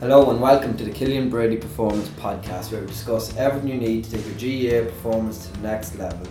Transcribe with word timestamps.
Hello 0.00 0.28
and 0.30 0.40
welcome 0.40 0.76
to 0.76 0.84
the 0.84 0.90
Killian 0.90 1.30
Brady 1.30 1.56
Performance 1.56 2.08
Podcast, 2.08 2.72
where 2.72 2.80
we 2.80 2.86
discuss 2.88 3.34
everything 3.36 3.70
you 3.70 3.76
need 3.76 4.04
to 4.04 4.10
take 4.10 4.26
your 4.26 4.82
GAA 4.84 4.90
performance 4.90 5.46
to 5.46 5.52
the 5.52 5.60
next 5.60 5.96
level. 5.96 6.26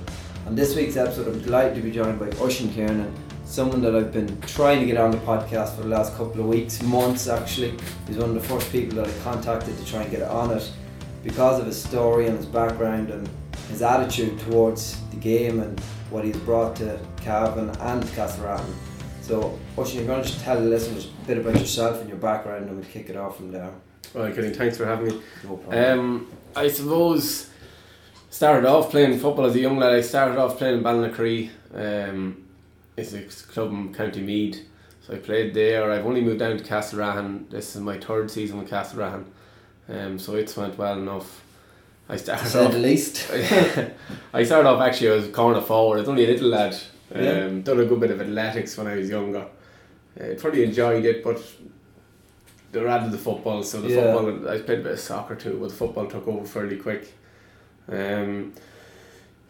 On 0.46 0.54
this 0.54 0.76
week's 0.76 0.98
episode, 0.98 1.28
I'm 1.30 1.42
delighted 1.42 1.76
to 1.76 1.82
be 1.82 1.90
joined 1.90 2.20
by 2.20 2.30
Oisin 2.40 2.72
Kiernan, 2.74 3.12
someone 3.46 3.82
that 3.82 3.96
I've 3.96 4.12
been 4.12 4.40
trying 4.42 4.82
to 4.82 4.86
get 4.86 4.98
on 4.98 5.12
the 5.12 5.18
podcast 5.20 5.76
for 5.76 5.84
the 5.84 5.88
last 5.88 6.16
couple 6.18 6.42
of 6.42 6.48
weeks, 6.48 6.84
months 6.84 7.28
actually. 7.28 7.74
He's 8.06 8.18
one 8.18 8.30
of 8.30 8.36
the 8.36 8.48
first 8.48 8.70
people 8.72 8.98
that 8.98 9.08
I 9.08 9.24
contacted 9.24 9.76
to 9.78 9.86
try 9.86 10.04
and 10.04 10.12
get 10.12 10.24
on 10.24 10.52
it 10.52 10.70
because 11.24 11.60
of 11.60 11.66
his 11.66 11.82
story 11.82 12.28
and 12.28 12.38
his 12.38 12.46
background 12.46 13.10
and 13.12 13.28
his 13.70 13.82
attitude 13.82 14.38
towards 14.42 15.00
the 15.12 15.18
game 15.18 15.62
and 15.62 15.80
what 16.10 16.26
he's 16.26 16.38
brought 16.38 16.76
to 16.76 17.00
Cavan 17.22 17.70
and 17.70 18.04
Castlerahan. 18.04 18.70
So, 19.24 19.58
Oisin, 19.78 20.00
you're 20.00 20.08
going 20.08 20.22
to 20.22 20.28
just 20.28 20.44
tell 20.44 20.60
the 20.60 20.68
listeners 20.68 21.06
a 21.06 21.28
bit 21.28 21.38
about 21.38 21.58
yourself 21.58 22.02
and 22.02 22.10
your 22.10 22.18
background, 22.18 22.68
and 22.68 22.76
we'll 22.76 22.90
kick 22.90 23.10
it 23.10 23.16
off 23.16 23.38
from 23.38 23.54
there. 23.54 23.72
Right, 24.14 24.36
Kenny, 24.36 24.50
thanks 24.50 24.76
for 24.76 24.86
having 24.86 25.08
me. 25.08 25.22
No 25.46 25.56
problem. 25.56 26.00
Um, 26.00 26.28
I 26.58 26.68
suppose 26.68 27.50
started 28.30 28.68
off 28.68 28.92
playing 28.92 29.18
football 29.18 29.46
as 29.46 29.56
a 29.56 29.62
young 29.62 29.78
lad. 29.78 29.94
I 29.94 30.02
started 30.02 30.38
off 30.38 30.58
playing 30.58 30.80
in 30.80 30.84
Ballinacree. 30.84 31.50
Um, 31.74 32.44
it's 32.98 33.14
a 33.14 33.22
club 33.48 33.72
in 33.72 33.94
County 33.94 34.22
Meath. 34.22 34.68
So 35.00 35.14
I 35.14 35.18
played 35.20 35.54
there. 35.54 35.90
I've 35.90 36.06
only 36.06 36.20
moved 36.20 36.40
down 36.40 36.58
to 36.58 36.64
Castlerahan. 36.64 37.50
This 37.50 37.78
is 37.78 37.82
my 37.82 37.98
third 37.98 38.30
season 38.30 38.60
with 38.60 38.70
Castlerahan. 38.70 39.24
Um, 39.88 40.20
so 40.20 40.36
it's 40.36 40.58
went 40.58 40.78
well 40.78 41.00
enough. 41.00 41.46
I 42.10 42.18
started 42.18 42.50
say 42.50 42.66
off. 42.66 42.74
the 42.74 42.80
least. 42.80 43.32
I 44.34 44.44
started 44.44 44.68
off 44.68 44.82
actually 44.82 45.08
as 45.08 45.30
a 45.30 45.32
corner 45.32 45.62
forward. 45.62 45.96
I 45.96 46.00
was 46.02 46.10
only 46.10 46.26
a 46.26 46.28
little 46.28 46.50
lad. 46.50 46.76
Um, 47.14 47.24
Yeah. 47.24 47.48
Done 47.64 47.80
a 47.80 47.86
good 47.86 48.00
bit 48.00 48.12
of 48.12 48.22
athletics 48.22 48.78
when 48.78 48.88
I 48.88 48.96
was 48.96 49.10
younger. 49.10 49.46
Uh, 50.20 50.26
probably 50.38 50.64
enjoyed 50.64 51.06
it, 51.06 51.24
but 51.24 51.42
they 52.72 52.86
added 52.86 53.12
the 53.12 53.18
football. 53.18 53.64
So 53.64 53.82
the 53.82 53.90
Yeah. 53.90 54.14
football, 54.14 54.50
I 54.50 54.60
played 54.62 54.80
a 54.80 54.84
bit 54.84 54.92
of 54.94 55.00
soccer 55.00 55.36
too, 55.36 55.58
but 55.60 55.70
the 55.70 55.76
football 55.76 56.08
took 56.08 56.28
over 56.28 56.46
fairly 56.46 56.78
quick. 56.78 57.14
Um, 57.88 58.54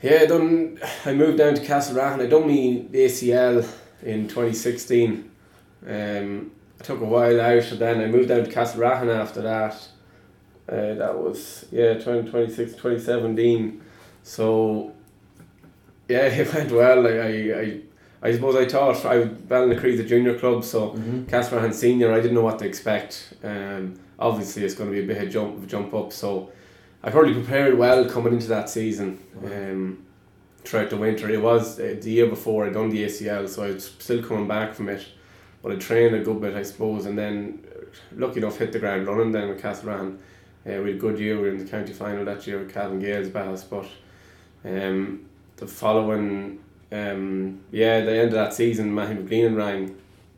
yeah, 0.02 0.20
I 0.22 0.26
done. 0.26 0.80
I 1.06 1.14
moved 1.14 1.38
down 1.38 1.56
to 1.56 1.62
Castle 1.62 1.96
Castlerahan. 1.96 2.22
I 2.22 2.28
done 2.28 2.48
me 2.48 2.88
ACL 2.94 3.66
in 4.02 4.28
twenty 4.28 4.54
sixteen. 4.54 5.30
Um, 5.88 6.52
I 6.80 6.84
took 6.84 7.00
a 7.02 7.06
while 7.06 7.40
out, 7.40 7.72
and 7.72 7.80
then 7.80 8.02
I 8.02 8.08
moved 8.08 8.30
down 8.30 8.44
to 8.44 8.52
Castle 8.52 8.82
Castlerahan 8.82 9.16
after 9.16 9.42
that. 9.42 9.88
Uh, 10.68 10.94
that 10.96 11.18
was 11.18 11.66
yeah 11.74 11.94
2026 11.96 12.72
2017 12.76 13.82
so 14.24 14.94
yeah 16.08 16.26
it 16.26 16.54
went 16.54 16.72
well. 16.72 17.02
Like 17.02 17.14
I, 17.14 17.62
I 17.62 17.80
I 18.22 18.34
suppose 18.34 18.56
I 18.56 18.66
thought 18.66 19.06
I 19.06 19.26
Ballinacree's 19.26 20.00
a 20.00 20.04
junior 20.04 20.38
club 20.38 20.64
so 20.64 20.90
hmm 20.90 21.23
Castlerahan 21.23 21.73
senior 21.73 22.12
I 22.12 22.18
didn't 22.22 22.36
know 22.36 22.42
what 22.44 22.59
to 22.59 22.66
expect. 22.66 23.34
Um, 23.44 24.00
obviously 24.20 24.64
it's 24.64 24.76
going 24.76 24.90
to 24.90 24.96
be 24.96 25.04
a 25.04 25.08
bit 25.08 25.24
of 25.24 25.31
jump 25.31 25.68
jump 25.68 25.94
up 25.94 26.14
so 26.14 26.52
I 27.04 27.09
probably 27.09 27.34
prepared 27.34 27.78
well 27.78 28.09
coming 28.09 28.34
into 28.34 28.48
that 28.48 28.70
season 28.70 29.20
um, 29.44 30.06
throughout 30.64 30.90
the 30.90 30.98
winter. 30.98 31.30
It 31.30 31.42
was 31.42 31.80
uh, 31.80 31.98
the 32.02 32.12
year 32.12 32.28
before 32.28 32.66
I'd 32.66 32.74
done 32.74 32.90
the 32.90 33.04
ACL 33.06 33.50
so 33.50 33.64
I 33.64 33.72
was 33.72 33.86
still 34.00 34.24
coming 34.24 34.48
back 34.48 34.74
from 34.74 34.90
it 34.90 35.06
but 35.62 35.72
I 35.72 35.76
trained 35.76 36.16
a 36.16 36.24
good 36.24 36.40
bit 36.40 36.56
I 36.56 36.64
suppose 36.64 37.06
and 37.06 37.18
then 37.18 37.66
uh, 37.70 37.86
lucky 38.16 38.40
enough 38.40 38.58
hit 38.58 38.72
the 38.72 38.80
ground 38.80 39.08
running 39.08 39.31
then 39.31 39.50
with 39.50 39.62
Castlerahan 39.62 40.18
uh, 40.66 40.81
we 40.81 40.92
had 40.92 40.96
a 40.96 40.98
good 40.98 41.20
year. 41.20 41.36
We 41.36 41.42
were 41.42 41.50
in 41.50 41.58
the 41.58 41.70
county 41.70 41.92
final 41.92 42.24
that 42.24 42.48
year 42.48 42.59
with 42.59 42.74
Cavan 42.74 43.00
Gaels 43.00 43.28
Bells, 43.28 43.66
but 43.66 43.86
um, 44.64 45.26
the 45.58 45.68
following, 45.68 46.59
um, 46.92 47.62
yeah, 47.72 48.02
the 48.02 48.12
end 48.12 48.28
of 48.30 48.34
that 48.34 48.54
season, 48.54 48.94
Mattie 48.94 49.16
McGleenan 49.16 49.56
rang. 49.56 49.96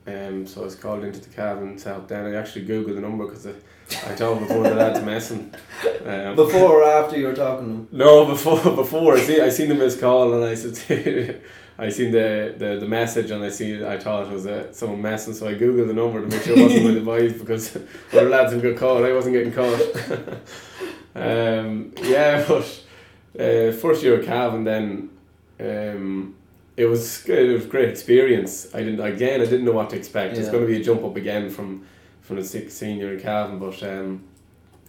Um, 0.08 0.46
so 0.46 0.62
I 0.62 0.66
was 0.66 0.76
called 0.76 1.04
into 1.04 1.20
the 1.20 1.30
Cavan 1.30 1.78
to 1.78 1.90
help 1.90 2.08
then. 2.08 2.26
I 2.28 2.36
actually 2.36 2.66
googled 2.66 2.94
the 2.96 3.02
number 3.02 3.26
because 3.26 3.48
I, 3.48 3.52
I 3.52 4.16
thought 4.16 4.40
before 4.40 4.62
the 4.64 4.76
lads 4.76 5.04
messing. 5.04 5.52
Um, 6.06 6.36
Before 6.36 6.82
or 6.82 6.84
after 6.84 7.18
you 7.18 7.26
were 7.26 7.34
talking 7.34 7.66
to 7.66 7.72
him? 7.74 7.88
no, 7.92 8.26
before 8.28 8.60
before 8.76 9.16
I 9.16 9.20
see 9.22 9.42
I 9.42 9.50
seen 9.50 9.70
the 9.70 9.74
missed 9.76 10.00
call 10.00 10.32
and 10.36 10.44
I 10.44 10.54
said 10.54 11.42
I 11.80 11.90
seen 11.90 12.12
the, 12.12 12.54
the, 12.56 12.78
the 12.80 12.88
message 12.88 13.32
and 13.32 13.44
I 13.44 13.50
see 13.50 13.84
I 13.84 13.98
thought 13.98 14.28
it 14.28 14.32
was 14.32 14.46
uh, 14.46 14.72
someone 14.72 15.02
messing 15.02 15.34
so 15.34 15.48
I 15.48 15.56
googled 15.56 15.88
the 15.88 15.94
number 15.94 16.22
to 16.22 16.28
make 16.28 16.44
sure 16.44 16.56
it 16.56 16.62
wasn't 16.62 16.86
with 16.86 16.96
the 16.96 17.02
boys 17.02 17.34
because 17.34 17.76
other 18.14 18.30
lads 18.30 18.54
would 18.54 18.62
get 18.62 18.78
caught 18.78 19.04
I 19.04 19.12
wasn't 19.12 19.34
getting 19.34 19.54
caught. 19.54 19.82
um, 21.16 21.94
yeah, 22.04 22.46
but 22.48 22.84
uh, 23.40 23.72
first 23.72 24.04
year 24.04 24.20
at 24.20 24.26
Cavan 24.26 24.64
then 24.64 25.10
um, 25.60 26.36
it 26.78 26.86
was 26.86 27.22
good, 27.26 27.50
it 27.50 27.54
was 27.54 27.66
great 27.66 27.90
experience. 27.90 28.74
I 28.74 28.80
didn't 28.84 29.00
again 29.00 29.42
I 29.42 29.46
didn't 29.46 29.66
know 29.66 29.72
what 29.72 29.90
to 29.92 29.96
expect. 29.96 30.38
It's 30.38 30.50
going 30.50 30.62
to 30.66 30.68
be 30.68 30.82
a 30.82 30.84
jump 30.84 31.04
up 31.04 31.16
again 31.16 31.50
from 31.50 31.86
from 32.22 32.38
the 32.38 32.44
sixth 32.44 32.78
senior 32.78 33.14
in 33.14 33.20
Cavan, 33.20 33.60
but 33.60 33.82
um, 33.84 34.24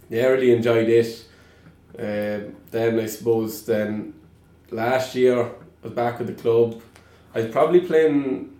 yeah, 0.09 0.25
really 0.27 0.51
enjoyed 0.51 0.89
it. 0.89 1.25
Um, 1.97 2.55
then 2.71 2.99
I 2.99 3.05
suppose 3.05 3.65
then 3.65 4.13
last 4.71 5.15
year 5.15 5.41
I 5.45 5.51
was 5.83 5.93
back 5.93 6.19
with 6.19 6.27
the 6.27 6.33
club. 6.41 6.81
I 7.33 7.41
was 7.41 7.51
probably 7.51 7.81
playing 7.81 8.53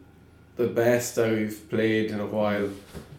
the 0.56 0.68
best 0.68 1.18
I've 1.18 1.70
played 1.70 2.12
in 2.12 2.20
a 2.20 2.26
while. 2.26 2.70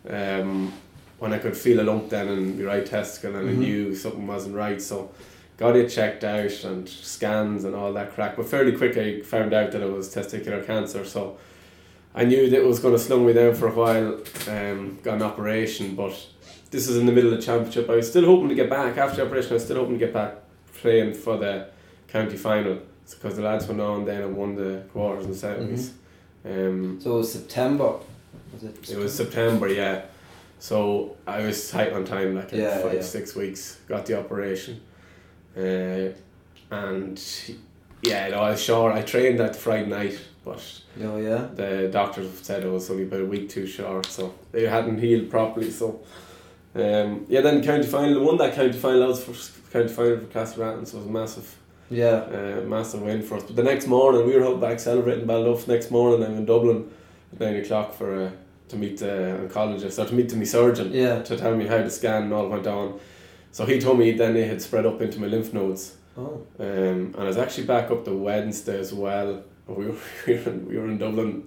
Um, 0.09 0.73
when 1.19 1.33
I 1.33 1.39
could 1.39 1.57
feel 1.57 1.81
a 1.81 1.83
lump 1.83 2.11
then 2.11 2.29
in 2.29 2.57
the 2.57 2.65
right 2.65 2.87
testicle 2.87 3.35
and 3.35 3.49
I 3.51 3.53
Mhm. 3.53 3.59
knew 3.59 3.95
something 3.95 4.25
wasn't 4.27 4.55
right, 4.55 4.81
so 4.81 5.11
got 5.59 5.77
it 5.77 5.91
checked 5.91 6.25
out 6.25 6.65
and 6.65 6.89
scans 6.89 7.65
and 7.65 7.75
all 7.75 7.93
that 7.93 8.15
crack. 8.15 8.37
But 8.37 8.47
fairly 8.49 8.73
quick 8.73 8.97
I 8.97 9.21
found 9.21 9.53
out 9.53 9.73
that 9.73 9.83
it 9.83 9.93
was 9.93 10.15
testicular 10.15 10.65
cancer, 10.65 11.05
so 11.05 11.37
I 12.15 12.25
knew 12.25 12.49
that 12.49 12.57
it 12.59 12.65
was 12.65 12.79
going 12.79 12.95
to 12.95 12.99
slow 12.99 13.21
me 13.23 13.33
down 13.35 13.55
for 13.55 13.69
a 13.69 13.75
while. 13.75 14.21
Um, 14.49 14.99
got 15.03 15.17
an 15.17 15.23
operation, 15.23 15.95
but 15.95 16.15
this 16.71 16.89
is 16.89 16.97
in 16.97 17.07
the 17.07 17.13
middle 17.13 17.33
of 17.33 17.37
the 17.39 17.43
championship. 17.45 17.91
I 17.91 17.97
was 17.97 18.09
still 18.09 18.25
hoping 18.25 18.49
to 18.49 18.55
get 18.55 18.71
back 18.71 18.97
after 18.97 19.17
the 19.17 19.27
operation. 19.27 19.51
I 19.51 19.55
was 19.55 19.65
still 19.65 19.77
hoping 19.77 19.99
to 19.99 20.05
get 20.05 20.15
back 20.15 20.37
playing 20.75 21.13
for 21.15 21.37
the 21.37 21.69
county 22.09 22.37
final 22.37 22.79
because 23.11 23.37
the 23.37 23.43
lads 23.43 23.67
went 23.67 23.81
on 23.81 24.05
then 24.05 24.23
and 24.23 24.37
won 24.37 24.55
the 24.55 24.83
quarters 24.93 25.25
and 25.27 25.35
semis. 25.35 25.91
Um, 26.45 27.01
So 27.01 27.15
it 27.15 27.19
was 27.19 27.33
September. 27.33 27.95
Was 28.53 28.63
it? 28.65 28.91
it 28.91 28.97
was 28.99 29.15
September, 29.15 29.67
yeah. 29.69 30.03
So 30.61 31.17
I 31.27 31.43
was 31.43 31.71
tight 31.71 31.93
on 31.93 32.05
time, 32.05 32.35
like 32.35 32.53
in 32.53 32.61
Yeah, 32.61 32.79
five 32.83 32.95
yeah. 32.95 33.03
six 33.03 33.35
weeks. 33.35 33.79
Got 33.89 34.07
the 34.07 34.19
operation, 34.19 34.81
uh, 35.57 36.09
and 36.71 37.21
yeah, 38.03 38.29
no, 38.29 38.39
I 38.41 38.51
was 38.51 38.63
sure. 38.63 38.93
I 38.93 39.03
trained 39.03 39.41
that 39.41 39.57
Friday 39.57 39.87
night, 39.89 40.19
but 40.45 40.63
Oh 41.03 41.17
yeah. 41.19 41.49
the 41.55 41.89
doctors 41.93 42.29
said 42.43 42.65
it 42.65 42.71
was 42.71 42.91
only 42.91 43.05
about 43.05 43.21
a 43.21 43.25
week 43.27 43.49
too 43.49 43.67
short, 43.67 44.07
so 44.07 44.35
they 44.53 44.67
hadn't 44.67 44.99
healed 44.99 45.31
properly. 45.31 45.71
So, 45.71 46.01
um, 46.75 47.27
yeah, 47.29 47.41
then 47.41 47.63
county 47.63 47.87
final, 47.87 48.15
the 48.15 48.21
won 48.21 48.37
that 48.39 48.55
county 48.55 48.73
final. 48.79 49.01
That 49.01 49.09
was 49.09 49.25
first 49.25 49.53
county 49.73 49.89
final 49.89 50.19
for 50.19 50.27
Castlerahan, 50.27 50.87
so 50.87 50.99
it 50.99 51.01
was 51.01 51.07
a 51.07 51.11
massive, 51.11 51.57
Yeah. 51.91 52.07
uh, 52.61 52.63
massive 52.67 53.03
win 53.03 53.23
for 53.23 53.37
us. 53.37 53.45
But 53.45 53.57
the 53.57 53.63
next 53.63 53.87
morning, 53.87 54.27
we 54.27 54.37
were 54.37 54.45
out 54.47 54.61
back 54.61 54.79
celebrating 54.81 55.27
Balduff. 55.27 55.67
Next 55.67 55.91
morning, 55.91 56.25
I'm 56.27 56.37
in 56.37 56.45
Dublin 56.45 56.91
at 57.33 57.41
nine 57.41 57.57
o'clock 57.57 57.95
for 57.95 58.23
uh, 58.27 58.31
to 58.69 58.77
meet 58.77 58.99
the 58.99 59.49
oncologist 59.49 59.99
or 59.99 60.07
to 60.07 60.15
meet 60.15 60.29
the 60.29 60.45
surgeon 60.45 60.93
Yeah. 60.93 61.23
to 61.23 61.37
tell 61.37 61.57
me 61.57 61.67
how 61.67 61.79
the 61.79 61.91
scan 61.91 62.25
and 62.25 62.33
all 62.33 62.49
went 62.49 62.67
on. 62.67 63.01
So 63.53 63.65
he 63.67 63.81
told 63.81 63.99
me 63.99 64.13
then 64.13 64.35
they 64.35 64.47
had 64.47 64.61
spread 64.63 64.87
up 64.87 65.01
into 65.01 65.21
my 65.21 65.27
lymph 65.27 65.53
nodes. 65.53 65.97
Oh. 66.17 66.43
Um, 66.59 66.67
and 66.67 67.17
I 67.17 67.25
was 67.25 67.37
actually 67.37 67.67
back 67.67 67.91
up 67.91 68.05
the 68.05 68.15
Wednesday 68.15 68.79
as 68.79 68.93
well. 68.93 69.43
We 69.69 69.85
were, 69.85 69.95
we 70.27 70.33
were, 70.35 70.51
in, 70.51 70.67
we 70.67 70.79
were 70.79 70.87
in 70.87 70.97
Dublin 70.97 71.45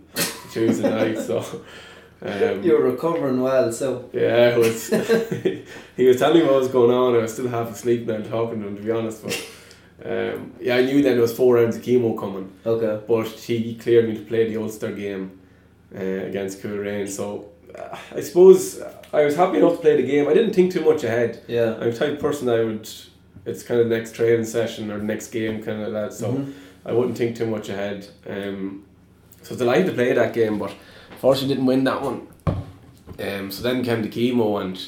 Tuesday 0.54 0.88
night, 0.88 1.18
so 1.18 1.40
um, 2.22 2.62
You 2.62 2.74
were 2.78 2.92
recovering 2.92 3.42
well, 3.42 3.72
so. 3.72 4.08
yeah, 4.14 4.50
it 4.56 4.58
was. 4.60 4.90
he 5.98 6.06
was 6.08 6.18
telling 6.20 6.42
me 6.42 6.46
what 6.46 6.60
was 6.60 6.68
going 6.68 6.92
on. 6.92 7.16
I 7.16 7.18
was 7.24 7.34
still 7.34 7.48
half 7.48 7.72
asleep 7.72 8.06
now 8.06 8.22
talking 8.22 8.62
to 8.62 8.68
him, 8.68 8.76
to 8.78 8.84
be 8.84 8.92
honest. 8.92 9.24
But 9.24 9.48
um, 10.06 10.54
yeah, 10.60 10.76
I 10.76 10.84
knew 10.86 11.02
then 11.02 11.14
there 11.14 11.22
was 11.22 11.36
four 11.36 11.56
rounds 11.56 11.78
of 11.78 11.82
chemo 11.82 12.16
coming, 12.16 12.52
Okay. 12.64 13.04
but 13.08 13.28
he 13.28 13.74
cleared 13.74 14.08
me 14.08 14.14
to 14.18 14.22
play 14.24 14.48
the 14.48 14.58
Ulster 14.62 14.92
game 14.92 15.40
uh, 15.96 16.00
against 16.00 16.62
Coleraine. 16.62 17.08
So 17.08 17.51
I 18.16 18.22
suppose 18.22 18.82
I 19.14 19.24
was 19.26 19.36
happy 19.36 19.58
enough 19.58 19.74
to 19.74 19.78
play 19.80 19.96
the 20.02 20.08
game. 20.08 20.28
I 20.28 20.34
didn't 20.34 20.54
think 20.54 20.72
too 20.72 20.84
much 20.84 21.04
ahead. 21.04 21.44
Yeah. 21.48 21.76
I'm 21.80 21.92
the 21.92 21.98
type 21.98 22.14
of 22.14 22.20
person 22.20 22.50
I 22.50 22.64
would. 22.64 22.90
It's 23.46 23.64
kind 23.64 23.80
of 23.82 23.90
the 23.90 23.96
next 23.98 24.14
training 24.16 24.46
session 24.46 24.92
or 24.92 24.98
next 25.00 25.30
game 25.32 25.64
kind 25.64 25.82
of 25.82 25.94
that. 25.94 26.14
So. 26.14 26.32
Mhm. 26.34 26.54
I 26.84 26.94
wouldn't 26.94 27.16
think 27.16 27.36
too 27.38 27.46
much 27.46 27.70
ahead. 27.70 28.08
Um, 28.28 28.86
so 29.44 29.54
I 29.54 29.58
delighted 29.60 29.86
to 29.86 29.92
play 29.94 30.14
that 30.14 30.34
game, 30.34 30.58
but 30.58 30.74
fortunately 31.20 31.54
didn't 31.54 31.68
win 31.68 31.84
that 31.84 32.02
one. 32.02 32.26
Um, 33.20 33.52
so 33.52 33.62
then 33.62 33.84
came 33.84 34.02
the 34.02 34.10
chemo, 34.10 34.60
and 34.62 34.84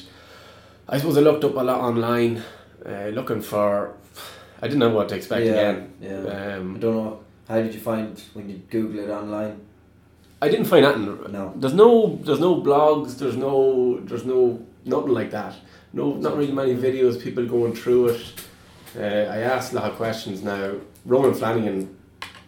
I 0.88 0.98
suppose 0.98 1.16
I 1.16 1.20
looked 1.20 1.44
up 1.44 1.54
a 1.54 1.60
lot 1.62 1.80
online, 1.80 2.42
uh, 2.84 3.10
looking 3.12 3.40
for. 3.40 3.94
I 4.60 4.66
didn't 4.66 4.80
know 4.80 4.90
what 4.90 5.08
to 5.10 5.14
expect 5.14 5.46
yeah. 5.46 5.52
again. 5.52 5.92
Yeah. 6.00 6.24
I 6.26 6.52
Um, 6.56 6.80
don't 6.80 6.96
know. 6.96 7.20
How 7.48 7.60
did 7.62 7.72
you 7.72 7.78
find 7.80 8.20
when 8.32 8.48
you 8.50 8.56
Google 8.68 8.98
it 8.98 9.10
online? 9.10 9.60
I 10.44 10.48
didn't 10.50 10.66
find 10.66 10.82
nothing. 10.82 11.32
No. 11.32 11.52
There's 11.56 11.74
no, 11.74 12.16
there's 12.22 12.40
no 12.40 12.60
blogs. 12.60 13.16
There's 13.18 13.36
no, 13.36 14.00
there's 14.08 14.24
no 14.24 14.40
nothing 14.84 15.12
like 15.20 15.30
that. 15.30 15.54
No, 15.92 16.14
not 16.14 16.36
really 16.36 16.52
many 16.52 16.74
videos. 16.74 17.20
People 17.22 17.46
going 17.46 17.74
through 17.74 18.08
it. 18.08 18.22
Uh, 18.96 19.00
I 19.36 19.38
asked 19.54 19.72
a 19.72 19.76
lot 19.76 19.90
of 19.90 19.96
questions 19.96 20.42
now. 20.42 20.74
Ronan 21.06 21.34
Flanagan, 21.34 21.96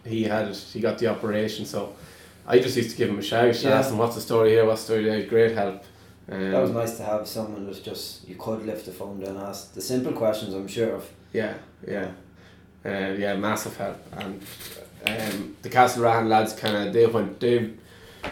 he 0.05 0.23
had 0.23 0.47
it, 0.49 0.57
he 0.73 0.79
got 0.79 0.97
the 0.97 1.07
operation, 1.07 1.65
so 1.65 1.95
I 2.47 2.59
just 2.59 2.75
used 2.77 2.91
to 2.91 2.97
give 2.97 3.09
him 3.09 3.19
a 3.19 3.21
shout, 3.21 3.55
Yeah. 3.61 3.79
ask 3.79 3.91
him 3.91 3.97
what's 3.97 4.15
the 4.15 4.21
story 4.21 4.49
here, 4.51 4.65
what's 4.65 4.81
the 4.81 4.85
story 4.93 5.03
there, 5.05 5.23
great 5.27 5.53
help. 5.55 5.83
Um, 6.31 6.51
That 6.51 6.61
was 6.61 6.71
nice 6.71 6.97
to 6.97 7.03
have 7.03 7.27
someone 7.27 7.65
that 7.67 7.83
just 7.83 8.27
you 8.27 8.35
could 8.35 8.65
lift 8.65 8.85
the 8.85 8.91
phone 8.91 9.19
down 9.19 9.35
and 9.35 9.45
ask 9.45 9.73
the 9.73 9.81
simple 9.81 10.13
questions. 10.13 10.53
I'm 10.55 10.67
sure 10.67 10.95
of. 10.95 11.09
Yeah, 11.33 11.53
yeah, 11.87 12.11
uh, 12.85 13.13
yeah, 13.23 13.35
massive 13.35 13.75
help. 13.77 13.97
And 14.13 14.41
um, 15.05 15.55
the 15.61 15.69
Castlerahan 15.69 16.27
lads 16.27 16.53
kind 16.53 16.75
of 16.87 16.93
they 16.93 17.05
went 17.05 17.39
they 17.39 17.71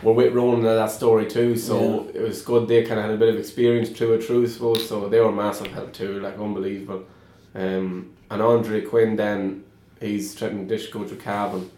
were 0.04 0.14
with 0.14 0.34
Ronan 0.34 0.60
in 0.60 0.66
that 0.66 0.92
story 0.92 1.26
too, 1.26 1.56
so 1.58 2.10
it 2.14 2.22
was 2.22 2.42
good. 2.42 2.68
They 2.68 2.84
kind 2.84 3.00
of 3.00 3.06
had 3.06 3.14
a 3.14 3.18
bit 3.18 3.30
of 3.30 3.40
experience 3.40 3.90
through 3.90 4.14
it, 4.16 4.24
through 4.24 4.44
I 4.44 4.48
suppose. 4.48 4.88
So 4.88 5.08
they 5.10 5.20
were 5.20 5.32
massive 5.32 5.68
help 5.68 5.94
too, 5.94 6.20
like 6.20 6.38
unbelievable. 6.40 7.06
Um, 7.54 8.12
and 8.30 8.42
Andre 8.42 8.82
Quinn 8.82 9.16
then 9.16 9.64
he's 10.02 10.32
strength 10.32 10.68
dish 10.68 10.92
coach 10.92 11.10
with 11.10 11.22
Cavan. 11.22 11.70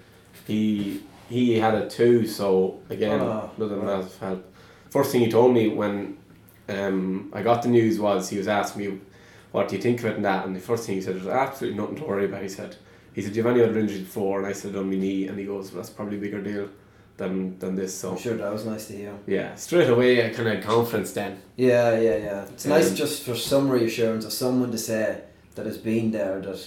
He 0.46 1.02
he 1.30 1.60
had 1.60 1.76
it 1.76 1.90
too, 1.90 2.26
so 2.28 2.80
again 2.90 3.20
Ah, 3.22 3.50
another 3.58 3.76
right. 3.78 3.98
massive 4.00 4.20
help. 4.20 4.54
First 4.90 5.12
thing 5.12 5.22
he 5.22 5.30
told 5.30 5.54
me 5.54 5.68
when 5.70 6.18
um, 6.70 7.30
I 7.34 7.42
got 7.44 7.62
the 7.62 7.70
news 7.70 8.00
was 8.00 8.30
he 8.30 8.38
was 8.38 8.48
asking 8.48 8.82
me 8.94 9.00
what 9.52 9.68
do 9.70 9.76
you 9.76 9.82
think 9.82 10.00
of 10.00 10.06
it 10.06 10.16
and 10.18 10.26
that 10.26 10.46
and 10.46 10.56
the 10.56 10.60
first 10.60 10.86
thing 10.86 10.96
he 10.96 11.02
said 11.02 11.16
was 11.16 11.28
absolutely 11.28 11.80
nothing 11.80 11.96
to 11.98 12.04
worry 12.04 12.26
about 12.26 12.44
he 12.44 12.50
said 12.50 12.76
he 13.14 13.22
said 13.22 13.32
do 13.32 13.38
you 13.40 13.44
have 13.46 13.56
any 13.56 13.64
other 13.64 13.80
injuries 13.80 14.02
before 14.02 14.40
and 14.40 14.48
I 14.48 14.52
said 14.52 14.76
on 14.76 14.90
my 14.90 14.96
knee 14.98 15.28
and 15.28 15.40
he 15.40 15.46
goes 15.46 15.72
well, 15.72 15.82
that's 15.82 15.90
probably 15.90 16.18
a 16.18 16.20
bigger 16.20 16.42
deal 16.42 16.70
than 17.18 17.58
than 17.60 17.76
this 17.76 17.94
so 17.96 18.12
I'm 18.12 18.18
sure 18.18 18.36
that 18.38 18.52
was 18.54 18.66
nice 18.66 18.86
to 18.88 18.94
hear. 18.96 19.14
yeah 19.26 19.56
straight 19.56 19.90
away 19.90 20.24
I 20.26 20.30
kind 20.30 20.48
of 20.50 20.56
had 20.56 20.64
confidence 20.64 21.12
then 21.14 21.42
Yeah, 21.56 22.00
yeah, 22.00 22.18
yeah. 22.18 22.44
It's 22.54 22.66
Um, 22.66 22.72
nice 22.72 22.94
just 22.94 23.24
for 23.24 23.36
some 23.36 23.70
reassurance 23.70 24.24
of 24.26 24.32
someone 24.34 24.72
to 24.72 24.78
say 24.78 25.22
that 25.56 25.66
has 25.66 25.78
been 25.80 26.12
there 26.12 26.40
that, 26.42 26.60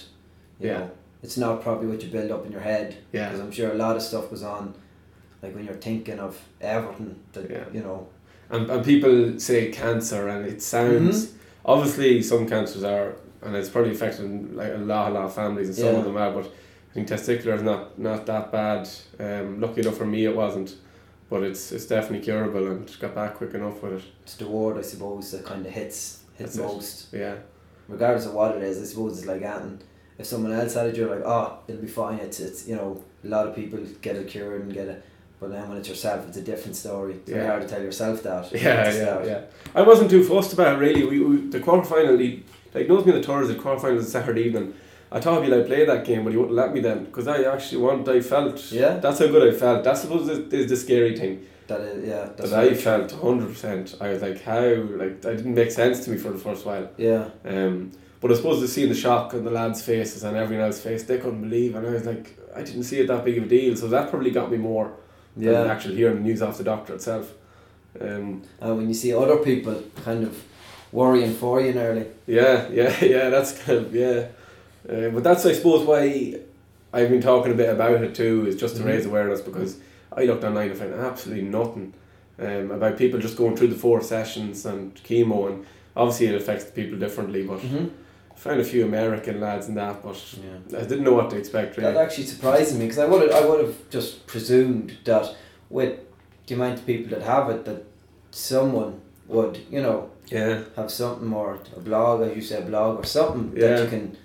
you 0.59 0.67
Yeah. 0.69 0.77
know, 0.79 0.89
it's 1.23 1.37
not 1.37 1.61
probably 1.63 1.87
what 1.87 2.03
you 2.03 2.09
build 2.11 2.31
up 2.31 2.45
in 2.45 2.51
your 2.51 2.61
head. 2.61 2.95
yeah 3.13 3.29
Because 3.29 3.39
I'm 3.45 3.51
sure 3.51 3.71
a 3.71 3.75
lot 3.85 3.95
of 3.95 4.01
stuff 4.01 4.29
goes 4.29 4.43
on, 4.43 4.73
like 5.41 5.55
when 5.55 5.63
you're 5.65 5.81
thinking 5.89 6.19
of 6.19 6.33
everything 6.59 7.15
that, 7.33 7.49
Yeah. 7.49 7.63
you 7.73 7.81
know. 7.81 8.07
and, 8.49 8.69
and 8.69 8.83
people 8.85 9.39
say 9.39 9.71
cancer 9.71 10.27
and 10.27 10.45
it 10.45 10.61
sounds 10.61 11.17
Mm-hmm. 11.27 11.37
obviously 11.73 12.21
some 12.21 12.45
cancers 12.47 12.83
are 12.83 13.15
and 13.43 13.55
it's 13.55 13.69
probably 13.69 13.91
affecting 13.91 14.53
like 14.61 14.73
a 14.73 14.77
lot 14.77 15.11
a 15.11 15.13
lot 15.13 15.23
of 15.29 15.33
families 15.33 15.67
and 15.69 15.77
some 15.77 15.93
Yeah. 15.93 15.99
of 15.99 16.03
them 16.05 16.17
are 16.17 16.31
but 16.33 16.47
I 16.91 16.93
think 16.93 17.07
testicular 17.07 17.55
is 17.55 17.61
not 17.63 17.97
not 17.97 18.25
that 18.25 18.51
bad 18.51 18.87
um, 19.19 19.61
lucky 19.61 19.81
enough 19.81 19.97
for 19.97 20.05
me 20.05 20.25
it 20.25 20.35
wasn't 20.35 20.75
but 21.29 21.41
it's 21.43 21.71
it's 21.71 21.85
definitely 21.85 22.19
curable 22.25 22.67
and 22.67 22.99
got 22.99 23.15
back 23.15 23.35
quick 23.35 23.53
enough 23.53 23.81
with 23.81 23.93
it 23.93 24.03
It's 24.23 24.35
the 24.35 24.47
word, 24.47 24.77
I 24.77 24.81
suppose, 24.81 25.31
that 25.31 25.45
kind 25.45 25.65
of 25.65 25.71
hits 25.71 26.23
hits 26.37 26.55
That's 26.55 26.57
it. 26.57 26.61
most. 26.73 27.07
yeah 27.13 27.35
Regardless 27.87 28.25
of 28.25 28.33
what 28.33 28.55
it 28.55 28.63
is, 28.63 28.81
I 28.81 28.85
suppose 28.85 29.17
it's 29.17 29.27
like 29.27 29.41
anything. 29.41 29.79
If 30.17 30.25
someone 30.25 30.53
else 30.53 30.75
had 30.75 30.87
it, 30.87 30.95
you're 30.95 31.13
like, 31.13 31.25
oh, 31.25 31.59
it'll 31.67 31.81
be 31.81 31.87
fine. 31.87 32.19
It's, 32.19 32.39
it's 32.39 32.65
you 32.67 32.75
know, 32.75 33.03
a 33.23 33.27
lot 33.27 33.47
of 33.47 33.55
people 33.55 33.79
get 34.01 34.15
it 34.15 34.27
cured 34.29 34.61
and 34.61 34.73
get 34.73 34.87
it. 34.87 35.03
But 35.41 35.51
then 35.51 35.67
when 35.67 35.77
it's 35.79 35.89
yourself, 35.89 36.25
it's 36.27 36.37
a 36.37 36.41
different 36.41 36.75
story. 36.77 37.13
It's 37.15 37.29
very 37.29 37.41
Yeah. 37.43 37.47
hard 37.49 37.63
to 37.63 37.67
tell 37.67 37.81
yourself 37.81 38.23
that. 38.23 38.49
Yeah, 38.53 38.85
yeah, 38.85 38.91
that. 38.91 39.25
yeah. 39.25 39.41
I 39.75 39.81
wasn't 39.81 40.09
too 40.09 40.23
fussed 40.23 40.53
about 40.53 40.75
it 40.75 40.79
really. 40.79 41.03
We, 41.05 41.19
we 41.19 41.35
the 41.49 41.59
quarter 41.59 41.83
final 41.83 42.17
he 42.17 42.43
diagnosed 42.73 43.05
me 43.07 43.13
on 43.13 43.19
the 43.21 43.27
Thursday, 43.27 43.55
the 43.55 43.59
quarter 43.61 43.79
final 43.81 43.97
was 43.97 44.09
Saturday 44.11 44.43
evening. 44.43 44.73
I 45.11 45.19
thought 45.19 45.43
he'd 45.43 45.49
like 45.49 45.67
play 45.67 45.85
that 45.85 46.05
game, 46.05 46.23
but 46.23 46.31
he 46.31 46.37
wouldn't 46.37 46.55
let 46.55 46.73
me 46.73 46.79
then 46.79 47.05
because 47.05 47.27
I 47.27 47.43
actually 47.43 47.81
want. 47.81 48.07
I 48.07 48.21
felt. 48.21 48.71
Yeah? 48.71 48.97
That's 48.97 49.19
how 49.19 49.27
good 49.27 49.53
I 49.53 49.57
felt. 49.57 49.83
That's 49.83 50.01
suppose 50.01 50.29
is, 50.29 50.53
is 50.53 50.69
the 50.69 50.77
scary 50.77 51.17
thing 51.17 51.45
That 51.67 51.81
is, 51.81 52.07
yeah. 52.07 52.29
That 52.37 52.53
I 52.53 52.73
felt 52.73 53.11
hundred 53.11 53.49
percent. 53.49 53.95
I 53.99 54.09
was 54.09 54.21
like, 54.21 54.41
how 54.43 54.61
like 55.01 55.21
that 55.21 55.37
didn't 55.37 55.53
make 55.55 55.71
sense 55.71 56.05
to 56.05 56.11
me 56.11 56.17
for 56.17 56.29
the 56.31 56.37
first 56.37 56.65
while. 56.65 56.89
Yeah. 56.97 57.25
Um, 57.43 57.91
but 58.21 58.31
I 58.31 58.35
suppose 58.35 58.61
to 58.61 58.67
seeing 58.67 58.89
the 58.89 58.95
shock 58.95 59.33
on 59.33 59.43
the 59.43 59.51
lads' 59.51 59.81
faces 59.81 60.23
and 60.23 60.37
everyone 60.37 60.65
else's 60.65 60.83
face, 60.83 61.03
they 61.03 61.17
couldn't 61.17 61.41
believe, 61.41 61.75
and 61.75 61.85
I 61.87 61.89
was 61.91 62.05
like, 62.05 62.37
I 62.55 62.61
didn't 62.61 62.83
see 62.83 62.99
it 62.99 63.07
that 63.07 63.25
big 63.25 63.37
of 63.39 63.45
a 63.45 63.47
deal. 63.47 63.75
So 63.75 63.87
that 63.87 64.09
probably 64.11 64.31
got 64.31 64.51
me 64.51 64.57
more 64.57 64.93
than 65.35 65.51
Yeah. 65.53 65.65
actually 65.65 65.95
hearing 65.95 66.17
the 66.17 66.21
news 66.21 66.41
off 66.41 66.57
the 66.57 66.63
doctor 66.63 66.93
itself. 66.93 67.33
Um, 67.99 68.43
And 68.61 68.77
when 68.77 68.87
you 68.87 68.93
see 68.93 69.13
other 69.13 69.37
people 69.37 69.81
kind 70.05 70.23
of 70.23 70.41
worrying 70.91 71.33
for 71.33 71.59
you 71.61 71.73
nearly. 71.73 72.05
Yeah, 72.27 72.69
yeah, 72.69 72.93
yeah. 73.15 73.29
That's 73.29 73.57
kind 73.63 73.79
of 73.79 73.95
yeah. 73.95 74.27
Uh, 74.89 75.09
but 75.09 75.23
that's 75.23 75.45
I 75.45 75.53
suppose 75.53 75.85
why 75.85 76.39
I've 76.93 77.09
been 77.09 77.21
talking 77.21 77.51
a 77.51 77.55
bit 77.55 77.69
about 77.69 78.03
it 78.03 78.15
too 78.15 78.45
is 78.47 78.55
just 78.55 78.75
to 78.77 78.81
Mhm. 78.83 78.85
raise 78.87 79.05
awareness 79.05 79.41
because 79.41 79.77
I 80.11 80.25
looked 80.25 80.43
online 80.43 80.69
and 80.71 80.77
found 80.79 80.93
absolutely 80.93 81.43
nothing 81.45 81.93
um, 82.39 82.71
about 82.71 82.97
people 82.97 83.19
just 83.19 83.37
going 83.37 83.55
through 83.55 83.67
the 83.67 83.75
four 83.75 84.01
sessions 84.01 84.65
and 84.65 84.95
chemo 85.03 85.47
and 85.49 85.65
obviously 85.95 86.25
it 86.27 86.35
affects 86.35 86.65
people 86.71 86.97
differently. 86.97 87.43
But 87.43 87.59
Mm-hmm. 87.59 87.85
I 88.33 88.35
found 88.35 88.59
a 88.59 88.63
few 88.63 88.83
American 88.83 89.39
lads 89.39 89.67
and 89.67 89.77
that, 89.77 90.01
but 90.01 90.17
Yeah. 90.71 90.79
I 90.79 90.83
didn't 90.83 91.03
know 91.03 91.13
what 91.13 91.29
to 91.29 91.37
expect 91.37 91.77
Really. 91.77 91.93
That 91.93 92.01
actually 92.01 92.25
surprised 92.25 92.73
me 92.79 92.85
because 92.87 92.97
I 92.97 93.05
would 93.05 93.21
have, 93.21 93.43
I 93.43 93.47
would 93.47 93.59
have 93.65 93.75
just 93.91 94.25
presumed 94.25 94.93
that 95.03 95.35
with 95.69 95.99
the 96.47 96.55
amount 96.55 96.79
of 96.79 96.85
people 96.87 97.11
that 97.15 97.21
have 97.25 97.49
it, 97.51 97.65
that 97.65 97.83
someone 98.31 98.93
would, 99.27 99.59
you 99.69 99.81
know, 99.81 100.09
Yeah, 100.29 100.61
have 100.77 100.89
something 100.89 101.31
or 101.33 101.59
a 101.75 101.79
blog, 101.81 102.21
as 102.23 102.35
you 102.35 102.41
say, 102.41 102.57
a 102.59 102.61
blog 102.65 102.99
or 103.01 103.03
something 103.05 103.51
Yeah. 103.55 103.67
that 103.75 103.83
you 103.83 103.89
can. 103.89 104.17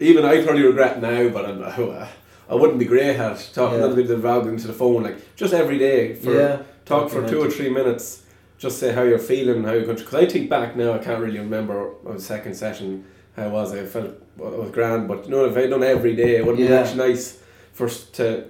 Even 0.00 0.24
I 0.24 0.42
probably 0.42 0.62
regret 0.62 1.00
now, 1.00 1.28
but 1.28 1.44
I'm, 1.46 1.62
I 2.48 2.54
wouldn't 2.54 2.78
be 2.78 2.84
great 2.84 3.16
at 3.16 3.50
talking 3.54 3.78
Yeah. 3.78 3.84
a 3.84 3.86
little 3.86 3.96
bit 3.96 4.04
of 4.04 4.08
the 4.10 4.16
valve 4.16 4.46
into 4.48 4.66
the 4.66 4.72
phone 4.72 5.02
like 5.02 5.34
just 5.36 5.54
every 5.54 5.78
day 5.78 6.14
for 6.14 6.32
yeah. 6.34 6.62
talk 6.84 7.10
for 7.10 7.26
two 7.28 7.40
or 7.42 7.50
three 7.50 7.70
minutes. 7.70 8.22
Just 8.58 8.78
say 8.78 8.92
how 8.92 9.02
you're 9.02 9.18
feeling, 9.18 9.64
how 9.64 9.72
you're 9.72 9.84
going. 9.84 9.96
Because 9.96 10.14
I 10.14 10.26
think 10.26 10.48
back 10.48 10.76
now, 10.76 10.92
I 10.92 10.98
can't 10.98 11.20
really 11.22 11.38
remember 11.38 11.90
the 12.06 12.20
second 12.20 12.54
session 12.54 13.04
how 13.36 13.48
was 13.48 13.74
I. 13.74 13.80
I 13.80 13.86
felt 13.86 14.12
well, 14.36 14.52
it 14.54 14.58
was 14.60 14.70
grand, 14.70 15.08
but 15.08 15.24
you 15.24 15.30
know, 15.30 15.44
if 15.44 15.56
I 15.56 15.66
done 15.66 15.82
every 15.82 16.14
day, 16.14 16.36
it 16.36 16.46
would 16.46 16.56
be 16.56 16.64
Yeah. 16.64 16.80
actually 16.80 17.08
nice 17.08 17.38
for 17.72 17.88
to 17.88 18.44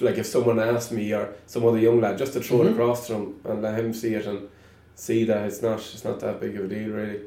like 0.00 0.18
if 0.18 0.26
someone 0.26 0.58
asked 0.60 0.92
me 0.92 1.12
or 1.12 1.34
some 1.46 1.64
other 1.66 1.78
young 1.78 2.00
lad 2.00 2.16
just 2.18 2.32
to 2.34 2.40
throw 2.40 2.62
it 2.62 2.66
Mhm. 2.68 2.72
across 2.72 3.06
to 3.08 3.14
him 3.14 3.34
and 3.44 3.62
let 3.62 3.78
him 3.78 3.92
see 3.92 4.14
it 4.14 4.26
and 4.26 4.48
see 4.94 5.24
that 5.24 5.46
it's 5.46 5.60
not 5.62 5.78
it's 5.78 6.04
not 6.04 6.20
that 6.20 6.40
big 6.40 6.56
of 6.56 6.64
a 6.66 6.68
deal 6.68 6.90
really. 6.90 7.20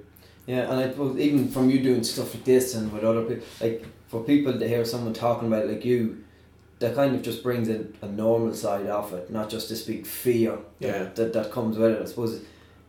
Yeah, 0.48 0.72
and 0.72 0.80
I 0.80 0.90
suppose 0.90 1.20
even 1.20 1.50
from 1.50 1.70
you 1.70 1.84
doing 1.84 2.04
stuff 2.04 2.34
like 2.34 2.46
this 2.46 2.74
and 2.74 2.92
with 2.92 3.04
other 3.04 3.24
people, 3.24 3.46
like 3.62 3.86
for 4.08 4.24
people 4.24 4.58
to 4.58 4.68
hear 4.68 4.84
someone 4.86 5.14
talking 5.14 5.48
about 5.50 5.66
it 5.66 5.72
like 5.72 5.86
you, 5.86 6.24
that 6.80 6.96
kind 6.96 7.14
of 7.16 7.22
just 7.22 7.44
brings 7.44 7.68
in 7.68 7.94
a 8.02 8.08
normal 8.08 8.54
side 8.54 8.86
of 8.88 9.12
it, 9.14 9.30
not 9.30 9.50
just 9.50 9.68
this 9.70 9.84
big 9.84 10.06
fear 10.08 10.58
that, 10.80 10.88
Yeah. 10.88 11.04
that, 11.16 11.34
that 11.34 11.52
comes 11.52 11.78
with 11.78 11.92
it. 11.92 12.02
I 12.02 12.06
suppose 12.06 12.42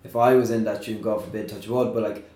if 0.05 0.15
I 0.15 0.35
was 0.35 0.51
in 0.53 0.65
that 0.65 0.83
tune, 0.83 1.03
God 1.03 1.25
forbid, 1.25 1.49
touch 1.49 1.67
wood, 1.69 1.93
but 1.93 2.03
like 2.03 2.31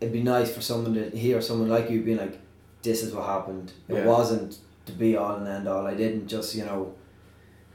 it'd 0.00 0.12
be 0.12 0.22
nice 0.22 0.54
for 0.54 0.60
someone 0.60 0.94
to 0.94 1.10
hear 1.10 1.40
someone 1.40 1.68
like 1.68 1.90
you 1.90 2.02
being 2.02 2.18
like, 2.18 2.38
this 2.82 3.02
is 3.02 3.12
what 3.12 3.26
happened. 3.26 3.72
It 3.88 3.94
Yeah. 3.96 4.06
wasn't 4.06 4.58
to 4.86 4.92
be 4.92 5.16
all 5.16 5.34
and 5.36 5.48
end 5.48 5.66
all. 5.66 5.86
I 5.86 5.94
didn't 5.94 6.28
just, 6.28 6.54
you 6.54 6.64
know, 6.64 6.94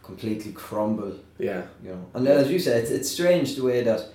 completely 0.03 0.51
crumble 0.53 1.13
Yeah, 1.37 1.63
you 1.83 1.89
know. 1.89 2.05
And 2.13 2.25
then, 2.25 2.37
as 2.37 2.49
you 2.51 2.59
said, 2.59 2.81
it's, 2.83 2.91
it's 2.91 3.09
strange 3.09 3.55
the 3.57 3.63
way 3.63 3.83
that 3.83 4.05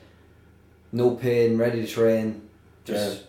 no 0.92 1.10
pain, 1.16 1.58
ready 1.58 1.82
to 1.82 1.86
train, 1.86 2.47
just 2.88 3.24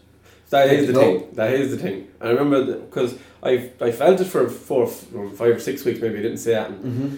that 0.50 0.68
Good 0.70 0.88
the 0.90 0.94
thing. 0.94 1.28
That 1.34 1.54
is 1.54 1.68
the 1.72 1.78
thing. 1.78 2.08
I 2.20 2.30
remember 2.30 2.60
because 2.80 3.12
I 3.44 3.52
I 3.80 3.92
felt 3.92 4.20
it 4.20 4.26
for 4.26 4.50
four, 4.50 4.88
five 4.88 5.56
or 5.58 5.60
six 5.60 5.86
weeks 5.86 6.00
maybe. 6.02 6.20
I 6.20 6.24
didn't 6.28 6.40
say 6.48 6.54
that. 6.54 6.72
mm-hmm. 6.72 7.16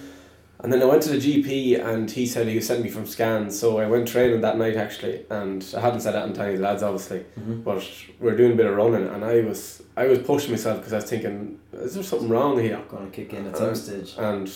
And 0.64 0.72
then 0.72 0.80
I 0.84 0.86
went 0.86 1.02
to 1.04 1.10
the 1.10 1.18
GP 1.18 1.84
and 1.84 2.12
he 2.12 2.28
said 2.28 2.48
he 2.48 2.56
was 2.56 2.68
sending 2.68 2.86
me 2.86 2.92
from 2.92 3.08
scans. 3.08 3.58
So 3.60 3.80
I 3.80 3.88
went 3.88 4.08
training 4.08 4.42
that 4.42 4.58
night 4.60 4.76
actually, 4.76 5.26
and 5.32 5.66
I 5.76 5.80
hadn't 5.80 6.02
said 6.02 6.14
that 6.14 6.28
in 6.28 6.34
time 6.34 6.52
to 6.52 6.58
the 6.58 6.64
lads 6.64 6.84
obviously, 6.84 7.22
Mm-hmm. 7.40 7.62
but 7.62 7.82
we 8.20 8.30
are 8.30 8.38
doing 8.38 8.52
a 8.52 8.56
bit 8.56 8.68
of 8.68 8.76
running, 8.76 9.08
and 9.08 9.26
I 9.26 9.42
was 9.42 9.82
I 9.98 10.06
was 10.06 10.20
pushing 10.20 10.52
myself 10.52 10.78
because 10.78 10.94
I 10.94 10.98
was 10.98 11.10
thinking, 11.10 11.58
is 11.74 11.94
there 11.96 12.04
something 12.04 12.30
wrong 12.30 12.60
here? 12.60 12.80
gonna 12.90 13.10
kick 13.10 13.34
in 13.34 13.48
at 13.48 13.58
some 13.58 13.74
stage. 13.76 14.14
And 14.18 14.48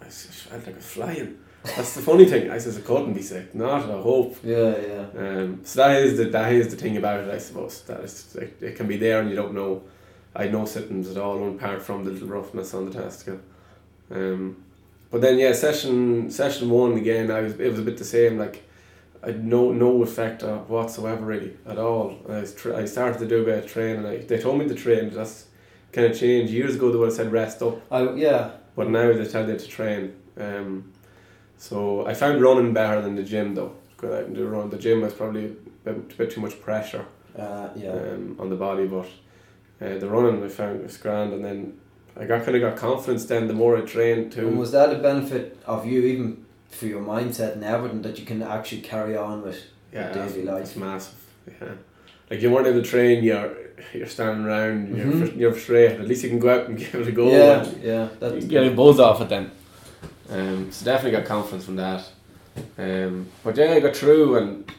I 0.00 0.06
felt 0.08 0.66
like 0.66 0.74
I 0.74 0.76
was 0.78 0.86
flying. 0.86 1.38
That's 1.64 1.94
the 1.94 2.02
funny 2.02 2.24
thing. 2.26 2.50
I 2.50 2.58
says 2.58 2.76
I 2.76 2.80
couldn't 2.80 3.12
be 3.12 3.22
sick, 3.22 3.54
not 3.54 3.88
a 3.88 3.98
hope. 3.98 4.36
Yeah, 4.42 4.74
yeah. 4.76 5.06
Um, 5.16 5.60
so 5.64 5.80
that 5.80 6.02
is 6.02 6.18
the 6.18 6.24
that 6.24 6.52
is 6.52 6.68
the 6.68 6.76
thing 6.76 6.96
about 6.96 7.20
it, 7.20 7.30
I 7.30 7.38
suppose. 7.38 7.82
That 7.82 8.00
is 8.00 8.34
it, 8.34 8.56
it 8.60 8.76
can 8.76 8.88
be 8.88 8.96
there 8.96 9.20
and 9.20 9.30
you 9.30 9.36
don't 9.36 9.54
know. 9.54 9.82
I 10.34 10.44
had 10.44 10.52
no 10.52 10.64
symptoms 10.64 11.10
at 11.10 11.18
all, 11.18 11.48
apart 11.48 11.82
from 11.82 12.04
the 12.04 12.10
little 12.10 12.28
roughness 12.28 12.74
on 12.74 12.90
the 12.90 13.02
testicle. 13.02 13.40
Um, 14.10 14.64
but 15.10 15.20
then 15.20 15.38
yeah, 15.38 15.52
session 15.52 16.30
session 16.30 16.68
one 16.68 16.94
again, 16.94 17.30
I 17.30 17.42
was 17.42 17.60
it 17.60 17.68
was 17.68 17.78
a 17.78 17.82
bit 17.82 17.96
the 17.96 18.04
same. 18.04 18.38
Like 18.38 18.64
I 19.22 19.26
had 19.28 19.44
no 19.44 19.72
no 19.72 20.02
effect 20.02 20.42
whatsoever 20.42 21.24
really 21.24 21.56
at 21.64 21.78
all. 21.78 22.18
I 22.28 22.40
was 22.40 22.54
tr- 22.54 22.74
I 22.74 22.86
started 22.86 23.18
to 23.20 23.28
do 23.28 23.42
a 23.42 23.44
bit 23.44 23.64
of 23.64 23.70
training. 23.70 24.04
I, 24.04 24.16
they 24.18 24.38
told 24.38 24.58
me 24.58 24.66
to 24.66 24.74
train. 24.74 25.10
That's 25.10 25.46
kind 25.92 26.10
of 26.10 26.18
changed. 26.18 26.52
Years 26.52 26.74
ago 26.74 26.90
they 26.90 26.98
would 26.98 27.10
have 27.10 27.14
said 27.14 27.30
rest 27.30 27.62
up. 27.62 27.80
I 27.92 28.14
yeah. 28.14 28.52
But 28.74 28.88
now 28.88 29.12
they 29.12 29.26
tell 29.26 29.48
you 29.48 29.56
to 29.56 29.68
train. 29.68 30.16
Um, 30.36 30.92
so 31.66 32.06
I 32.10 32.12
found 32.22 32.36
running 32.42 32.72
better 32.80 33.00
than 33.04 33.14
the 33.14 33.22
gym 33.32 33.54
though. 33.54 33.72
Go 33.96 34.06
out 34.16 34.24
and 34.26 34.34
do 34.34 34.46
run. 34.46 34.68
The 34.70 34.78
gym 34.86 35.00
was 35.00 35.12
probably 35.20 35.44
a 35.46 35.48
bit, 35.84 35.96
a 36.12 36.16
bit 36.20 36.30
too 36.32 36.40
much 36.40 36.56
pressure 36.60 37.04
Uh, 37.38 37.68
yeah. 37.76 37.92
um, 37.92 38.36
on 38.42 38.48
the 38.50 38.56
body, 38.56 38.86
but 38.86 39.06
uh, 39.80 39.98
the 40.02 40.08
running 40.08 40.42
I 40.42 40.48
found 40.48 40.82
was 40.82 40.96
grand. 40.96 41.32
And 41.34 41.44
then 41.44 41.58
I 42.20 42.24
got 42.24 42.44
kind 42.44 42.56
of 42.56 42.62
got 42.68 42.76
confidence. 42.76 43.24
Then 43.26 43.46
the 43.46 43.54
more 43.62 43.76
I 43.76 43.82
trained 43.82 44.22
And 44.24 44.32
too. 44.32 44.48
was 44.64 44.72
that 44.72 44.88
a 44.92 44.98
benefit 44.98 45.44
of 45.66 45.86
you, 45.86 46.00
even 46.12 46.44
for 46.78 46.86
your 46.86 47.02
mindset 47.14 47.52
and 47.56 47.64
everything, 47.64 48.02
that 48.02 48.18
you 48.18 48.26
can 48.26 48.42
actually 48.42 48.80
carry 48.82 49.16
on 49.16 49.42
with? 49.42 49.60
Yeah, 49.94 50.12
daily 50.12 50.42
life. 50.42 50.64
that's 50.64 50.76
massive. 50.76 51.18
Yeah, 51.60 51.74
like 52.30 52.40
you 52.42 52.50
weren't 52.50 52.66
able 52.66 52.82
to 52.82 52.88
train. 52.94 53.22
You're 53.22 53.50
you're 53.94 54.06
standing 54.16 54.44
around. 54.46 54.96
You're 54.96 55.06
Mhm. 55.12 55.18
fr- 55.28 55.38
you're 55.40 55.58
straight. 55.66 55.92
At 56.00 56.08
least 56.08 56.22
you 56.24 56.30
can 56.30 56.38
go 56.40 56.48
out 56.54 56.64
and 56.68 56.76
give 56.82 56.94
it 57.02 57.08
a 57.08 57.12
go. 57.12 57.26
yeah, 57.30 57.62
and- 57.64 57.82
yeah. 57.90 58.04
you 58.10 58.18
That, 58.20 58.48
get 58.48 58.66
a 58.66 58.70
buzz 58.70 58.98
off 58.98 59.20
it 59.20 59.28
then. 59.28 59.50
Um, 60.30 60.70
so 60.70 60.84
definitely 60.84 61.18
got 61.18 61.26
confidence 61.26 61.64
from 61.64 61.76
that. 61.76 62.08
Um, 62.78 63.28
but 63.42 63.56
yeah, 63.56 63.72
I 63.72 63.80
got 63.80 63.96
through 63.96 64.36
and 64.36 64.70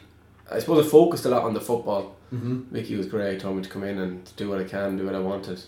I 0.50 0.58
suppose 0.58 0.86
I 0.86 0.88
focused 0.88 1.24
a 1.24 1.28
lot 1.28 1.42
on 1.42 1.54
the 1.54 1.60
football. 1.60 2.16
Mm-hmm. 2.32 2.62
Mickey 2.70 2.96
was 2.96 3.06
great. 3.06 3.40
Told 3.40 3.56
me 3.56 3.62
to 3.62 3.68
come 3.68 3.84
in 3.84 3.98
and 3.98 4.36
do 4.36 4.48
what 4.50 4.60
I 4.60 4.64
can, 4.64 4.96
do 4.96 5.06
what 5.06 5.14
I 5.14 5.20
wanted. 5.20 5.62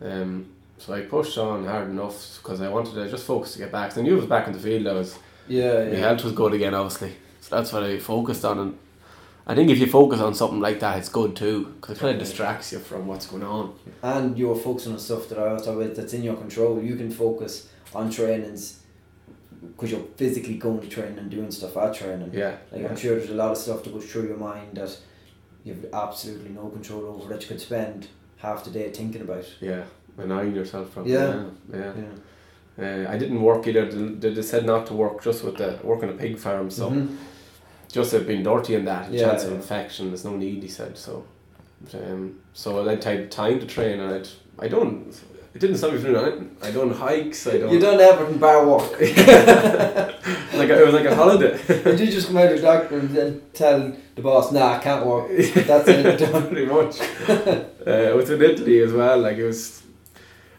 Um, 0.00 0.46
so 0.78 0.94
I 0.94 1.02
pushed 1.02 1.36
on 1.38 1.66
hard 1.66 1.90
enough 1.90 2.38
because 2.42 2.60
I 2.60 2.68
wanted 2.68 2.94
to 2.94 3.10
just 3.10 3.24
focus 3.26 3.52
to 3.52 3.58
get 3.58 3.72
back. 3.72 3.92
So 3.92 4.00
I 4.00 4.04
knew 4.04 4.14
I 4.14 4.20
was 4.20 4.26
back 4.26 4.46
in 4.46 4.52
the 4.52 4.58
field. 4.58 4.86
I 4.86 4.92
was 4.94 5.18
Yeah, 5.48 5.84
my 5.84 5.90
yeah. 5.90 5.96
health 5.96 6.24
was 6.24 6.32
good 6.32 6.54
again, 6.54 6.74
obviously. 6.74 7.14
So 7.40 7.56
that's 7.56 7.72
what 7.72 7.82
I 7.82 7.98
focused 7.98 8.44
on. 8.44 8.58
And 8.58 8.78
I 9.46 9.54
think 9.54 9.70
if 9.70 9.78
you 9.78 9.86
focus 9.86 10.20
on 10.20 10.34
something 10.34 10.60
like 10.60 10.80
that, 10.80 10.98
it's 10.98 11.08
good 11.08 11.36
too 11.36 11.74
because 11.80 11.96
it 11.96 12.00
kind 12.00 12.14
of 12.14 12.18
distracts 12.20 12.72
you 12.72 12.78
from 12.78 13.06
what's 13.06 13.26
going 13.26 13.42
on. 13.42 13.74
And 14.02 14.38
you're 14.38 14.56
focusing 14.56 14.92
on 14.92 14.98
stuff 14.98 15.28
that 15.28 15.38
I 15.38 15.48
always 15.48 15.62
talk 15.62 15.76
about 15.76 15.94
that's 15.94 16.14
in 16.14 16.22
your 16.22 16.36
control. 16.36 16.82
You 16.82 16.96
can 16.96 17.10
focus 17.10 17.68
on 17.94 18.10
trainings 18.10 18.79
because 19.62 19.90
you're 19.92 20.00
physically 20.16 20.54
going 20.56 20.80
to 20.80 20.88
training 20.88 21.18
and 21.18 21.30
doing 21.30 21.50
stuff 21.50 21.76
at 21.76 21.94
training. 21.94 22.30
Yeah, 22.32 22.56
Like 22.72 22.82
yeah. 22.82 22.88
I'm 22.88 22.96
sure 22.96 23.16
there's 23.16 23.30
a 23.30 23.34
lot 23.34 23.50
of 23.50 23.58
stuff 23.58 23.82
that 23.84 23.92
goes 23.92 24.06
through 24.10 24.28
your 24.28 24.36
mind 24.36 24.76
that 24.76 24.96
you 25.64 25.74
have 25.74 25.84
absolutely 25.92 26.50
no 26.50 26.68
control 26.68 27.04
over 27.06 27.28
that 27.32 27.42
you 27.42 27.48
could 27.48 27.60
spend 27.60 28.08
half 28.38 28.64
the 28.64 28.70
day 28.70 28.90
thinking 28.90 29.22
about. 29.22 29.44
yeah. 29.60 29.84
Annoying 30.18 30.54
yourself 30.54 30.90
from 30.92 31.06
Yeah. 31.06 31.44
yeah. 31.72 31.78
Yeah. 31.78 31.92
yeah. 32.78 33.06
Uh, 33.06 33.12
I 33.12 33.16
didn't 33.18 33.40
work 33.42 33.66
either. 33.66 33.86
They, 33.86 34.30
they 34.34 34.42
said 34.42 34.64
not 34.66 34.86
to 34.88 34.94
work 34.94 35.22
just 35.22 35.44
with 35.44 35.56
the 35.58 35.78
work 35.82 36.02
on 36.02 36.08
a 36.10 36.12
pig 36.14 36.38
farm. 36.38 36.70
So 36.70 36.90
Mhm. 36.90 37.16
just 37.92 38.12
have 38.12 38.26
been 38.26 38.42
dirty 38.42 38.74
in 38.74 38.84
that, 38.86 39.10
a 39.10 39.12
Yeah, 39.12 39.28
chance 39.30 39.44
of 39.44 39.52
infection. 39.52 40.08
There's 40.08 40.24
no 40.24 40.36
need, 40.36 40.62
he 40.62 40.68
said. 40.68 40.96
So, 40.98 41.24
um, 41.94 42.38
so 42.54 42.86
I 42.88 42.92
had 42.92 43.30
time 43.30 43.60
to 43.60 43.66
train, 43.66 44.00
and 44.00 44.14
I'd, 44.14 44.28
I 44.58 44.68
don't. 44.68 45.12
It 45.52 45.58
didn't 45.58 45.78
stop 45.78 45.92
me 45.92 45.98
from 45.98 46.12
doing 46.12 46.24
anything. 46.24 46.56
I 46.62 46.70
done 46.70 46.90
hikes. 46.90 47.46
I 47.48 47.58
don't. 47.58 47.72
You 47.72 47.80
done 47.80 48.00
everything 48.00 48.38
bar 48.38 48.64
walk. 48.64 48.88
like 49.00 49.08
it 50.68 50.84
was 50.86 50.94
like 50.94 51.06
a 51.06 51.14
holiday. 51.14 51.60
Did 51.66 51.98
you 52.00 52.06
just 52.06 52.28
come 52.28 52.36
out 52.36 52.52
of 52.52 52.56
the 52.56 52.62
doctor 52.62 52.98
and 52.98 53.10
then 53.10 53.42
tell 53.52 53.92
the 54.14 54.22
boss, 54.22 54.52
nah, 54.52 54.74
I 54.74 54.78
can't 54.78 55.04
work. 55.04 55.28
That's 55.28 55.88
it, 55.88 56.18
done. 56.18 56.48
pretty 56.52 56.66
much. 56.66 57.00
uh, 57.00 57.64
it 57.84 58.14
was 58.14 58.30
in 58.30 58.40
Italy 58.40 58.78
as 58.80 58.92
well. 58.92 59.18
Like 59.18 59.38
it 59.38 59.44
was. 59.44 59.82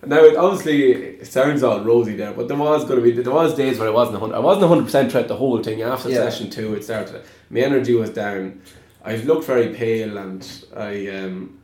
Now 0.05 0.23
it 0.23 0.35
obviously 0.35 0.91
it 0.93 1.27
sounds 1.27 1.63
all 1.63 1.79
rosy 1.83 2.15
there, 2.15 2.33
but 2.33 2.47
there 2.47 2.57
was 2.57 2.83
going 2.85 2.97
to 2.97 3.01
be 3.03 3.11
there 3.21 3.31
was 3.33 3.55
days 3.55 3.77
where 3.79 3.87
I 3.87 3.91
wasn't 3.91 4.19
hundred. 4.19 4.35
I 4.35 4.39
wasn't 4.39 4.67
hundred 4.67 4.85
percent 4.85 5.11
throughout 5.11 5.27
the 5.29 5.37
whole 5.37 5.61
thing. 5.63 5.83
After 5.83 6.09
Yeah. 6.09 6.15
session 6.29 6.49
two, 6.49 6.73
it 6.73 6.83
started. 6.83 7.21
My 7.49 7.61
energy 7.61 7.93
was 7.93 8.09
down. 8.09 8.61
I 9.05 9.15
looked 9.17 9.45
very 9.45 9.73
pale, 9.73 10.17
and 10.17 10.45
I 10.75 11.07
um, 11.07 11.59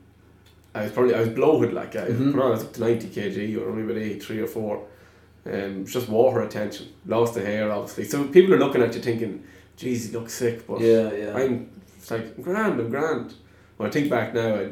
I 0.79 0.84
was 0.84 0.91
probably 0.91 1.15
I 1.15 1.19
was 1.19 1.29
bloated. 1.29 1.74
Like 1.74 1.96
I, 1.96 2.07
Mhm. 2.07 2.31
put 2.34 2.41
on, 2.41 2.48
I 2.48 2.51
was 2.51 2.63
up 2.63 2.74
to 2.74 2.81
ninety 2.81 3.07
kg 3.07 3.57
or 3.62 3.69
only 3.69 3.84
about 3.84 3.98
eight, 3.98 4.22
three 4.24 4.39
or 4.39 4.48
four. 4.48 4.84
Um, 5.46 5.81
it's 5.84 5.93
just 5.93 6.10
water 6.10 6.39
retention. 6.41 6.88
Lost 7.05 7.34
the 7.36 7.41
hair, 7.41 7.72
obviously. 7.72 8.03
So 8.05 8.25
people 8.25 8.53
are 8.53 8.60
looking 8.60 8.81
at 8.81 8.93
you 8.96 9.01
thinking, 9.01 9.43
"Geez, 9.77 10.12
you 10.12 10.19
look 10.19 10.29
sick," 10.29 10.67
but 10.67 10.81
Yeah, 10.81 11.12
yeah. 11.13 11.36
I'm 11.38 11.69
it's 11.98 12.12
like 12.12 12.41
grand, 12.41 12.79
I'm 12.79 12.89
grand. 12.89 13.34
When 13.77 13.88
I 13.89 13.91
think 13.91 14.10
back 14.10 14.34
now, 14.34 14.55
I 14.55 14.72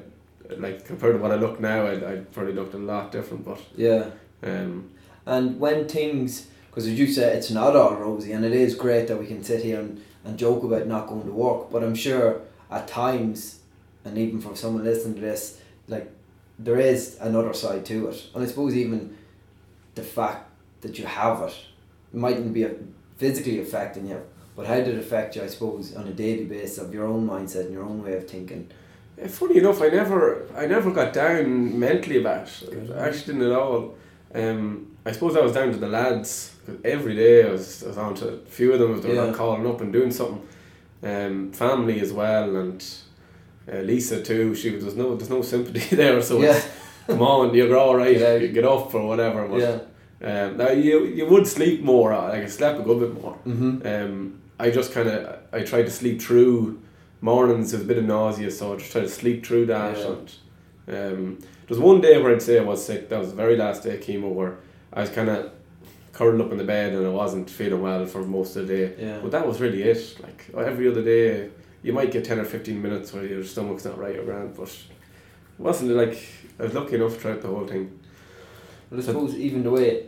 like 0.58 0.86
compared 0.86 1.16
to 1.16 1.22
what 1.22 1.32
I 1.32 1.36
look 1.36 1.60
now, 1.60 1.86
I 1.86 1.94
I 2.14 2.16
probably 2.34 2.54
looked 2.54 2.74
a 2.74 2.78
lot 2.94 3.12
different. 3.12 3.46
But 3.46 3.60
yeah. 3.76 4.06
um, 4.44 4.90
And 5.26 5.60
when 5.60 5.88
things, 5.88 6.48
because 6.70 6.86
as 6.88 7.00
you 7.00 7.08
said, 7.08 7.36
it's 7.38 7.50
not 7.52 7.76
all 7.76 7.96
rosy, 7.96 8.32
and 8.34 8.46
it 8.46 8.54
is 8.54 8.76
great 8.76 9.08
that 9.08 9.18
we 9.20 9.26
can 9.26 9.44
sit 9.44 9.64
here 9.64 9.80
and, 9.80 10.02
and 10.26 10.38
joke 10.38 10.64
about 10.64 10.86
not 10.88 11.08
going 11.08 11.24
to 11.26 11.32
work, 11.32 11.72
but 11.72 11.84
I'm 11.84 11.96
sure 11.96 12.42
at 12.70 12.88
times, 12.88 13.60
and 14.04 14.18
even 14.18 14.40
for 14.40 14.56
someone 14.56 14.84
listening 14.84 15.16
to 15.16 15.22
this, 15.22 15.60
like 15.88 16.12
there 16.60 16.80
is 16.80 17.18
another 17.22 17.54
side 17.54 17.86
to 17.86 18.08
it. 18.10 18.30
And 18.34 18.44
I 18.44 18.48
suppose 18.48 18.76
even 18.76 19.16
the 19.96 20.04
fact 20.04 20.50
that 20.82 20.98
you 21.00 21.06
have 21.06 21.42
it 21.42 21.56
mightn't 22.14 22.54
be 22.54 22.68
physically 23.18 23.60
affecting 23.62 24.08
you, 24.08 24.22
but 24.56 24.66
how 24.68 24.76
did 24.76 24.90
it 24.90 24.98
affect 25.00 25.36
you, 25.36 25.44
I 25.44 25.48
suppose, 25.48 25.96
on 25.96 26.08
a 26.08 26.12
daily 26.14 26.46
basis 26.46 26.78
of 26.78 26.94
your 26.94 27.06
own 27.08 27.28
mindset 27.28 27.66
and 27.66 27.74
your 27.74 27.84
own 27.84 28.04
way 28.04 28.14
of 28.14 28.28
thinking? 28.30 28.70
eh, 29.18 29.28
funny 29.28 29.58
enough, 29.58 29.82
I 29.82 29.88
never 29.90 30.48
I 30.56 30.66
never 30.66 30.92
got 30.92 31.14
down 31.14 31.78
mentally 31.80 32.20
about 32.20 32.50
it. 32.64 32.92
I 32.92 33.08
actually 33.08 33.34
didn't 33.34 33.52
at 33.52 33.58
all. 33.58 33.96
Um, 34.34 34.92
I 35.06 35.12
suppose 35.12 35.38
I 35.38 35.42
was 35.42 35.54
down 35.54 35.72
to 35.72 35.78
the 35.78 35.88
lads. 35.88 36.54
Every 36.84 37.16
day 37.16 37.48
I 37.48 37.52
was, 37.52 37.84
I 37.84 37.88
was 37.90 37.98
on 37.98 38.16
to 38.16 38.28
a 38.30 38.38
few 38.40 38.74
of 38.74 38.80
them 38.80 38.94
if 38.96 39.02
they 39.04 39.10
were 39.10 39.16
Yeah. 39.16 39.26
not 39.28 39.36
calling 39.36 39.68
up 39.68 39.80
and 39.82 39.94
doing 39.94 40.12
something. 40.12 40.42
Um, 41.04 41.52
family 41.52 42.00
as 42.00 42.12
well, 42.12 42.56
and 42.56 42.84
uh, 43.72 43.78
Lisa 43.78 44.22
too. 44.22 44.56
She 44.56 44.72
was 44.72 44.84
there's 44.84 44.96
no 44.96 45.16
there's 45.16 45.30
no 45.30 45.42
sympathy 45.42 45.96
there. 46.02 46.22
So 46.22 46.42
yeah, 46.42 46.58
it's, 46.58 46.68
come 47.08 47.22
on, 47.22 47.54
you're 47.54 47.78
all 47.78 47.96
right. 47.96 48.42
You 48.42 48.50
get 48.50 48.66
up 48.66 48.94
or 48.94 49.08
whatever. 49.08 49.48
But 49.48 49.60
yeah. 49.60 49.80
Um, 50.22 50.58
now 50.58 50.70
you 50.70 51.06
you 51.06 51.26
would 51.26 51.48
sleep 51.48 51.82
more. 51.82 52.14
Like 52.14 52.44
I 52.44 52.48
slept 52.48 52.80
a 52.80 52.84
good 52.84 53.00
bit 53.00 53.22
more. 53.22 53.38
Mm-hmm. 53.46 53.88
Um, 53.88 54.42
I 54.60 54.70
just 54.70 54.94
kind 54.94 55.10
of 55.10 55.40
I 55.52 55.64
tried 55.64 55.84
to 55.84 55.92
sleep 55.92 56.22
through 56.22 56.82
mornings. 57.22 57.72
There's 57.72 57.84
a 57.84 57.88
bit 57.88 57.98
of 57.98 58.06
nausea, 58.06 58.52
so 58.52 58.74
I 58.74 58.78
just 58.78 58.92
tried 58.92 59.02
to 59.02 59.10
sleep 59.10 59.46
through 59.46 59.66
that. 59.68 59.98
Yeah. 59.98 60.16
And 60.88 61.14
um, 61.18 61.38
there 61.40 61.70
was 61.70 61.80
one 61.80 62.02
day 62.02 62.22
where 62.22 62.32
I'd 62.34 62.42
say 62.42 62.60
I 62.60 62.64
was 62.64 62.86
sick. 62.86 63.10
That 63.10 63.20
was 63.20 63.30
the 63.30 63.36
very 63.36 63.58
last 63.58 63.84
day 63.84 63.96
of 63.96 64.02
chemo 64.02 64.32
where 64.32 64.58
I 64.94 65.02
was 65.02 65.10
kind 65.10 65.30
of 65.30 65.52
curled 66.14 66.40
up 66.40 66.52
in 66.52 66.58
the 66.58 66.64
bed 66.64 66.94
and 66.94 67.06
I 67.06 67.10
wasn't 67.10 67.50
feeling 67.50 67.82
well 67.82 68.06
for 68.06 68.24
most 68.24 68.56
of 68.56 68.68
the 68.68 68.74
day. 68.74 68.96
Yeah. 68.98 69.20
But 69.22 69.32
that 69.32 69.46
was 69.46 69.60
really 69.60 69.84
it. 69.84 70.18
Like 70.22 70.50
every 70.56 70.90
other 70.90 71.04
day, 71.04 71.50
you 71.86 71.94
might 71.94 72.12
get 72.12 72.26
ten 72.26 72.40
or 72.40 72.46
fifteen 72.46 72.82
minutes 72.82 73.14
where 73.14 73.26
your 73.26 73.44
stomach's 73.44 73.86
not 73.86 73.98
right 73.98 74.24
grand, 74.26 74.56
but 74.58 74.68
it 74.70 75.62
wasn't 75.68 75.92
like 75.92 76.18
I 76.60 76.64
was 76.64 76.74
lucky 76.74 76.96
enough 76.96 77.16
throughout 77.18 77.42
the 77.42 77.48
whole 77.48 77.68
thing. 77.68 78.00
Well, 78.90 79.00
I 79.00 79.04
suppose 79.04 79.36
even 79.36 79.64
the 79.64 79.72
way 79.72 80.08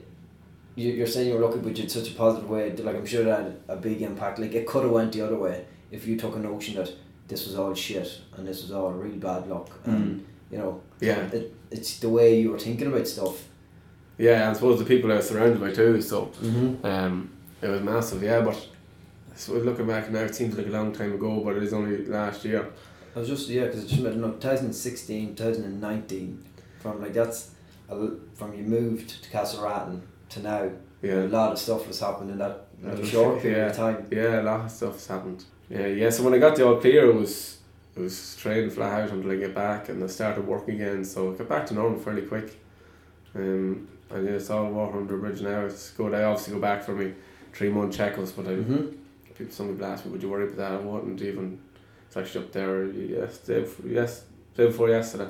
you, 0.75 0.91
you're 0.91 1.07
saying 1.07 1.29
you're 1.29 1.39
lucky, 1.47 1.59
but 1.59 1.75
you 1.77 1.83
had 1.83 1.91
such 1.91 2.09
a 2.11 2.13
positive 2.15 2.49
way. 2.49 2.71
Like 2.75 2.95
I'm 2.95 3.05
sure 3.05 3.23
that 3.23 3.39
had 3.43 3.59
a 3.67 3.75
big 3.75 4.01
impact. 4.01 4.39
Like 4.39 4.53
it 4.53 4.65
could 4.67 4.83
have 4.83 4.91
went 4.91 5.11
the 5.13 5.21
other 5.21 5.37
way 5.37 5.65
if 5.91 6.07
you 6.07 6.17
took 6.17 6.35
a 6.35 6.39
notion 6.39 6.75
that 6.75 6.91
this 7.27 7.45
was 7.47 7.55
all 7.57 7.73
shit 7.73 8.21
and 8.35 8.47
this 8.47 8.61
was 8.63 8.71
all 8.71 8.91
real 8.91 9.15
bad 9.17 9.47
luck, 9.47 9.69
and 9.85 10.25
you 10.51 10.57
know, 10.57 10.81
Yeah. 10.99 11.27
it, 11.31 11.53
it's 11.71 11.99
the 11.99 12.09
way 12.09 12.39
you 12.41 12.51
were 12.51 12.59
thinking 12.59 12.87
about 12.87 13.07
stuff. 13.07 13.43
Yeah, 14.17 14.49
I 14.49 14.53
suppose 14.53 14.79
the 14.79 14.85
people 14.85 15.11
I 15.11 15.15
was 15.17 15.27
surrounded 15.29 15.59
by 15.61 15.71
too. 15.71 16.01
So 16.01 16.31
Mm-hmm. 16.41 16.85
um, 16.85 17.29
it 17.61 17.67
was 17.67 17.81
massive. 17.81 18.23
Yeah, 18.23 18.41
but 18.41 18.57
I 19.37 19.39
suppose 19.39 19.65
looking 19.65 19.85
back 19.85 20.09
now, 20.09 20.21
it 20.21 20.33
seems 20.33 20.57
like 20.57 20.65
a 20.65 20.71
long 20.71 20.91
time 20.91 21.13
ago, 21.13 21.41
but 21.45 21.57
it 21.57 21.61
is 21.61 21.71
only 21.71 22.03
last 22.07 22.43
year. 22.43 22.67
I 23.15 23.19
was 23.19 23.27
just 23.29 23.47
yeah, 23.49 23.65
because 23.65 23.83
it's 23.83 23.91
just 23.91 24.01
no 24.01 24.31
2016, 24.31 25.35
2019, 25.35 26.43
from 26.79 26.99
like 26.99 27.13
that's 27.13 27.51
from 28.33 28.55
you 28.55 28.63
moved 28.63 29.23
to 29.23 29.29
Castle 29.29 29.63
Castlerahan 29.63 30.01
to 30.29 30.39
now. 30.41 30.71
Yeah. 31.03 31.21
A 31.21 31.27
lot 31.27 31.51
of 31.51 31.59
stuff 31.59 31.87
was 31.87 31.99
happening 31.99 32.31
in 32.31 32.37
that 32.39 32.65
was- 32.81 33.07
short 33.07 33.39
period 33.43 33.57
yeah. 33.59 33.69
of 33.69 33.75
time. 33.75 34.07
yeah, 34.09 34.41
a 34.41 34.43
lot 34.43 34.61
of 34.65 34.71
stuff's 34.71 35.05
happened. 35.05 35.43
Yeah, 35.69 35.85
yeah. 35.85 36.09
So 36.09 36.23
when 36.23 36.33
I 36.33 36.39
got 36.39 36.55
the 36.55 36.65
all 36.65 36.77
clear, 36.77 37.11
it 37.11 37.15
was 37.15 37.59
it 37.95 38.01
was 38.01 38.35
training 38.37 38.71
flat 38.71 39.03
out 39.03 39.11
until 39.11 39.29
I 39.31 39.35
get 39.35 39.53
back, 39.53 39.89
and 39.89 40.03
I 40.03 40.07
started 40.07 40.47
working 40.47 40.81
again. 40.81 41.05
So 41.05 41.31
I 41.31 41.37
got 41.37 41.47
back 41.47 41.67
to 41.67 41.75
normal 41.75 41.99
fairly 41.99 42.23
quick. 42.23 42.59
Um, 43.35 43.87
and 44.09 44.25
yeah, 44.25 44.31
it's 44.31 44.49
all 44.49 44.71
water 44.71 44.97
under 44.97 45.13
the 45.15 45.19
bridge 45.21 45.41
now. 45.41 45.65
It's 45.65 45.91
good. 45.91 46.15
I 46.15 46.23
obviously 46.23 46.55
go 46.55 46.59
back 46.59 46.83
for 46.83 46.95
me 46.95 47.13
three 47.53 47.69
month 47.69 47.95
checkups, 47.95 48.35
but 48.35 48.47
I 48.47 48.55
Mm-hmm. 48.55 48.95
People 49.37 49.53
some 49.53 49.69
people 49.69 49.85
ask 49.85 50.05
me, 50.05 50.11
would 50.11 50.21
you 50.23 50.29
worry 50.29 50.43
about 50.45 50.57
that? 50.57 50.71
I 50.73 50.77
wouldn't 50.77 51.21
even. 51.21 51.59
It's 52.07 52.17
actually 52.17 52.45
up 52.45 52.51
there. 52.53 52.85
Yes, 52.85 53.37
day 53.39 53.61
before, 53.61 53.89
yes, 53.89 54.23
day 54.55 54.67
before 54.67 54.89
yesterday. 54.89 55.27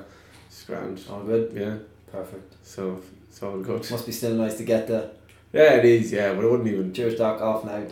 It's 0.48 0.64
grand. 0.64 1.00
All 1.10 1.22
good. 1.22 1.52
Yeah, 1.54 1.76
Perfect. 2.10 2.54
so 2.62 3.00
it's 3.28 3.42
all 3.42 3.58
good. 3.58 3.90
Must 3.90 4.06
be 4.06 4.12
still 4.12 4.34
nice 4.34 4.56
to 4.58 4.64
get 4.64 4.86
the 4.86 5.10
Yeah, 5.52 5.74
it 5.74 5.84
is. 5.84 6.12
Yeah, 6.12 6.34
but 6.34 6.44
it 6.44 6.50
wouldn't 6.50 6.68
even. 6.68 6.92
cheers 6.94 7.16
doc 7.16 7.40
off 7.40 7.64
now. 7.64 7.82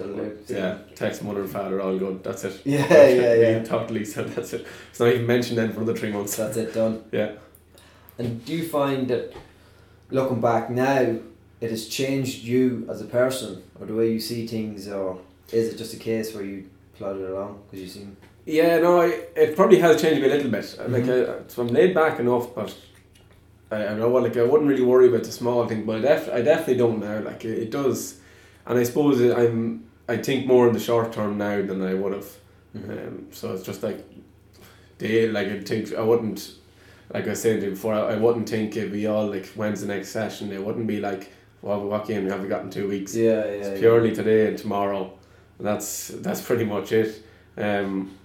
Yeah, 0.48 0.78
text 0.94 1.22
mother 1.22 1.40
and 1.42 1.50
father, 1.50 1.80
all 1.80 1.98
good. 1.98 2.22
That's 2.22 2.44
it. 2.44 2.60
Yeah, 2.64 3.08
yeah, 3.08 3.34
yeah. 3.34 3.62
Talk 3.64 3.88
to 3.88 3.94
Lisa. 3.94 4.22
That's 4.22 4.52
it. 4.54 4.66
It's 4.90 5.00
not 5.00 5.08
even 5.12 5.26
mentioned 5.26 5.58
then 5.58 5.72
for 5.72 5.80
another 5.82 5.98
three 5.98 6.12
months. 6.12 6.36
That's 6.36 6.56
it 6.56 6.72
done. 6.72 7.02
Yeah. 7.12 7.32
And 8.18 8.42
do 8.44 8.54
you 8.54 8.66
find 8.66 9.08
that 9.08 9.34
looking 10.10 10.40
back 10.40 10.70
now, 10.70 11.16
it 11.60 11.70
has 11.70 11.88
changed 11.88 12.44
you 12.44 12.86
as 12.88 13.00
a 13.02 13.04
person, 13.06 13.62
or 13.80 13.86
the 13.86 13.94
way 13.94 14.12
you 14.12 14.20
see 14.20 14.46
things, 14.46 14.88
or 14.88 15.18
is 15.52 15.72
it 15.72 15.76
just 15.78 15.94
a 15.94 15.98
case 15.98 16.34
where 16.34 16.44
you 16.44 16.68
plodded 16.94 17.28
along 17.30 17.60
because 17.66 17.80
you 17.82 17.88
seem? 17.88 18.16
Yeah, 18.44 18.78
no, 18.78 19.00
I, 19.00 19.06
it 19.34 19.56
probably 19.56 19.78
has 19.80 20.00
changed 20.00 20.20
me 20.22 20.28
a 20.28 20.34
little 20.34 20.50
bit. 20.50 20.76
Like, 20.88 21.02
Mhm. 21.04 21.40
I, 21.40 21.48
so 21.48 21.62
I'm 21.62 21.68
laid 21.68 21.94
back 21.94 22.20
enough, 22.20 22.54
but 22.54 22.74
I, 23.70 23.86
I 23.88 23.94
know 23.94 24.08
what 24.08 24.22
like 24.22 24.36
I 24.36 24.42
wouldn't 24.44 24.68
really 24.70 24.82
worry 24.84 25.08
about 25.08 25.24
the 25.24 25.32
small 25.32 25.66
thing, 25.66 25.84
but 25.84 25.96
I, 25.96 26.00
def- 26.00 26.30
I 26.32 26.42
definitely 26.42 26.76
don't 26.76 27.00
now. 27.00 27.20
Like 27.20 27.44
it, 27.44 27.58
it 27.58 27.70
does, 27.70 28.20
and 28.66 28.78
I 28.78 28.84
suppose 28.84 29.20
it, 29.20 29.36
I'm 29.36 29.84
I 30.08 30.16
think 30.18 30.46
more 30.46 30.68
in 30.68 30.72
the 30.74 30.80
short 30.80 31.12
term 31.12 31.38
now 31.38 31.60
than 31.62 31.82
I 31.82 31.94
would 31.94 32.12
have. 32.12 32.28
Um, 32.76 33.26
so 33.32 33.52
it's 33.54 33.64
just 33.64 33.82
like 33.82 34.04
day 34.98 35.28
like 35.28 35.48
I 35.48 35.60
think 35.60 35.94
I 35.94 36.02
wouldn't 36.02 36.52
like 37.12 37.26
I 37.26 37.30
was 37.30 37.42
saying 37.42 37.60
to 37.60 37.64
you 37.66 37.70
before 37.72 37.94
I, 37.94 38.14
I 38.14 38.16
wouldn't 38.16 38.48
think 38.48 38.76
it'd 38.76 38.92
be 38.92 39.06
all 39.06 39.26
like 39.26 39.46
when's 39.56 39.80
the 39.80 39.86
next 39.88 40.10
session. 40.10 40.52
It 40.52 40.64
wouldn't 40.64 40.86
be 40.86 41.00
like 41.00 41.32
well 41.62 41.82
what 41.84 42.06
game 42.06 42.28
have 42.28 42.42
we 42.42 42.48
got 42.48 42.62
in 42.62 42.70
two 42.70 42.88
weeks. 42.88 43.14
Yeah, 43.16 43.30
yeah. 43.32 43.40
It's 43.44 43.68
yeah. 43.70 43.78
purely 43.78 44.14
today 44.14 44.46
and 44.46 44.56
tomorrow. 44.58 45.12
That's 45.58 46.08
that's 46.08 46.40
pretty 46.42 46.64
much 46.64 46.92
it. 46.92 47.22
Um, 47.56 48.16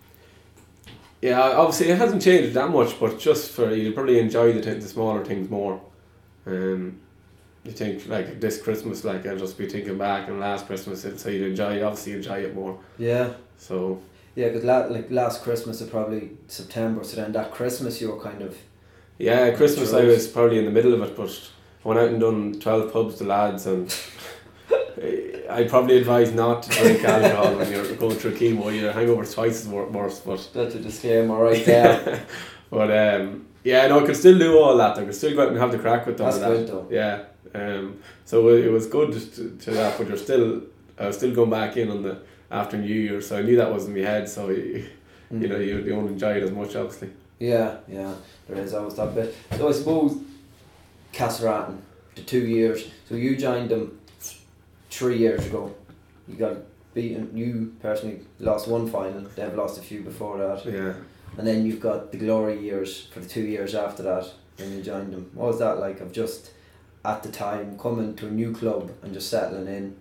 yeah, 1.21 1.39
obviously 1.39 1.89
it 1.89 1.97
hasn't 1.97 2.21
changed 2.21 2.53
that 2.55 2.69
much, 2.69 3.00
but 3.00 3.19
just 3.19 3.51
for 3.51 3.73
you 3.73 3.91
probably 3.91 4.19
enjoy 4.19 4.53
the, 4.53 4.61
t- 4.61 4.79
the 4.79 4.88
smaller 4.88 5.23
things 5.23 5.50
more. 5.50 5.79
Um, 6.45 7.00
you 7.63 7.71
think 7.71 8.07
like 8.07 8.41
this 8.41 8.59
Christmas, 8.61 9.03
like 9.03 9.25
I'll 9.27 9.38
just 9.38 9.57
be 9.57 9.69
thinking 9.69 9.97
back 9.97 10.27
and 10.27 10.39
last 10.39 10.65
Christmas, 10.65 11.05
and 11.05 11.19
so 11.19 11.29
you'd 11.29 11.50
enjoy, 11.51 11.83
obviously 11.83 12.13
enjoy 12.13 12.39
it 12.39 12.55
more. 12.55 12.79
Yeah. 12.97 13.33
So 13.57 14.01
Yeah, 14.35 14.47
because 14.47 14.63
la- 14.63 14.88
like 14.88 15.11
last 15.11 15.43
Christmas 15.43 15.81
or 15.81 15.85
probably 15.85 16.31
September, 16.47 17.03
so 17.03 17.17
then 17.17 17.31
that 17.33 17.51
Christmas 17.51 18.01
you 18.01 18.11
were 18.11 18.19
kind 18.19 18.41
of 18.41 18.57
Yeah, 19.19 19.51
Christmas 19.51 19.93
I 19.93 20.03
was 20.03 20.27
probably 20.27 20.57
in 20.57 20.65
the 20.65 20.71
middle 20.71 20.93
of 20.95 21.03
it, 21.03 21.15
but 21.15 21.51
I 21.85 21.88
went 21.88 22.00
out 22.00 22.09
and 22.09 22.19
done 22.19 22.59
12 22.59 22.91
pubs 22.91 23.15
to 23.19 23.25
lads 23.25 23.67
and 23.67 23.88
I 25.53 25.67
probably 25.67 25.98
advise 25.98 26.31
not 26.34 26.63
to 26.63 26.70
drink 26.70 27.03
alcohol 27.15 27.55
when 27.58 27.72
you're 27.72 27.96
going 27.96 28.15
through 28.15 28.36
chemo. 28.36 28.77
Your 28.77 28.91
hangover's 28.91 29.34
twice 29.34 29.62
as 29.62 29.67
wor- 29.67 29.88
worse, 29.89 30.20
but 30.20 30.50
that's 30.53 30.75
a 30.75 30.79
disclaimer 30.79 31.41
right 31.41 31.65
there. 31.65 32.25
but 32.70 32.89
um, 32.91 33.46
yeah, 33.63 33.88
no, 33.88 34.03
I 34.03 34.05
could 34.05 34.15
still 34.17 34.38
do 34.38 34.58
all 34.60 34.77
that. 34.77 34.98
I 34.98 35.05
could 35.05 35.15
still 35.15 35.36
go 35.36 35.43
out 35.43 35.50
and 35.50 35.58
have 35.58 35.72
the 35.72 35.79
crack 35.79 36.05
with 36.05 36.17
them. 36.17 36.25
That's 36.25 36.39
that. 36.39 36.67
though. 36.67 36.88
Yeah. 36.89 37.25
Um, 37.53 38.00
so 38.25 38.48
it 38.50 38.65
it 38.65 38.72
was 38.72 38.88
good 38.88 39.12
to, 39.13 39.58
to 39.58 39.72
that, 39.72 39.98
but 39.98 40.08
you're 40.08 40.17
still, 40.17 40.62
I 40.98 41.08
was 41.08 41.17
still 41.17 41.34
going 41.36 41.50
back 41.50 41.77
in 41.77 41.89
on 41.89 42.01
the 42.03 42.22
after 42.50 42.77
New 42.77 42.93
Year, 42.93 43.22
so 43.22 43.38
I 43.38 43.41
knew 43.41 43.58
that 43.58 43.72
was 43.74 43.86
in 43.88 43.93
my 43.93 44.01
head. 44.01 44.29
So 44.29 44.50
you, 44.50 44.88
you 45.31 45.48
know, 45.48 45.58
you 45.58 45.81
don't 45.81 46.08
enjoy 46.08 46.34
it 46.38 46.43
as 46.43 46.51
much, 46.51 46.75
obviously. 46.75 47.10
Yeah, 47.39 47.77
yeah, 47.88 48.13
there 48.48 48.63
is 48.63 48.74
always 48.74 48.96
that 48.96 49.15
bit. 49.15 49.36
So 49.58 49.67
I 49.67 49.72
suppose 49.72 50.22
Castlerahan, 51.13 51.79
the 52.15 52.22
two 52.22 52.46
years. 52.46 52.86
So 53.10 53.15
you 53.15 53.36
joined 53.36 53.70
them 53.70 54.00
three 54.91 55.17
years 55.17 55.45
ago. 55.48 55.74
You 56.27 56.36
got 56.36 56.57
beaten. 56.93 57.36
You 57.36 57.74
personally 57.81 58.19
lost 58.39 58.67
one 58.67 58.88
final. 58.88 59.21
They've 59.36 59.55
lost 59.55 59.79
a 59.79 59.81
few 59.81 60.01
before 60.01 60.38
that, 60.38 60.65
Yeah. 60.65 60.93
and 61.38 61.48
then 61.48 61.65
you've 61.65 61.79
got 61.79 62.12
the 62.12 62.17
glory 62.17 62.60
years 62.60 63.07
for 63.12 63.19
the 63.21 63.27
two 63.27 63.41
years 63.41 63.74
after 63.74 64.03
that 64.03 64.31
when 64.57 64.71
you 64.77 64.83
joined 64.83 65.12
them. 65.13 65.31
What 65.33 65.48
was 65.48 65.60
that 65.60 65.79
like? 65.79 66.00
Of 66.01 66.12
just 66.12 66.51
at 67.03 67.24
the 67.24 67.29
time 67.29 67.77
coming 67.79 68.15
to 68.17 68.27
a 68.27 68.31
new 68.31 68.53
club 68.53 68.91
and 69.01 69.13
just 69.13 69.29
settling 69.29 69.67
in. 69.67 69.95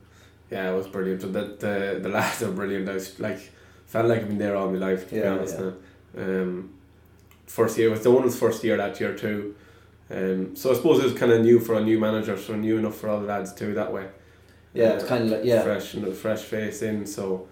Yeah, 0.51 0.71
it 0.73 0.77
was 0.77 0.89
brilliant. 0.89 1.21
The 1.23 1.29
the, 1.29 2.01
the 2.03 2.09
lads 2.09 2.43
are 2.43 2.51
brilliant. 2.53 2.89
I 2.89 2.95
was 2.95 3.19
like 3.21 3.41
felt 3.87 4.07
like 4.07 4.21
I've 4.21 4.29
been 4.29 4.39
there 4.39 4.57
all 4.57 4.71
my 4.71 4.79
life 4.79 5.09
to 5.09 5.15
be 5.15 5.21
Yeah, 5.21 5.33
honest. 5.33 5.59
yeah. 5.59 5.71
Now. 6.17 6.23
Um, 6.43 6.71
first 7.47 7.79
year 7.79 7.89
it 7.89 7.93
was 7.93 8.03
Donald's 8.03 8.37
first 8.39 8.63
year 8.65 8.77
that 8.77 9.01
year 9.01 9.15
too. 9.17 9.55
Um, 10.11 10.57
so 10.57 10.73
I 10.73 10.75
suppose 10.75 10.99
it 10.99 11.05
was 11.05 11.15
kind 11.15 11.31
of 11.33 11.41
new 11.43 11.61
for 11.61 11.75
a 11.77 11.81
new 11.81 11.99
manager, 11.99 12.37
so 12.37 12.57
new 12.57 12.79
enough 12.79 12.97
for 12.97 13.09
all 13.09 13.21
the 13.21 13.27
lads 13.27 13.53
too 13.55 13.75
that 13.75 13.93
way. 13.93 14.07
Yeah, 14.75 14.93
it's 14.95 15.05
kind 15.05 15.25
of 15.25 15.31
like 15.31 15.45
yeah, 15.45 15.63
fresh 15.63 15.95
and 15.95 16.07
a 16.07 16.13
fresh 16.13 16.43
face 16.43 16.83
in. 16.83 17.07
So, 17.07 17.49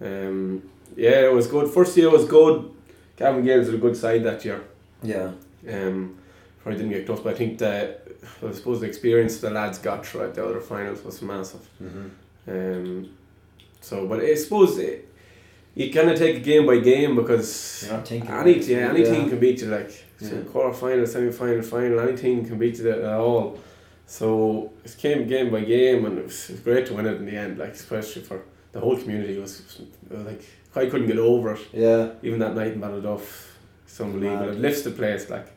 um, 0.00 0.62
yeah, 0.96 1.26
it 1.26 1.32
was 1.32 1.46
good. 1.46 1.70
First 1.70 1.96
year 1.96 2.10
was 2.10 2.24
good. 2.24 2.70
Cavan 3.16 3.44
Gaels 3.44 3.66
had 3.66 3.74
a 3.74 3.78
good 3.78 3.96
side 3.96 4.22
that 4.24 4.44
year. 4.44 4.62
yeah, 5.02 5.30
Um, 5.70 6.16
probably 6.62 6.78
didn't 6.80 6.92
get 6.92 7.06
close, 7.06 7.20
but 7.20 7.34
I 7.34 7.36
think 7.36 7.58
that 7.58 8.06
I 8.46 8.52
suppose 8.52 8.80
the 8.80 8.86
experience 8.86 9.38
the 9.38 9.50
lads 9.50 9.78
got 9.78 10.06
throughout 10.06 10.34
the 10.34 10.44
other 10.44 10.60
finals 10.60 11.04
was 11.04 11.20
massive. 11.22 11.68
mm-hmm. 11.82 12.08
Um, 12.48 13.10
so, 13.80 14.06
but 14.06 14.20
I 14.20 14.34
suppose 14.34 14.78
it, 14.78 15.08
you 15.74 15.92
kind 15.92 16.10
of 16.10 16.18
take 16.18 16.36
it 16.36 16.40
game 16.44 16.66
by 16.66 16.78
game 16.78 17.16
because 17.16 17.84
you're 17.86 17.96
not 17.96 18.06
thinking. 18.08 18.30
any 18.30 18.40
about 18.40 18.46
it. 18.46 18.68
yeah 18.68 19.28
can 19.28 19.38
beat 19.38 19.60
you 19.60 19.68
like 19.68 19.90
so 19.90 20.36
Yeah. 20.36 20.42
quarter 20.52 20.72
final, 20.74 21.06
semi 21.06 21.32
final, 21.32 21.62
final. 21.62 22.00
anything 22.00 22.44
can 22.46 22.58
beat 22.58 22.78
you 22.78 22.90
at 22.90 23.04
all. 23.04 23.58
So 24.12 24.70
it 24.84 24.94
came 24.98 25.26
game 25.26 25.50
by 25.50 25.62
game, 25.62 26.04
and 26.04 26.18
it 26.18 26.24
was, 26.24 26.50
it 26.50 26.52
was 26.52 26.60
great 26.60 26.84
to 26.88 26.92
win 26.92 27.06
it 27.06 27.16
in 27.16 27.24
the 27.24 27.34
end. 27.34 27.56
Like 27.56 27.72
especially 27.72 28.20
for 28.20 28.42
the 28.72 28.78
whole 28.78 28.94
community, 28.94 29.38
it 29.38 29.40
was, 29.40 29.80
was 30.10 30.26
like 30.26 30.44
I 30.76 30.84
couldn't 30.84 31.06
get 31.06 31.16
over 31.16 31.54
it. 31.54 31.60
Yeah, 31.72 32.10
Even 32.22 32.38
that 32.40 32.54
night 32.54 32.74
in 32.74 32.80
Ballyduff, 32.82 33.52
it's 33.86 33.98
unbelievable. 33.98 34.48
Mad. 34.48 34.54
It 34.56 34.60
lifts 34.60 34.82
the 34.82 34.90
place 34.90 35.30
like 35.30 35.48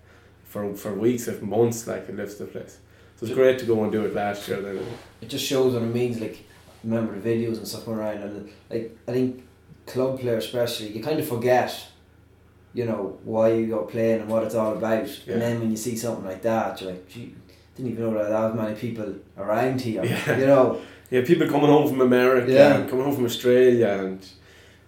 for 0.46 0.74
for 0.74 0.94
weeks, 0.94 1.28
if 1.28 1.42
months, 1.42 1.86
like 1.86 2.08
it 2.08 2.16
lifts 2.16 2.36
the 2.36 2.46
place. 2.46 2.78
So 3.18 3.26
it's 3.26 3.36
great 3.36 3.60
to 3.60 3.66
go 3.66 3.84
and 3.84 3.92
do 3.92 4.06
it 4.06 4.16
last 4.16 4.48
year. 4.48 4.62
Then 4.62 4.80
it 5.20 5.28
just 5.28 5.46
shows 5.46 5.74
what 5.74 5.84
it 5.84 5.94
means. 5.94 6.22
Like, 6.22 6.38
remember 6.82 7.20
the 7.20 7.30
videos 7.30 7.58
and 7.58 7.68
stuff 7.68 7.90
around, 7.90 8.20
and 8.20 8.50
like 8.70 8.98
I 9.06 9.12
think 9.12 9.44
club 9.86 10.18
players 10.22 10.46
especially, 10.46 10.96
you 10.96 11.04
kind 11.04 11.20
of 11.20 11.28
forget, 11.28 11.88
you 12.74 12.86
know, 12.86 13.20
why 13.26 13.52
you're 13.52 13.84
playing 13.84 14.22
and 14.22 14.30
what 14.30 14.44
it's 14.46 14.56
all 14.56 14.78
about. 14.78 15.10
Yeah. 15.28 15.34
And 15.34 15.42
then 15.42 15.60
when 15.60 15.72
you 15.72 15.78
see 15.78 15.98
something 15.98 16.24
like 16.24 16.42
that, 16.44 16.80
you're 16.80 16.92
like, 16.92 17.10
gee, 17.10 17.36
didn't 17.76 17.92
even 17.92 18.04
know 18.06 18.14
that 18.24 18.30
was 18.32 18.56
many 18.56 18.76
people 18.76 19.14
around 19.38 19.82
here. 19.82 20.04
Yeah. 20.06 20.38
You 20.40 20.46
know, 20.48 20.82
Yeah, 21.12 21.24
people 21.24 21.48
coming 21.48 21.68
home 21.68 21.88
from 21.88 22.02
America 22.02 22.52
Yeah. 22.52 22.76
and 22.78 22.90
coming 22.90 23.06
home 23.06 23.16
from 23.16 23.26
Australia 23.26 23.90
and 24.04 24.26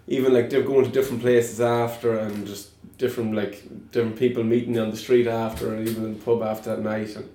even 0.08 0.32
like 0.32 0.50
they're 0.50 0.62
going 0.62 0.84
to 0.84 0.90
different 0.90 1.20
places 1.22 1.60
after 1.60 2.18
and 2.18 2.46
just 2.46 2.70
different 2.98 3.34
like 3.34 3.62
different 3.92 4.16
people 4.16 4.42
meeting 4.42 4.78
on 4.78 4.90
the 4.90 4.96
street 4.96 5.26
after 5.28 5.72
and 5.74 5.86
even 5.88 6.04
in 6.04 6.14
the 6.18 6.24
pub 6.24 6.42
after 6.42 6.74
that 6.74 6.82
night 6.82 7.14
and 7.16 7.28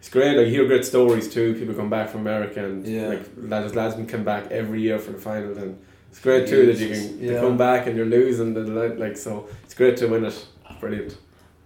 it's 0.00 0.10
great. 0.10 0.36
Like 0.36 0.46
you 0.48 0.52
hear 0.52 0.66
great 0.66 0.84
stories 0.84 1.28
too. 1.32 1.54
People 1.54 1.74
come 1.74 1.90
back 1.90 2.08
from 2.10 2.20
America 2.20 2.64
and 2.64 2.86
Yeah. 2.86 3.08
like 3.08 3.22
lads 3.36 3.74
lads 3.74 3.94
can 3.94 4.06
come 4.06 4.24
back 4.24 4.50
every 4.50 4.80
year 4.82 4.98
for 4.98 5.12
the 5.12 5.18
final 5.18 5.56
and 5.56 5.78
it's 6.10 6.20
great 6.20 6.46
too 6.48 6.66
that 6.66 6.78
you 6.78 6.88
can 6.94 7.18
Yeah. 7.20 7.40
come 7.40 7.56
back 7.56 7.86
and 7.86 7.96
you're 7.96 8.06
losing 8.20 8.52
the 8.54 8.60
like 8.80 8.98
like 8.98 9.16
so 9.16 9.48
it's 9.64 9.74
great 9.74 9.96
to 9.98 10.06
win 10.08 10.24
it. 10.24 10.46
Brilliant. 10.80 11.16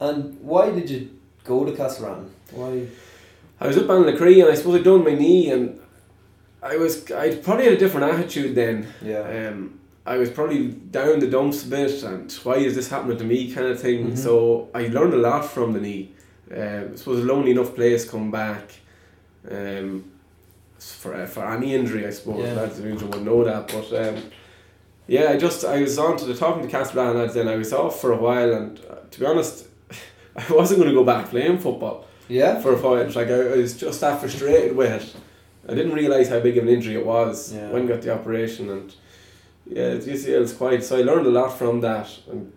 and 0.01 0.39
why 0.43 0.71
did 0.71 0.89
you 0.91 1.01
go 1.45 1.65
to 1.65 1.73
Castlerahan? 1.73 2.27
Why? 2.53 2.87
I 3.63 3.67
was 3.69 3.79
up 3.79 3.89
on 3.91 4.03
Lecree 4.05 4.43
and 4.43 4.51
I 4.51 4.55
suppose 4.57 4.75
I'd 4.81 4.85
done 4.85 5.05
my 5.05 5.15
knee 5.15 5.51
and 5.51 5.79
I 6.63 6.77
was 6.77 7.11
I 7.13 7.37
probably 7.37 7.65
had 7.65 7.75
a 7.75 7.79
different 7.79 8.13
attitude 8.13 8.55
then. 8.57 8.87
Yeah. 9.01 9.21
um, 9.49 9.79
I 10.05 10.17
was 10.17 10.31
probably 10.31 10.69
down 10.69 11.21
the 11.21 11.29
dumps 11.29 11.65
a 11.65 11.69
bit 11.69 12.03
and 12.03 12.33
why 12.43 12.55
is 12.57 12.75
this 12.75 12.89
happening 12.91 13.19
to 13.19 13.25
me 13.25 13.53
kind 13.53 13.69
of 13.69 13.79
thing. 13.81 14.01
Mhm. 14.13 14.19
So 14.19 14.69
I 14.75 14.83
learned 14.89 15.15
a 15.15 15.23
lot 15.29 15.45
from 15.45 15.73
the 15.75 15.81
knee. 15.81 16.11
Um, 16.51 16.91
I 16.93 16.97
suppose 16.97 17.21
a 17.21 17.27
lonely 17.33 17.53
enough 17.53 17.73
place 17.75 18.03
come 18.15 18.31
back 18.33 18.65
um, 19.51 20.05
for 20.79 21.15
uh, 21.15 21.27
for 21.27 21.45
any 21.47 21.75
injury 21.75 22.05
I 22.07 22.11
suppose 22.11 22.45
Yeah. 22.45 22.55
lads 22.55 22.79
who 22.79 22.89
injured 22.89 23.15
would 23.15 23.25
know 23.25 23.45
that 23.45 23.69
but 23.69 23.89
um, 24.09 24.17
yeah 25.07 25.31
I 25.31 25.37
just 25.37 25.65
I 25.65 25.81
was 25.81 25.97
on 25.99 26.17
to 26.19 26.25
the 26.25 26.35
talking 26.35 26.67
to 26.69 26.77
Castlerahan 26.77 27.15
lads 27.15 27.35
then 27.35 27.47
I 27.49 27.57
was 27.57 27.73
off 27.73 28.01
for 28.01 28.11
a 28.13 28.17
while 28.17 28.53
and 28.55 28.81
uh, 28.91 28.97
to 29.11 29.21
be 29.21 29.27
honest 29.27 29.67
I 30.37 30.45
wasn't 30.53 30.81
going 30.81 30.91
to 30.93 30.99
go 31.01 31.05
back 31.05 31.31
playing 31.31 31.59
football 31.61 32.07
Yeah. 32.33 32.61
for 32.61 32.73
a 32.73 32.77
while. 32.77 33.05
Like 33.11 33.29
I, 33.29 33.53
I 33.55 33.57
was 33.57 33.77
just 33.77 34.01
that 34.01 34.21
frustrated 34.21 34.77
with 34.77 34.93
it. 35.03 35.17
I 35.71 35.75
didn't 35.75 35.93
realise 35.93 36.29
how 36.29 36.41
big 36.41 36.57
of 36.59 36.65
an 36.65 36.71
injury 36.71 36.95
it 36.97 37.07
was 37.07 37.53
Yeah. 37.55 37.71
when 37.71 37.85
I 37.85 37.87
got 37.87 38.03
the 38.03 38.13
operation 38.15 38.69
and 38.71 38.95
yeah, 39.67 39.95
the 39.95 40.11
ACL 40.13 40.43
is 40.43 40.53
quite 40.53 40.83
so 40.85 40.99
I 40.99 41.03
learned 41.03 41.27
a 41.27 41.31
lot 41.31 41.57
from 41.57 41.81
that 41.83 42.09
and 42.31 42.53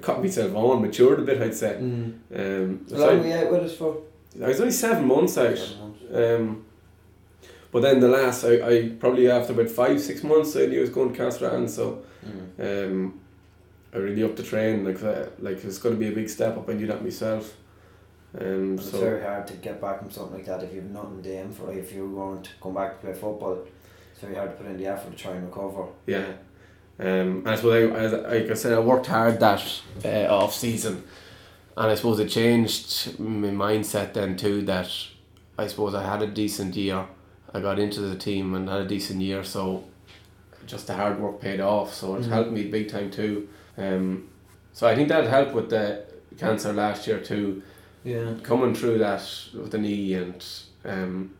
caught 0.00 0.22
myself 0.22 0.54
on, 0.54 0.80
matured 0.82 1.18
a 1.20 1.22
bit 1.22 1.40
I'd 1.42 1.54
say. 1.54 1.76
Mm. 1.80 2.12
Um, 2.34 2.86
How 2.90 2.96
long 3.06 3.20
were 3.20 3.26
you 3.26 3.34
out 3.34 3.52
with 3.52 3.62
us 3.64 3.74
for? 3.76 3.98
I 4.42 4.48
was 4.48 4.60
only 4.60 4.72
seven 4.72 5.06
months 5.06 5.36
out. 5.38 5.58
Seven 5.58 5.94
Um, 6.14 6.64
but 7.72 7.82
then 7.82 8.00
the 8.00 8.08
last 8.08 8.44
I, 8.44 8.54
I 8.66 8.88
probably 8.98 9.30
after 9.30 9.52
about 9.52 9.68
five, 9.68 10.00
six 10.00 10.22
months 10.24 10.56
I 10.56 10.66
knew 10.66 10.78
I 10.78 10.80
was 10.80 10.90
going 10.90 11.12
to 11.12 11.18
Castlerahan 11.22 11.68
so 11.68 12.02
Mm. 12.26 12.86
um, 12.88 13.20
I 13.94 13.98
really 13.98 14.24
upped 14.24 14.36
the 14.36 14.42
train 14.42 14.84
like 14.84 15.00
uh, 15.02 15.26
like 15.38 15.62
it's 15.64 15.78
gonna 15.78 15.94
be 15.96 16.08
a 16.08 16.12
big 16.12 16.28
step 16.28 16.56
up 16.56 16.68
I 16.68 16.72
knew 16.72 16.86
that 16.88 17.04
myself. 17.04 17.54
Um, 18.40 18.74
It's 18.74 18.90
so 18.90 19.00
very 19.00 19.22
hard 19.22 19.46
to 19.46 19.54
get 19.54 19.80
back 19.80 20.00
from 20.00 20.10
something 20.10 20.36
like 20.36 20.46
that 20.46 20.62
if 20.62 20.74
you've 20.74 20.90
nothing 20.90 21.22
to 21.22 21.30
aim 21.32 21.52
for. 21.52 21.72
If 21.72 21.92
you 21.92 22.08
weren't 22.08 22.50
come 22.62 22.74
back 22.74 23.00
to 23.00 23.06
play 23.06 23.14
football, 23.14 23.58
it's 24.12 24.20
very 24.20 24.34
hard 24.34 24.50
to 24.50 24.56
put 24.56 24.66
in 24.66 24.76
the 24.76 24.86
effort 24.86 25.10
to 25.12 25.16
try 25.16 25.32
and 25.32 25.46
recover. 25.46 25.86
Yeah. 26.06 26.26
Um, 26.98 27.42
and 27.44 27.48
I 27.48 27.56
suppose 27.56 27.92
I, 27.92 27.96
as, 27.98 28.12
like 28.12 28.50
I 28.50 28.54
said, 28.54 28.72
I 28.72 28.80
worked 28.80 29.06
hard 29.06 29.38
that 29.40 29.62
uh, 30.04 30.26
off 30.34 30.54
season, 30.54 31.02
and 31.76 31.90
I 31.90 31.94
suppose 31.94 32.18
it 32.20 32.28
changed 32.28 33.18
my 33.18 33.48
mindset 33.48 34.14
then 34.14 34.36
too. 34.36 34.62
That 34.62 34.90
I 35.58 35.66
suppose 35.66 35.94
I 35.94 36.02
had 36.02 36.22
a 36.22 36.26
decent 36.26 36.74
year. 36.76 37.06
I 37.52 37.60
got 37.60 37.78
into 37.78 38.00
the 38.00 38.16
team 38.16 38.54
and 38.54 38.68
had 38.68 38.80
a 38.82 38.86
decent 38.86 39.20
year, 39.20 39.44
so 39.44 39.84
just 40.66 40.86
the 40.86 40.94
hard 40.94 41.20
work 41.20 41.40
paid 41.40 41.60
off. 41.60 41.94
So 41.94 42.16
it 42.16 42.22
Mhm. 42.22 42.28
helped 42.28 42.50
me 42.50 42.64
big 42.64 42.88
time 42.88 43.10
too. 43.10 43.48
Um, 43.78 44.28
so 44.72 44.86
I 44.86 44.94
think 44.94 45.08
that 45.08 45.26
helped 45.26 45.52
with 45.54 45.68
the 45.70 46.02
cancer 46.38 46.72
last 46.72 47.06
year 47.06 47.20
too 47.20 47.62
Yeah. 48.06 48.34
coming 48.42 48.72
through 48.74 48.98
that 48.98 49.22
with 49.52 49.72
the 49.72 49.78
knee 49.78 50.14
and 50.14 50.44
um, 50.84 51.34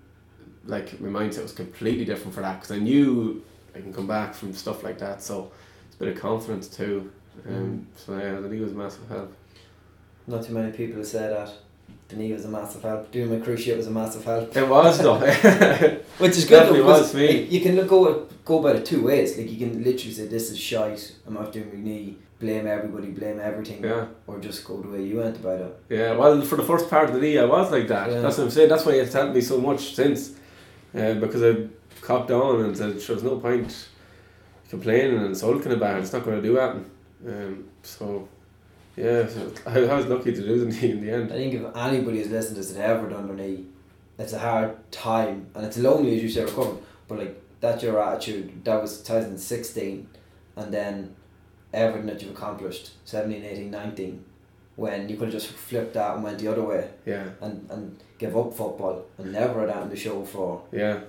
like 0.65 1.01
my 1.01 1.09
mindset 1.21 1.43
was 1.43 1.53
completely 1.53 2.05
different 2.05 2.35
for 2.35 2.41
that 2.41 2.55
because 2.61 2.73
I 2.77 2.81
knew 2.81 3.43
I 3.75 3.81
can 3.81 3.93
come 3.93 4.09
back 4.09 4.35
from 4.35 4.53
stuff 4.53 4.83
like 4.83 4.99
that. 4.99 5.23
So 5.23 5.53
it's 5.87 5.97
a 5.97 5.99
bit 6.01 6.09
of 6.15 6.21
confidence 6.21 6.67
too. 6.69 7.13
Um, 7.49 7.87
So 7.97 8.19
yeah, 8.19 8.41
the 8.41 8.49
knee 8.49 8.61
was 8.61 8.73
a 8.73 8.75
massive 8.75 9.09
help. 9.09 9.33
Not 10.27 10.45
too 10.45 10.55
many 10.55 10.73
people 10.73 11.05
said 11.05 11.31
that. 11.33 11.53
The 12.09 12.17
knee 12.17 12.33
was 12.33 12.45
a 12.45 12.49
massive 12.49 12.83
help. 12.83 13.11
Doing 13.13 13.41
my 13.41 13.57
ship 13.57 13.77
was 13.77 13.87
a 13.87 13.91
massive 13.91 14.25
help. 14.25 14.57
It 14.57 14.69
was 14.69 14.99
though. 14.99 15.19
Which 16.19 16.37
is 16.37 16.45
good 16.45 16.51
Definitely 16.61 16.81
though, 16.81 16.87
was 16.87 17.15
me. 17.15 17.43
you 17.43 17.61
can 17.61 17.77
look 17.77 17.89
go 17.89 18.29
go 18.45 18.59
about 18.61 18.77
it 18.77 18.85
two 18.87 19.05
ways. 19.05 19.37
Like 19.37 19.51
you 19.51 19.59
can 19.59 19.85
literally 19.85 20.13
say 20.13 20.27
this 20.27 20.51
is 20.51 20.59
shite. 20.59 21.15
I'm 21.27 21.35
not 21.35 21.53
doing 21.53 21.69
my 21.73 21.81
knee. 21.81 22.17
Blame 22.39 22.67
everybody. 22.67 23.09
Blame 23.09 23.41
everything. 23.41 23.83
yeah, 23.83 24.07
Or 24.27 24.39
just 24.39 24.65
go 24.65 24.81
the 24.83 24.89
way 24.89 25.03
you 25.03 25.17
went 25.19 25.37
about 25.39 25.61
it. 25.61 25.81
yeah. 25.89 26.15
Well, 26.15 26.43
for 26.43 26.57
the 26.57 26.63
first 26.63 26.91
part 26.91 27.09
of 27.09 27.15
the 27.15 27.21
knee, 27.21 27.39
I 27.39 27.45
was 27.45 27.71
like 27.73 27.89
that. 27.89 28.11
Yeah. 28.11 28.21
That's 28.21 28.37
what 28.37 28.45
I'm 28.45 28.51
saying. 28.51 28.69
That's 28.69 28.85
why 28.85 28.93
it's 28.93 29.15
helped 29.15 29.35
me 29.35 29.41
so 29.41 29.59
much 29.59 29.95
since, 29.95 30.33
uh, 30.95 31.15
because 31.15 31.43
I 31.43 31.67
copped 32.03 32.31
on 32.31 32.61
and 32.65 32.77
said, 32.77 33.01
"Sure, 33.01 33.17
there's 33.17 33.25
no 33.25 33.39
point 33.39 33.89
complaining 34.69 35.19
and 35.19 35.37
sulking 35.37 35.73
about 35.73 35.97
it. 35.99 36.03
It's 36.03 36.13
not 36.13 36.25
going 36.25 36.43
to 36.43 36.47
do 36.49 36.55
that." 36.57 36.77
Um, 37.27 37.65
so. 37.83 38.29
Yeah, 38.97 39.27
so 39.29 39.53
I, 39.67 39.79
I 39.93 39.95
was 39.97 40.07
lucky 40.07 40.33
to 40.33 40.41
do 40.41 40.65
the 40.65 40.67
knee 40.73 40.91
in 40.93 41.05
the 41.05 41.11
end. 41.13 41.33
I 41.33 41.37
think 41.37 41.55
if 41.55 41.77
anybody 41.77 42.19
has 42.19 42.29
listened 42.31 42.57
to 42.57 42.63
this 42.63 42.73
that 42.73 42.83
ever 42.83 43.09
done 43.09 43.27
their 43.29 43.37
knee, 43.37 43.67
it's 44.19 44.33
a 44.33 44.39
hard 44.39 44.91
time 44.91 45.47
and 45.55 45.67
it's 45.67 45.77
lonely 45.77 46.17
as 46.17 46.23
you 46.23 46.31
say 46.31 46.45
recovering. 46.45 46.83
But 47.09 47.19
like 47.19 47.43
that's 47.61 47.83
your 47.83 48.03
attitude. 48.03 48.65
That 48.65 48.81
was 48.81 49.03
2016, 49.03 50.09
and 50.57 50.73
then 50.73 51.15
everything 51.73 52.07
that 52.07 52.23
you've 52.23 52.33
accomplished 52.33 52.91
17, 53.05 53.45
18, 53.45 53.71
19 53.71 54.25
when 54.77 55.09
you 55.09 55.17
could 55.17 55.25
have 55.33 55.33
just 55.33 55.49
flipped 55.49 55.95
that 55.95 56.15
and 56.15 56.23
went 56.25 56.39
the 56.39 56.49
other 56.49 56.63
way 56.63 56.89
Yeah, 57.07 57.25
and, 57.41 57.67
and 57.71 57.99
give 58.19 58.37
up 58.37 58.53
football 58.55 59.05
and 59.19 59.33
never 59.33 59.61
had 59.61 59.71
that 59.71 59.83
in 59.85 59.89
the 59.91 59.97
show 59.97 60.25
for 60.25 60.63
yeah, 60.73 61.01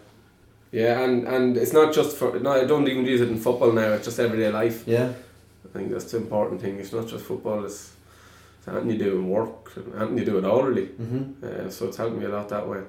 yeah, 0.72 1.00
and 1.02 1.28
and 1.28 1.58
it's 1.58 1.74
not 1.74 1.93
just 1.93 2.17
for. 2.17 2.39
No, 2.39 2.52
I 2.52 2.65
don't 2.65 2.88
even 2.88 3.06
use 3.06 3.22
it 3.22 3.30
in 3.30 3.38
football 3.39 3.72
now. 3.72 3.93
It's 3.93 4.06
just 4.06 4.20
everyday 4.20 4.50
life. 4.52 4.84
yeah 4.88 5.12
I 5.65 5.67
think 5.78 5.91
that's 5.91 6.12
the 6.12 6.17
important 6.17 6.62
thing. 6.62 6.80
It's 6.80 6.93
not 6.93 7.08
just 7.08 7.26
football. 7.26 7.65
It's, 7.65 7.93
it's 8.60 8.67
anything 8.67 8.91
you 8.91 8.98
do 8.98 9.17
in 9.20 9.30
work, 9.30 9.74
and 9.76 9.93
anything 9.96 10.17
you 10.20 10.26
do 10.26 10.38
at 10.38 10.46
all 10.46 10.63
really. 10.63 10.88
mm-hmm. 10.88 11.46
Uh, 11.46 11.70
so 11.70 11.88
it's 11.88 11.98
helped 11.98 12.15
me 12.17 12.26
a 12.26 12.30
lot 12.30 12.48
that 12.50 12.67
way. 12.67 12.82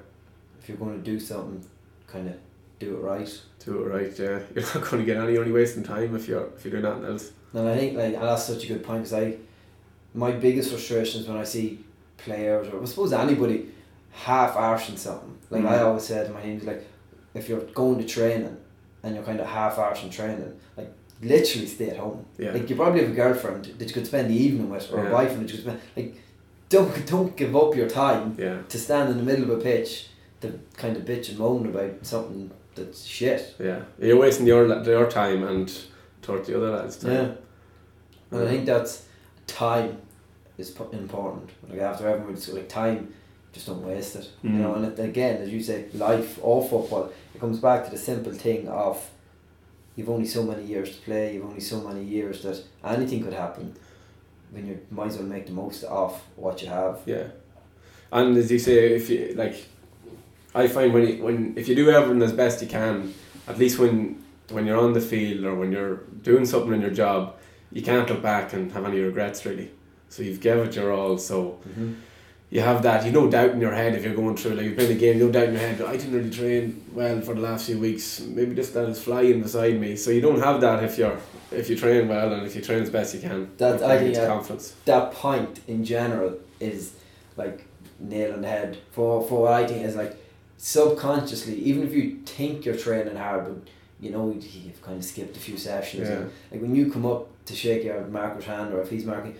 if 0.61 0.67
you're 0.69 0.77
going 0.77 0.97
to 1.01 1.11
do 1.11 1.19
something 1.19 1.63
kind 2.07 2.27
of 2.29 2.35
do 2.79 2.95
it 2.95 2.99
right 3.01 3.41
Do 3.65 3.81
it 3.83 3.87
right. 3.87 4.19
Yeah, 4.19 4.39
you're 4.55 4.63
not 4.73 4.89
going 4.89 4.99
to 4.99 5.05
get 5.05 5.17
any. 5.17 5.33
You're 5.33 5.41
only 5.41 5.51
wasting 5.53 5.83
time 5.83 6.15
if 6.15 6.27
you're 6.27 6.49
if 6.55 6.63
you're 6.65 6.71
doing 6.71 6.83
nothing 6.83 7.05
else. 7.05 7.31
and 7.53 7.67
I 7.67 7.77
think 7.77 7.97
like 7.97 8.13
and 8.15 8.23
that's 8.23 8.45
such 8.45 8.63
a 8.65 8.67
good 8.67 8.83
point 8.83 9.03
because 9.03 9.13
I 9.13 9.37
my 10.13 10.31
biggest 10.31 10.69
frustration 10.71 11.21
is 11.21 11.27
when 11.27 11.37
I 11.37 11.43
see 11.43 11.79
players 12.17 12.67
or 12.69 12.81
I 12.81 12.85
suppose 12.85 13.13
anybody 13.13 13.67
half 14.11 14.55
arsing 14.55 14.97
something 14.97 15.37
like 15.49 15.65
I 15.65 15.77
Mhm. 15.77 15.85
always 15.85 16.03
said, 16.03 16.27
to 16.27 16.33
my 16.33 16.41
teams 16.41 16.63
like 16.63 16.85
if 17.33 17.47
you're 17.47 17.61
going 17.81 17.97
to 17.99 18.05
training 18.05 18.57
and 19.03 19.15
you're 19.15 19.23
kind 19.23 19.39
of 19.39 19.47
half 19.47 19.75
arsing 19.77 20.11
training 20.11 20.51
like 20.77 20.91
literally 21.21 21.67
stay 21.67 21.89
at 21.91 21.97
home 21.97 22.25
Yeah. 22.37 22.53
Like 22.53 22.69
you 22.69 22.75
probably 22.75 23.01
have 23.01 23.11
a 23.11 23.15
girlfriend 23.15 23.65
that 23.77 23.87
you 23.87 23.93
could 23.93 24.07
spend 24.07 24.29
the 24.29 24.35
evening 24.35 24.69
with, 24.69 24.91
or 24.91 25.03
Yeah. 25.03 25.09
a 25.09 25.11
boyfriend 25.11 25.41
that 25.43 25.51
you 25.51 25.57
could 25.57 25.65
spend. 25.65 25.79
Like, 25.95 26.15
don't 26.69 27.05
don't 27.13 27.35
give 27.35 27.55
up 27.55 27.75
your 27.75 27.89
time 27.89 28.35
yeah. 28.37 28.57
to 28.67 28.77
stand 28.79 29.09
in 29.11 29.17
the 29.17 29.23
middle 29.23 29.43
of 29.51 29.59
a 29.59 29.61
pitch 29.61 30.07
to 30.41 30.57
kind 30.77 30.95
of 30.97 31.03
bitch 31.03 31.29
and 31.29 31.37
moan 31.37 31.65
about 31.67 31.93
something 32.03 32.49
that's 32.75 33.03
shit. 33.05 33.55
Yeah. 33.59 33.81
You're 33.99 34.17
wasting 34.19 34.47
your 34.47 34.67
your 34.83 35.09
time 35.09 35.43
and 35.43 35.71
toward 36.21 36.45
the 36.45 36.57
other 36.57 36.71
lads' 36.71 36.97
time. 36.97 37.11
Yeah, 37.11 37.31
and 38.31 38.47
I 38.47 38.51
think 38.51 38.65
that's 38.65 39.05
time 39.47 39.97
is 40.57 40.69
po- 40.71 40.89
important. 40.91 41.49
Like 41.69 41.79
after 41.79 42.07
everyone's 42.07 42.47
like 42.49 42.69
time, 42.69 43.13
just 43.53 43.67
don't 43.67 43.85
waste 43.85 44.15
it. 44.15 44.29
You 44.43 44.49
Mm. 44.51 44.53
know, 44.61 44.73
and 44.75 44.85
it, 44.85 44.99
again, 44.99 45.41
as 45.41 45.49
you 45.49 45.61
say, 45.63 45.85
life 45.93 46.37
or 46.41 46.61
football, 46.67 47.11
it 47.33 47.39
comes 47.39 47.59
back 47.59 47.85
to 47.85 47.91
the 47.91 47.97
simple 47.97 48.31
thing 48.33 48.67
of 48.67 49.09
you've 49.95 50.09
only 50.09 50.27
so 50.27 50.43
many 50.43 50.63
years 50.63 50.95
to 50.95 51.01
play. 51.01 51.33
You've 51.33 51.45
only 51.45 51.61
so 51.61 51.81
many 51.81 52.03
years 52.03 52.43
that 52.43 52.61
anything 52.83 53.23
could 53.23 53.33
happen. 53.33 53.73
When 54.51 54.65
you 54.67 54.79
might 54.91 55.07
as 55.07 55.17
well 55.17 55.27
make 55.27 55.45
the 55.45 55.51
most 55.53 55.83
of 55.83 56.11
what 56.35 56.61
you 56.61 56.69
have. 56.69 56.99
Yeah. 57.05 57.27
And 58.11 58.35
as 58.37 58.51
you 58.51 58.57
say, 58.59 58.95
if 58.95 59.09
you 59.09 59.33
like, 59.35 59.55
I 60.55 60.67
find 60.67 60.93
when 60.93 61.07
you, 61.07 61.23
when 61.23 61.53
if 61.57 61.67
you 61.67 61.75
do 61.75 61.89
everything 61.91 62.21
as 62.23 62.33
best 62.33 62.61
you 62.61 62.67
can, 62.67 63.13
at 63.47 63.57
least 63.57 63.79
when 63.79 64.23
when 64.49 64.65
you're 64.65 64.77
on 64.79 64.93
the 64.93 65.01
field 65.01 65.43
or 65.45 65.55
when 65.55 65.71
you're 65.71 65.97
doing 66.23 66.45
something 66.45 66.73
in 66.73 66.81
your 66.81 66.89
job, 66.91 67.35
you 67.71 67.81
can't 67.83 68.09
look 68.09 68.21
back 68.21 68.53
and 68.53 68.71
have 68.71 68.85
any 68.85 68.99
regrets 68.99 69.45
really. 69.45 69.71
So 70.09 70.23
you've 70.23 70.41
given 70.41 70.67
it 70.67 70.75
your 70.75 70.91
all. 70.91 71.17
So 71.19 71.59
Mm-hmm. 71.69 71.93
you 72.49 72.61
have 72.61 72.81
that. 72.81 73.05
You 73.05 73.11
no 73.11 73.29
doubt 73.29 73.51
in 73.51 73.61
your 73.61 73.73
head 73.75 73.93
if 73.93 74.03
you're 74.03 74.15
going 74.15 74.35
through 74.37 74.55
like 74.55 74.65
you're 74.65 74.73
playing 74.73 74.97
a 74.97 74.99
game. 74.99 75.19
No 75.19 75.29
doubt 75.31 75.49
in 75.49 75.53
your 75.53 75.61
head. 75.61 75.81
I 75.83 75.95
didn't 75.97 76.13
really 76.13 76.31
train 76.31 76.83
well 76.93 77.21
for 77.21 77.35
the 77.35 77.41
last 77.41 77.67
few 77.67 77.77
weeks. 77.77 78.19
Maybe 78.21 78.55
this 78.55 78.73
lad 78.73 78.89
is 78.89 78.99
flying 79.03 79.43
beside 79.43 79.79
me. 79.79 79.95
So 79.95 80.09
you 80.09 80.21
don't 80.21 80.41
have 80.41 80.59
that 80.61 80.83
if 80.83 80.97
you're 80.97 81.19
if 81.51 81.69
you 81.69 81.75
train 81.75 82.07
well 82.07 82.33
and 82.33 82.47
if 82.47 82.55
you 82.55 82.61
train 82.63 82.81
as 82.81 82.89
best 82.89 83.13
you 83.13 83.21
can. 83.21 83.51
That- 83.57 83.83
I 83.83 83.99
think, 83.99 84.15
confidence. 84.15 84.73
That 84.85 85.11
point 85.13 85.59
in 85.67 85.85
general 85.85 86.39
is 86.59 86.93
like 87.37 87.65
nail 87.99 88.33
on 88.33 88.41
the 88.41 88.47
head 88.47 88.79
for 88.91 89.21
for 89.27 89.43
what 89.43 89.53
I 89.53 89.67
think 89.67 89.85
is 89.85 89.95
like 89.95 90.17
subconsciously, 90.59 91.55
even 91.55 91.83
if 91.83 91.93
you 91.93 92.19
think 92.25 92.65
you're 92.65 92.75
training 92.77 93.15
hard, 93.15 93.45
but 93.45 93.67
you 94.01 94.11
know 94.11 94.29
you've 94.31 94.81
kind 94.81 94.97
of 94.97 95.03
skipped 95.05 95.35
a 95.35 95.39
few 95.39 95.57
sessions. 95.57 96.07
Yeah. 96.07 96.15
And, 96.15 96.31
like 96.51 96.61
when 96.61 96.75
you 96.75 96.91
come 96.91 97.05
up 97.05 97.27
to 97.45 97.55
shake 97.55 97.83
your 97.85 98.05
marker's 98.07 98.45
hand, 98.45 98.73
or 98.73 98.81
if 98.81 98.89
he's 98.89 99.05
marking, 99.05 99.35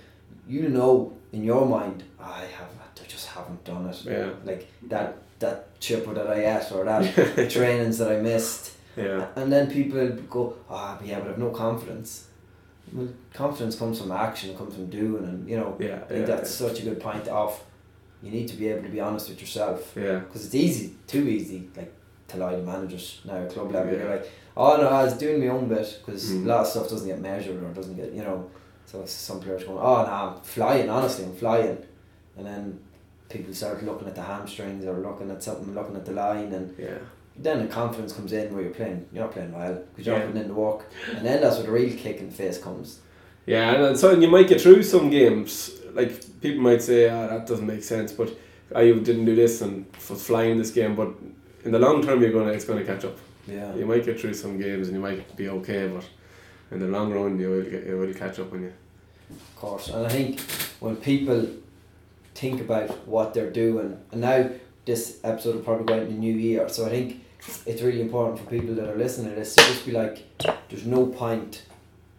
you 0.48 0.70
know 0.70 1.14
in 1.32 1.44
your 1.44 1.66
mind, 1.68 2.04
I 2.20 2.40
have, 2.58 2.70
I 3.02 3.08
just 3.08 3.28
haven't 3.28 3.64
done 3.64 3.86
it. 3.88 4.02
Yeah. 4.06 4.30
Like 4.46 4.68
that 4.88 5.18
that 5.40 5.80
chipper 5.80 6.14
that 6.14 6.28
I 6.28 6.58
ate 6.58 6.72
or 6.72 6.84
that 6.86 7.50
trainings 7.52 7.98
that 8.00 8.12
I 8.12 8.20
missed, 8.22 8.72
Yeah. 8.98 9.28
and 9.36 9.52
then 9.52 9.70
people 9.72 10.08
go, 10.30 10.56
ah, 10.70 10.96
but 11.00 11.08
yeah, 11.08 11.20
but 11.20 11.30
I've 11.32 11.38
no 11.38 11.50
confidence. 11.52 12.28
Well, 12.92 13.08
confidence 13.34 13.76
comes 13.78 14.00
from 14.02 14.12
action, 14.12 14.58
comes 14.58 14.74
from 14.74 14.88
doing, 14.88 15.24
and 15.26 15.50
you 15.50 15.58
know, 15.58 15.76
Yeah. 15.80 15.96
I 15.96 16.08
think 16.08 16.28
yeah, 16.28 16.36
that's 16.36 16.50
such 16.52 16.80
a 16.80 16.84
good 16.84 17.00
point 17.00 17.28
of 17.28 17.62
you 18.22 18.32
need 18.32 18.48
to 18.50 18.56
be 18.56 18.68
able 18.70 18.84
to 18.84 18.90
be 18.90 19.00
honest 19.00 19.30
with 19.30 19.40
yourself 19.42 19.94
yeah. 19.96 20.20
because 20.20 20.46
it's 20.46 20.56
easy, 20.56 20.94
too 21.08 21.28
easy, 21.28 21.70
like 21.78 21.94
to 22.28 22.38
lie 22.38 22.52
to 22.56 22.62
managers 22.62 23.22
now 23.26 23.38
at 23.38 23.50
club 23.52 23.72
level. 23.72 23.94
Yeah. 23.94 24.00
You're 24.00 24.16
like, 24.18 24.30
oh 24.58 24.78
no, 24.78 24.88
I 24.90 25.04
was 25.04 25.14
doing 25.14 25.40
my 25.40 25.48
own 25.48 25.68
bit 25.68 26.02
because 26.06 26.30
Mm. 26.32 26.46
a 26.46 26.48
lot 26.48 26.60
of 26.62 26.68
stuff 26.68 26.90
doesn't 26.90 27.08
get 27.08 27.20
measured 27.22 27.62
or 27.64 27.70
doesn't 27.70 27.96
get, 27.96 28.12
you 28.14 28.22
know. 28.24 28.50
So 28.86 29.06
some 29.06 29.40
players 29.40 29.64
going, 29.64 29.78
oh 29.80 30.04
no, 30.04 30.12
I'm 30.12 30.42
flying. 30.42 30.90
Honestly, 30.90 31.24
I'm 31.26 31.36
flying, 31.36 31.78
and 32.38 32.46
then 32.46 32.80
people 33.30 33.54
start 33.54 33.84
looking 33.86 34.08
at 34.08 34.16
the 34.16 34.24
hamstrings 34.24 34.84
or 34.86 34.98
looking 34.98 35.30
at 35.32 35.42
something, 35.44 35.74
looking 35.76 35.96
at 35.96 36.06
the 36.06 36.12
line, 36.14 36.52
and 36.54 36.76
Yeah. 36.78 36.98
then 37.38 37.60
the 37.62 37.68
confidence 37.68 38.12
comes 38.14 38.34
in 38.34 38.52
where 38.54 38.64
you're 38.64 38.74
playing, 38.74 39.06
you're 39.14 39.24
not 39.24 39.32
playing 39.34 39.54
well 39.54 39.76
because 39.92 40.08
you're 40.08 40.18
Yeah. 40.18 40.26
putting 40.26 40.42
in 40.42 40.48
the 40.48 40.54
work, 40.56 40.86
and 41.16 41.26
then 41.26 41.40
that's 41.42 41.58
where 41.58 41.66
the 41.68 41.72
real 41.72 41.96
kick 41.96 42.18
in 42.20 42.28
the 42.30 42.36
face 42.36 42.58
comes. 42.58 43.00
Yeah, 43.46 43.72
and, 43.74 43.84
and 43.84 43.98
so 43.98 44.12
you 44.12 44.28
might 44.28 44.48
get 44.48 44.60
through 44.62 44.84
some 44.84 45.10
games. 45.10 45.79
Like 45.94 46.42
people 46.42 46.62
might 46.62 46.82
say, 46.82 47.10
ah, 47.10 47.28
that 47.28 47.48
doesn't 47.48 47.66
make 47.66 47.84
sense, 47.84 48.12
but 48.12 48.30
I 48.76 48.86
didn't 48.86 49.26
do 49.26 49.36
this 49.36 49.62
and 49.62 49.86
was 50.10 50.26
flying 50.26 50.58
this 50.58 50.72
game. 50.72 50.96
But 50.96 51.10
in 51.66 51.72
the 51.72 51.80
long 51.80 52.04
term, 52.04 52.22
you're 52.22 52.32
gonna 52.32 52.52
it's 52.52 52.66
gonna 52.66 52.84
catch 52.84 53.06
up. 53.06 53.18
Yeah. 53.48 53.76
You 53.76 53.86
might 53.86 54.06
get 54.06 54.20
through 54.20 54.34
some 54.34 54.58
games 54.58 54.88
and 54.88 54.96
you 54.96 55.02
might 55.02 55.36
be 55.36 55.50
okay, 55.50 55.88
but 55.88 56.06
in 56.72 56.80
the 56.80 56.88
long 56.88 57.12
run, 57.14 57.40
you 57.40 57.50
will 57.50 57.64
get 57.64 57.86
you 57.86 57.98
will 57.98 58.14
catch 58.14 58.40
up 58.40 58.54
on 58.54 58.64
you. 58.64 58.74
Of 59.32 59.56
course, 59.56 59.90
and 59.90 60.06
I 60.06 60.10
think 60.10 60.40
when 60.80 60.96
people 60.96 61.48
think 62.34 62.62
about 62.62 63.08
what 63.08 63.34
they're 63.34 63.52
doing, 63.52 64.00
and 64.12 64.22
now 64.22 64.50
this 64.86 65.20
episode 65.24 65.56
will 65.56 65.62
probably 65.62 65.86
go 65.86 65.94
out 65.96 66.04
in 66.04 66.14
the 66.14 66.20
new 66.20 66.34
year, 66.34 66.68
so 66.70 66.86
I 66.86 66.90
think 66.90 67.24
it's 67.66 67.82
really 67.82 68.02
important 68.02 68.40
for 68.40 68.46
people 68.50 68.76
that 68.76 68.90
are 68.90 68.96
listening 68.96 69.30
to 69.30 69.36
this 69.36 69.56
to 69.56 69.62
just 69.64 69.86
be 69.86 69.92
like, 69.92 70.26
there's 70.70 70.86
no 70.86 71.06
point 71.06 71.64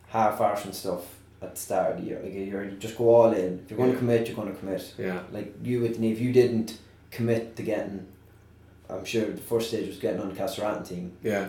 half-arsing 0.08 0.74
stuff 0.74 1.19
at 1.42 1.54
the 1.54 1.60
start 1.60 1.92
of 1.92 2.00
the 2.00 2.06
year. 2.06 2.20
Like 2.22 2.34
you're 2.34 2.66
just 2.72 2.96
go 2.98 3.14
all 3.14 3.32
in. 3.32 3.60
If 3.64 3.70
you're 3.70 3.78
going 3.78 3.92
to 3.92 3.98
commit, 3.98 4.26
you're 4.26 4.36
going 4.36 4.52
to 4.52 4.58
commit. 4.58 4.94
Yeah, 4.98 5.20
Like 5.32 5.54
you 5.62 5.80
with 5.80 6.02
if 6.02 6.20
you 6.20 6.32
didn't 6.32 6.78
commit 7.10 7.56
to 7.56 7.62
getting, 7.62 8.06
I'm 8.88 9.04
sure 9.04 9.24
the 9.26 9.40
first 9.40 9.68
stage 9.68 9.86
was 9.88 9.98
getting 9.98 10.20
on 10.20 10.28
the 10.32 10.34
Castlerahan 10.40 10.86
team. 10.86 11.12
yeah, 11.22 11.48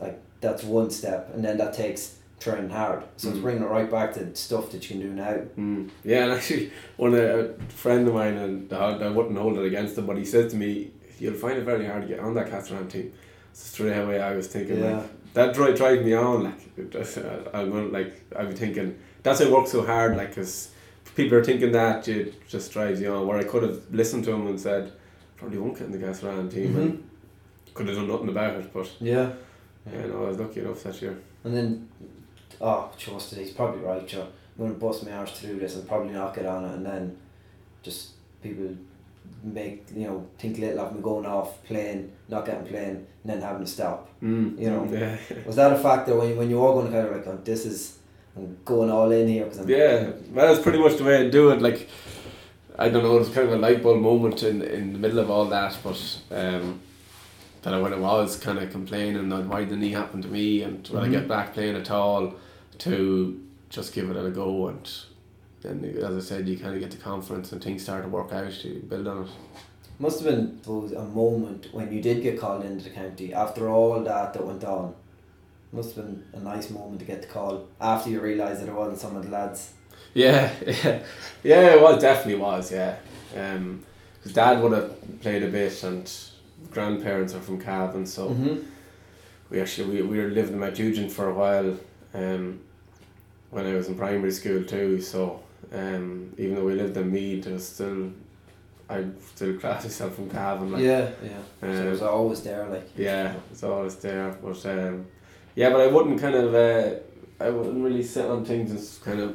Like 0.00 0.18
That's 0.40 0.62
one 0.64 0.90
step, 0.90 1.30
and 1.34 1.44
then 1.44 1.58
that 1.58 1.74
takes 1.74 2.16
training 2.40 2.70
hard. 2.70 3.02
So 3.18 3.28
it's 3.28 3.38
Mm. 3.38 3.42
bringing 3.42 3.62
it 3.62 3.66
right 3.66 3.90
back 3.90 4.14
to 4.14 4.34
stuff 4.34 4.70
that 4.72 4.82
you 4.88 4.96
can 4.98 5.06
do 5.08 5.12
now. 5.14 5.36
mm. 5.58 5.90
yeah. 6.04 6.24
And 6.24 6.32
actually, 6.32 6.72
one 6.96 7.14
a 7.14 7.52
friend 7.68 8.08
of 8.08 8.14
mine, 8.14 8.36
and 8.36 8.72
I, 8.72 8.92
I 8.92 9.08
wouldn't 9.10 9.36
hold 9.38 9.58
it 9.58 9.64
against 9.66 9.98
him, 9.98 10.06
but 10.06 10.16
he 10.16 10.24
said 10.24 10.48
to 10.50 10.56
me, 10.56 10.90
"You'll 11.18 11.34
find 11.34 11.58
it 11.58 11.64
very 11.64 11.84
hard 11.86 12.02
to 12.02 12.08
get 12.08 12.18
on 12.20 12.32
that 12.34 12.50
Castlerahan 12.50 12.88
team." 12.90 13.12
It's 13.50 13.62
straight 13.66 13.96
away 13.98 14.20
I 14.20 14.34
was 14.34 14.46
thinking, 14.46 14.78
Yeah. 14.78 14.98
like, 14.98 15.32
that 15.34 15.54
drive 15.54 15.76
drives 15.76 16.02
me 16.02 16.14
on. 16.14 16.44
Like, 16.44 16.94
uh, 16.96 17.50
I'm 17.52 17.70
going 17.70 17.92
like 17.92 18.14
I'd 18.34 18.48
be 18.48 18.54
thinking 18.54 18.96
that's 19.22 19.40
why 19.40 19.46
I 19.46 19.50
work 19.50 19.66
so 19.66 19.84
hard. 19.84 20.16
Like, 20.16 20.34
cause 20.34 20.70
people 21.14 21.38
are 21.38 21.44
thinking 21.44 21.72
that 21.72 22.06
it 22.08 22.46
just 22.48 22.72
drives 22.72 23.00
you 23.00 23.12
on. 23.12 23.26
Where 23.26 23.38
I 23.38 23.44
could 23.44 23.62
have 23.62 23.80
listened 23.90 24.24
to 24.24 24.32
him 24.32 24.46
and 24.46 24.58
said, 24.60 24.92
probably 25.36 25.58
won't 25.58 25.76
get 25.78 25.86
in 25.86 25.92
the 25.92 25.98
gas 25.98 26.22
round 26.22 26.50
team, 26.50 26.74
Mhm. 26.74 26.80
and 26.82 27.04
could 27.74 27.86
have 27.88 27.96
done 27.96 28.08
nothing 28.08 28.28
about 28.28 28.54
it. 28.56 28.72
But 28.72 28.90
Yeah. 29.00 29.32
yeah, 29.90 30.06
no, 30.06 30.24
I 30.24 30.28
was 30.28 30.38
lucky 30.38 30.60
enough 30.60 30.82
that 30.84 31.00
year. 31.02 31.16
And 31.44 31.56
then, 31.56 31.88
oh, 32.60 32.90
trust 32.98 33.32
it, 33.32 33.38
he's 33.40 33.50
probably 33.52 33.80
right, 33.82 34.06
Joe. 34.06 34.26
I'm 34.58 34.68
to 34.68 34.74
bust 34.74 35.04
my 35.06 35.12
arse 35.12 35.40
to 35.40 35.46
do 35.46 35.58
this 35.58 35.76
and 35.76 35.88
probably 35.88 36.12
not 36.12 36.34
get 36.34 36.44
on 36.44 36.64
it. 36.66 36.74
And 36.74 36.84
then 36.84 37.16
just 37.82 38.10
people 38.42 38.68
make, 39.42 39.86
you 39.96 40.06
know, 40.06 40.26
think 40.38 40.58
little 40.58 40.80
of 40.80 40.94
me 40.94 41.00
going 41.00 41.24
off, 41.24 41.62
playing, 41.64 42.12
not 42.28 42.44
getting 42.44 42.66
playing, 42.66 42.96
and 42.96 43.06
then 43.24 43.40
having 43.40 43.64
to 43.64 43.70
stop. 43.70 44.10
Mm. 44.22 44.58
You 44.60 44.70
know. 44.70 44.84
Yeah. 44.92 45.16
Was 45.46 45.56
that 45.56 45.72
a 45.72 45.78
factor 45.78 46.14
when, 46.16 46.28
you- 46.30 46.36
when 46.36 46.50
you 46.50 46.62
are 46.62 46.72
going 46.74 46.86
to 46.86 46.92
kind 46.92 47.06
of 47.08 47.16
like, 47.16 47.26
oh, 47.26 47.38
this 47.42 47.64
is, 47.64 47.96
I'm 48.36 48.56
going 48.64 48.90
all 48.90 49.10
in 49.10 49.28
here 49.28 49.44
because 49.44 49.58
I'm. 49.58 49.68
Yeah, 49.68 50.10
well, 50.32 50.52
that's 50.52 50.60
pretty 50.62 50.78
much 50.78 50.96
the 50.96 51.04
way 51.04 51.18
I 51.26 51.28
do 51.30 51.50
it. 51.50 51.60
Like, 51.60 51.88
I 52.78 52.88
don't 52.88 53.02
know, 53.02 53.16
it 53.16 53.20
was 53.20 53.28
kind 53.30 53.48
of 53.48 53.54
a 53.54 53.56
light 53.58 53.82
bulb 53.82 54.00
moment 54.00 54.42
in 54.42 54.62
in 54.62 54.92
the 54.92 54.98
middle 54.98 55.18
of 55.18 55.30
all 55.30 55.46
that, 55.46 55.76
but 55.82 56.18
um, 56.30 56.80
that 57.62 57.74
I 57.74 57.80
when 57.80 57.92
I 57.92 57.98
was 57.98 58.36
kind 58.36 58.58
of 58.58 58.70
complaining 58.70 59.28
that 59.30 59.46
why 59.46 59.64
didn't 59.64 59.82
he 59.82 59.90
happen 59.92 60.22
to 60.22 60.28
me, 60.28 60.62
and 60.62 60.86
when 60.88 61.02
Mhm. 61.02 61.06
I 61.06 61.10
get 61.10 61.28
back 61.28 61.54
playing 61.54 61.76
at 61.76 61.90
all, 61.90 62.34
to 62.78 63.40
just 63.68 63.92
give 63.92 64.08
it 64.10 64.16
a 64.16 64.30
go, 64.30 64.68
and 64.68 64.90
then 65.62 65.84
as 66.02 66.16
I 66.16 66.20
said, 66.20 66.48
you 66.48 66.56
kind 66.56 66.74
of 66.74 66.80
get 66.80 66.90
the 66.92 66.96
confidence 66.96 67.52
and 67.52 67.62
things 67.62 67.82
start 67.82 68.04
to 68.04 68.08
work 68.08 68.32
out. 68.32 68.64
You 68.64 68.80
build 68.88 69.06
on 69.08 69.24
it. 69.24 69.30
Must 69.98 70.22
have 70.22 70.30
been 70.34 70.58
suppose, 70.62 70.92
a 70.92 71.04
moment 71.04 71.66
when 71.72 71.92
you 71.92 72.00
did 72.00 72.22
get 72.22 72.40
called 72.40 72.64
into 72.64 72.84
the 72.84 72.90
county 72.90 73.34
after 73.34 73.68
all 73.68 74.00
that 74.00 74.32
that 74.32 74.46
went 74.46 74.64
on. 74.64 74.94
Must 75.72 75.94
have 75.94 76.04
been 76.04 76.24
a 76.32 76.40
nice 76.40 76.70
moment 76.70 76.98
to 77.00 77.06
get 77.06 77.22
the 77.22 77.28
call 77.28 77.68
after 77.80 78.10
you 78.10 78.20
realised 78.20 78.60
that 78.60 78.68
it 78.68 78.74
wasn't 78.74 78.98
some 78.98 79.16
of 79.16 79.24
the 79.24 79.30
lads. 79.30 79.72
Yeah, 80.14 80.50
yeah, 80.66 80.98
yeah. 81.44 81.74
It 81.74 81.80
was 81.80 82.00
definitely 82.02 82.40
was. 82.42 82.72
Yeah, 82.72 82.96
um, 83.36 83.84
his 84.24 84.32
dad 84.32 84.60
would 84.62 84.72
have 84.72 85.20
played 85.20 85.42
a 85.44 85.48
bit, 85.48 85.82
and 85.84 86.12
grandparents 86.70 87.34
are 87.34 87.40
from 87.40 87.60
Cavan, 87.60 88.04
so. 88.06 88.30
Mm-hmm. 88.30 88.66
we 89.50 89.60
actually 89.60 89.96
we, 89.96 90.02
we 90.02 90.18
were 90.18 90.28
living 90.30 90.54
in 90.54 90.60
Mount 90.60 91.12
for 91.12 91.28
a 91.30 91.34
while 91.34 91.76
um, 92.14 92.60
when 93.50 93.66
I 93.66 93.74
was 93.74 93.88
in 93.88 93.94
primary 93.96 94.30
school 94.32 94.64
too. 94.64 95.00
So 95.00 95.40
um, 95.72 96.32
even 96.38 96.54
though 96.56 96.64
we 96.64 96.74
lived 96.74 96.96
in 96.96 97.10
Meath, 97.12 97.46
it 97.46 97.52
was 97.52 97.68
still 97.68 98.10
I 98.88 99.04
still 99.34 99.56
class 99.58 99.84
myself 99.84 100.16
from 100.16 100.28
Cavan. 100.30 100.72
Like, 100.72 100.82
yeah, 100.82 101.10
yeah. 101.22 101.38
so 101.60 101.66
it 101.68 101.80
Um, 101.84 101.90
was 101.90 102.02
always 102.02 102.42
there, 102.42 102.66
like. 102.68 102.88
yeah, 102.96 103.34
it's 103.52 103.62
always 103.62 103.94
there. 103.96 104.36
But 104.42 104.66
um, 104.66 105.06
yeah, 105.60 105.70
but 105.74 105.80
I 105.86 105.88
wouldn't 105.94 106.18
kind 106.24 106.34
of 106.34 106.48
uh, 106.54 106.94
I 107.46 107.48
wouldn't 107.50 107.82
really 107.86 108.02
sit 108.14 108.26
on 108.34 108.44
things 108.44 108.68
and 108.72 109.04
kind 109.04 109.20
of 109.20 109.30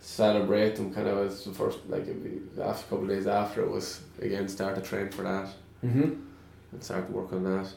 celebrate 0.00 0.76
them. 0.76 0.92
Kind 0.92 1.08
of 1.08 1.18
as 1.26 1.44
the 1.44 1.52
first 1.52 1.78
like 1.88 2.06
after 2.08 2.86
a 2.86 2.88
couple 2.90 3.02
of 3.04 3.08
days 3.08 3.26
after 3.26 3.62
it 3.62 3.70
was 3.70 4.00
again 4.20 4.48
start 4.48 4.74
to 4.76 4.82
train 4.82 5.08
for 5.10 5.22
that 5.22 5.48
Mm-hmm. 5.84 6.10
and 6.72 6.82
start 6.82 7.06
to 7.06 7.12
work 7.12 7.32
on 7.32 7.44
that. 7.44 7.68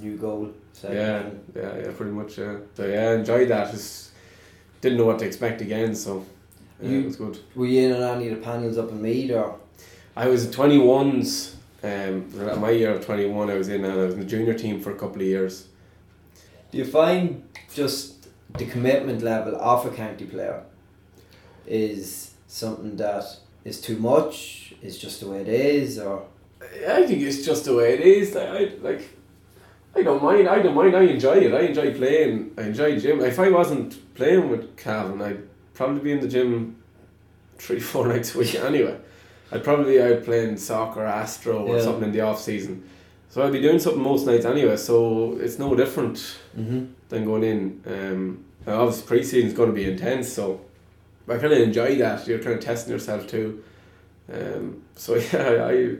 New 0.00 0.16
goal. 0.16 0.50
Yeah, 0.84 1.22
yeah, 1.56 1.78
yeah, 1.78 1.90
pretty 1.96 2.12
much. 2.12 2.38
Yeah. 2.38 2.56
So 2.76 2.86
yeah, 2.86 3.10
I 3.10 3.14
enjoyed 3.14 3.48
that. 3.48 3.70
Just 3.72 4.12
didn't 4.82 4.98
know 4.98 5.06
what 5.06 5.18
to 5.20 5.26
expect 5.26 5.60
again, 5.62 5.94
so 5.94 6.24
uh, 6.82 6.86
You- 6.86 7.00
it 7.00 7.04
was 7.06 7.16
good. 7.16 7.38
Were 7.56 7.66
you 7.66 7.80
in 7.88 7.92
on 8.02 8.02
any 8.18 8.28
of 8.28 8.38
the 8.38 8.44
panels 8.44 8.78
up 8.78 8.90
in 8.90 9.02
Meath 9.02 9.32
or? 9.32 9.58
I 10.16 10.26
was 10.28 10.50
twenty 10.50 10.78
ones. 10.78 11.56
Um, 11.82 12.14
my 12.60 12.70
year 12.70 12.90
of 12.94 13.04
twenty 13.04 13.26
one, 13.26 13.48
I 13.50 13.54
was 13.54 13.68
in, 13.68 13.84
and 13.84 13.92
I 14.00 14.04
was 14.04 14.14
in 14.14 14.20
the 14.20 14.26
junior 14.26 14.54
team 14.54 14.80
for 14.80 14.90
a 14.92 14.98
couple 15.02 15.22
of 15.22 15.28
years. 15.36 15.66
Do 16.70 16.78
you 16.78 16.84
find 16.84 17.42
just 17.74 18.28
the 18.56 18.66
commitment 18.66 19.22
level 19.22 19.56
of 19.56 19.86
a 19.86 19.90
county 19.90 20.24
player 20.26 20.62
is 21.66 22.32
something 22.46 22.96
that 22.96 23.24
is 23.64 23.80
too 23.80 23.96
much? 23.96 24.74
Is 24.82 24.98
just 24.98 25.20
the 25.20 25.28
way 25.28 25.42
it 25.42 25.48
is, 25.48 25.98
or 25.98 26.24
I 26.62 27.06
think 27.06 27.20
it's 27.22 27.44
just 27.44 27.64
the 27.66 27.74
way 27.74 27.94
it 27.94 28.00
is. 28.00 28.34
Like, 28.34 28.48
I 28.48 28.60
like, 28.80 29.18
I 29.94 30.02
don't 30.02 30.22
mind. 30.22 30.48
I 30.48 30.60
don't 30.62 30.74
mind. 30.74 30.96
I 30.96 31.02
enjoy 31.02 31.34
it. 31.34 31.52
I 31.52 31.60
enjoy 31.66 31.92
playing. 31.92 32.52
I 32.56 32.62
enjoy 32.62 32.98
gym. 32.98 33.20
If 33.20 33.38
I 33.38 33.50
wasn't 33.50 34.14
playing 34.14 34.48
with 34.48 34.76
Cavan, 34.76 35.20
I'd 35.20 35.42
probably 35.74 36.00
be 36.00 36.12
in 36.12 36.20
the 36.20 36.28
gym 36.28 36.76
three, 37.58 37.80
four 37.90 38.08
nights 38.08 38.34
a 38.34 38.38
week 38.38 38.54
anyway. 38.54 38.96
I'd 39.52 39.64
probably 39.64 39.94
be 39.94 40.00
out 40.02 40.24
playing 40.24 40.56
soccer, 40.56 41.04
Astro, 41.04 41.64
or 41.66 41.76
Yeah. 41.76 41.82
something 41.82 42.04
in 42.04 42.12
the 42.12 42.20
off 42.20 42.40
season. 42.40 42.88
So 43.30 43.46
I'd 43.46 43.52
be 43.52 43.60
doing 43.60 43.78
something 43.78 44.02
most 44.02 44.26
nights 44.26 44.44
anyway. 44.44 44.76
So 44.76 45.38
it's 45.40 45.58
no 45.58 45.74
different 45.76 46.16
mm-hmm. 46.56 46.86
than 47.08 47.24
going 47.24 47.44
in. 47.44 47.82
Um, 47.86 48.44
obviously 48.66 49.06
pre-season's 49.06 49.54
going 49.54 49.70
to 49.70 49.74
be 49.74 49.88
intense, 49.90 50.32
so 50.32 50.60
I 51.28 51.38
kind 51.38 51.52
of 51.52 51.60
enjoy 51.60 51.96
that. 51.98 52.26
You're 52.26 52.40
kind 52.40 52.56
of 52.56 52.60
testing 52.60 52.92
yourself 52.92 53.28
too. 53.28 53.62
Um, 54.30 54.82
so 54.96 55.14
yeah, 55.32 55.64
I 55.64 55.96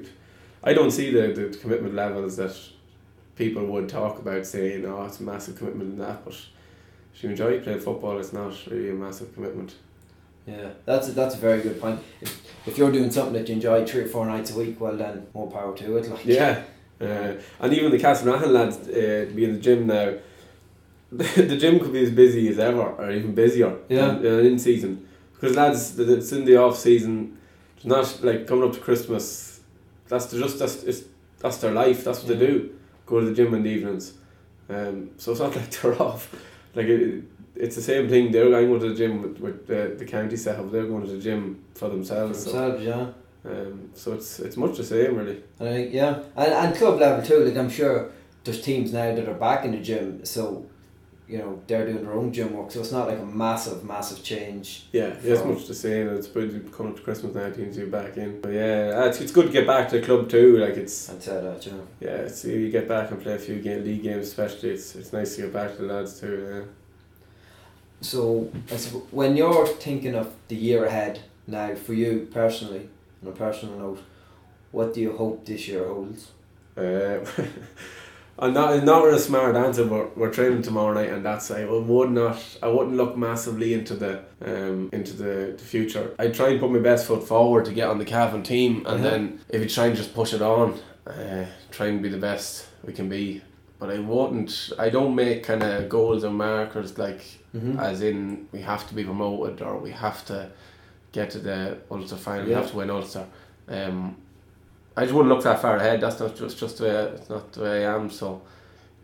I 0.62 0.74
don't 0.74 0.90
see 0.90 1.12
the, 1.12 1.32
the 1.32 1.56
commitment 1.56 1.94
levels 1.94 2.36
that 2.36 2.54
people 3.36 3.64
would 3.64 3.88
talk 3.88 4.18
about 4.18 4.44
saying, 4.44 4.84
oh, 4.84 5.04
it's 5.04 5.20
a 5.20 5.22
massive 5.22 5.56
commitment 5.56 5.90
and 5.92 6.00
that, 6.00 6.24
but 6.24 6.34
if 7.14 7.22
you 7.22 7.30
enjoy 7.30 7.60
playing 7.60 7.80
football, 7.80 8.18
it's 8.18 8.32
not 8.32 8.54
really 8.66 8.90
a 8.90 8.94
massive 8.94 9.32
commitment. 9.34 9.76
yeah, 10.46 10.70
that's 10.84 11.08
a, 11.08 11.12
that's 11.12 11.36
a 11.36 11.38
very 11.38 11.62
good 11.62 11.80
point. 11.80 12.00
If, 12.20 12.42
if 12.66 12.76
you're 12.76 12.92
doing 12.92 13.10
something 13.10 13.34
that 13.34 13.48
you 13.48 13.54
enjoy 13.54 13.86
three 13.86 14.02
or 14.02 14.08
four 14.08 14.26
nights 14.26 14.54
a 14.54 14.58
week, 14.58 14.80
well 14.80 14.96
then 14.96 15.28
more 15.32 15.50
power 15.50 15.76
to 15.76 15.96
it. 15.96 16.10
Like 16.10 16.26
Yeah. 16.26 16.62
Uh, 17.00 17.34
and 17.60 17.72
even 17.72 17.90
the 17.90 17.98
Castlerahan 17.98 18.48
lads 18.48 18.76
uh, 18.88 19.30
be 19.34 19.44
in 19.44 19.54
the 19.54 19.60
gym 19.60 19.86
now. 19.86 20.14
the 21.10 21.56
gym 21.56 21.80
could 21.80 21.92
be 21.92 22.04
as 22.04 22.10
busy 22.10 22.48
as 22.48 22.58
ever, 22.58 22.82
or 22.82 23.10
even 23.10 23.34
busier. 23.34 23.76
Yeah. 23.88 24.08
than- 24.08 24.22
than 24.22 24.46
in 24.46 24.58
season, 24.58 25.08
because 25.34 25.56
lads, 25.56 25.98
it's 25.98 26.32
in 26.32 26.44
the 26.44 26.56
off 26.56 26.76
season. 26.76 27.38
It's 27.76 27.86
not 27.86 28.22
like 28.22 28.46
coming 28.46 28.64
up 28.68 28.74
to 28.74 28.80
Christmas. 28.80 29.60
That's 30.08 30.26
the, 30.26 30.38
just 30.38 30.58
that's 30.58 30.82
it's, 30.84 31.04
that's 31.38 31.56
their 31.56 31.72
life. 31.72 32.04
That's 32.04 32.18
what 32.20 32.28
they 32.28 32.46
do. 32.46 32.74
Go 33.06 33.20
to 33.20 33.26
the 33.26 33.34
gym 33.34 33.54
in 33.54 33.62
the 33.62 33.70
evenings. 33.70 34.14
Um, 34.68 35.10
so 35.16 35.32
it's 35.32 35.40
not 35.40 35.56
like 35.56 35.70
they're 35.70 36.00
off. 36.00 36.32
Like 36.74 36.86
it, 36.86 37.24
it's 37.56 37.76
the 37.76 37.82
same 37.82 38.08
thing. 38.08 38.30
They're 38.30 38.50
going 38.50 38.80
to 38.80 38.90
the 38.90 38.94
gym 38.94 39.22
with, 39.22 39.40
with 39.40 39.66
the, 39.66 39.96
the 39.98 40.04
county 40.04 40.36
setup. 40.36 40.70
They're 40.70 40.86
going 40.86 41.06
to 41.06 41.12
the 41.12 41.18
gym 41.20 41.64
for 41.74 41.80
for 41.80 41.88
themselves. 41.88 42.44
So, 42.44 42.52
themselves, 42.52 42.84
yeah. 42.84 43.06
Um, 43.44 43.90
so 43.94 44.12
it's 44.12 44.38
it's 44.40 44.56
much 44.56 44.76
the 44.76 44.84
same 44.84 45.16
really. 45.16 45.42
And 45.58 45.68
I 45.68 45.72
think 45.72 45.94
yeah, 45.94 46.22
and 46.36 46.52
and 46.52 46.76
club 46.76 47.00
level 47.00 47.24
too. 47.24 47.44
Like 47.44 47.56
I'm 47.56 47.70
sure 47.70 48.10
there's 48.44 48.62
teams 48.62 48.92
now 48.92 49.14
that 49.14 49.28
are 49.28 49.34
back 49.34 49.64
in 49.64 49.72
the 49.72 49.78
gym, 49.78 50.24
so 50.24 50.66
you 51.26 51.38
know 51.38 51.62
they're 51.66 51.86
doing 51.86 52.04
their 52.04 52.12
own 52.12 52.32
gym 52.32 52.52
work. 52.52 52.70
So 52.70 52.80
it's 52.80 52.92
not 52.92 53.08
like 53.08 53.18
a 53.18 53.24
massive, 53.24 53.82
massive 53.82 54.22
change. 54.22 54.86
Yeah, 54.92 55.16
yeah, 55.22 55.34
it's 55.34 55.44
much 55.44 55.66
the 55.66 55.74
same. 55.74 56.08
It's 56.10 56.28
pretty 56.28 56.60
coming 56.70 56.92
up 56.92 56.98
to 56.98 57.02
Christmas 57.02 57.34
now. 57.34 57.48
Teams 57.50 57.78
you 57.78 57.86
back 57.86 58.18
in, 58.18 58.40
but 58.42 58.52
yeah, 58.52 58.92
uh, 58.94 59.06
it's, 59.06 59.20
it's 59.22 59.32
good 59.32 59.46
to 59.46 59.52
get 59.52 59.66
back 59.66 59.88
to 59.90 60.00
the 60.00 60.04
club 60.04 60.28
too. 60.28 60.58
Like 60.58 60.76
it's 60.76 61.08
I'd 61.08 61.22
say 61.22 61.40
that, 61.40 61.64
you 61.64 61.72
know. 61.72 61.86
yeah, 62.00 62.26
it's 62.26 62.44
you 62.44 62.70
get 62.70 62.88
back 62.88 63.10
and 63.10 63.22
play 63.22 63.34
a 63.34 63.38
few 63.38 63.60
game 63.60 63.84
league 63.84 64.02
games, 64.02 64.26
especially. 64.26 64.70
It's 64.70 64.94
it's 64.96 65.12
nice 65.14 65.36
to 65.36 65.42
get 65.42 65.52
back 65.52 65.76
to 65.76 65.82
the 65.82 65.92
lads 65.94 66.20
too. 66.20 66.46
Yeah. 66.50 66.72
So 68.02 68.50
when 69.10 69.36
you're 69.36 69.66
thinking 69.66 70.14
of 70.14 70.34
the 70.48 70.56
year 70.56 70.84
ahead 70.86 71.20
now 71.46 71.74
for 71.74 71.92
you 71.92 72.28
personally, 72.32 72.88
on 73.22 73.28
a 73.28 73.32
personal 73.32 73.78
note, 73.78 74.02
what 74.72 74.94
do 74.94 75.00
you 75.00 75.16
hope 75.16 75.44
this 75.44 75.68
year 75.68 75.86
holds? 75.86 76.30
Uh, 76.76 77.18
I'm 78.38 78.54
not 78.54 78.84
not 78.84 79.06
a 79.08 79.18
smart 79.18 79.54
answer, 79.54 79.84
but 79.84 80.16
we're 80.16 80.30
training 80.32 80.62
tomorrow 80.62 80.94
night, 80.94 81.10
and 81.10 81.22
that's 81.24 81.50
I 81.50 81.64
would 81.66 82.10
not 82.10 82.38
I 82.62 82.68
wouldn't 82.68 82.96
look 82.96 83.16
massively 83.16 83.74
into 83.74 83.94
the 83.94 84.22
um 84.42 84.88
into 84.92 85.12
the, 85.14 85.54
the 85.58 85.64
future. 85.64 86.14
I 86.18 86.28
try 86.28 86.48
and 86.50 86.60
put 86.60 86.70
my 86.70 86.78
best 86.78 87.06
foot 87.06 87.26
forward 87.26 87.66
to 87.66 87.72
get 87.72 87.88
on 87.88 87.98
the 87.98 88.04
Cavan 88.06 88.42
team, 88.42 88.86
and 88.86 89.02
Yeah. 89.04 89.10
then 89.10 89.40
if 89.50 89.60
you 89.60 89.68
try 89.68 89.86
and 89.86 89.96
just 89.96 90.14
push 90.14 90.32
it 90.32 90.40
on, 90.40 90.78
uh, 91.06 91.44
try 91.70 91.86
and 91.88 92.02
be 92.02 92.08
the 92.08 92.16
best 92.30 92.66
we 92.86 92.94
can 92.94 93.08
be. 93.10 93.42
But 93.78 93.90
I 93.90 93.98
wouldn't. 93.98 94.72
I 94.78 94.88
don't 94.90 95.14
make 95.14 95.42
kind 95.42 95.62
of 95.62 95.88
goals 95.88 96.24
or 96.24 96.30
markers 96.30 96.96
like 96.98 97.22
Mm-hmm. 97.52 97.80
as 97.80 98.00
in 98.00 98.46
we 98.52 98.60
have 98.60 98.86
to 98.88 98.94
be 98.94 99.02
promoted 99.02 99.60
or 99.60 99.76
we 99.78 99.90
have 99.90 100.24
to 100.26 100.52
get 101.12 101.30
to 101.30 101.38
the 101.38 101.78
Ulster 101.90 102.16
final, 102.16 102.48
Yeah. 102.48 102.56
have 102.60 102.70
to 102.70 102.76
win 102.76 102.90
Ulster. 102.90 103.24
Um, 103.68 104.16
I 104.96 105.02
just 105.02 105.14
wouldn't 105.14 105.32
look 105.32 105.42
that 105.44 105.60
far 105.60 105.76
ahead. 105.76 106.00
That's 106.00 106.18
not 106.20 106.34
just 106.36 106.58
just 106.58 106.78
the 106.78 106.84
way 106.84 106.90
it's 107.14 107.28
not 107.30 107.52
the 107.52 107.62
way 107.62 107.86
I 107.86 107.94
am. 107.94 108.10
So, 108.10 108.42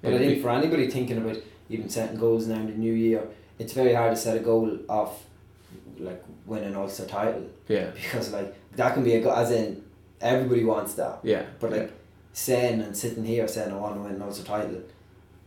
But 0.03 0.15
I 0.15 0.19
think 0.19 0.35
be- 0.37 0.41
for 0.43 0.51
anybody 0.51 0.89
thinking 0.91 1.19
about 1.19 1.37
even 1.69 1.89
setting 1.89 2.19
goals 2.19 2.47
now 2.47 2.57
in 2.57 2.67
the 2.67 2.73
new 2.73 2.93
year, 2.93 3.23
it's 3.59 3.73
very 3.73 3.95
hard 3.95 4.15
to 4.15 4.21
set 4.21 4.37
a 4.37 4.41
goal 4.41 4.79
of 4.89 5.11
like 5.99 6.23
winning 6.45 6.69
an 6.71 6.77
Ulster 6.77 7.07
title 7.07 7.45
yeah, 7.69 7.91
because 7.95 8.33
like 8.33 8.55
that 8.77 8.95
can 8.95 9.03
be 9.03 9.15
a 9.15 9.21
go- 9.23 9.35
as 9.35 9.51
in 9.51 9.83
everybody 10.21 10.65
wants 10.65 10.95
that, 10.95 11.21
yeah, 11.23 11.45
but 11.61 11.71
like 11.71 11.91
saying 12.33 12.81
and 12.83 12.95
sitting 12.97 13.25
here 13.25 13.49
saying 13.49 13.73
I 13.73 13.77
want 13.77 13.95
to 13.95 14.01
win 14.03 14.13
an 14.15 14.23
Ulster 14.23 14.45
title 14.45 14.83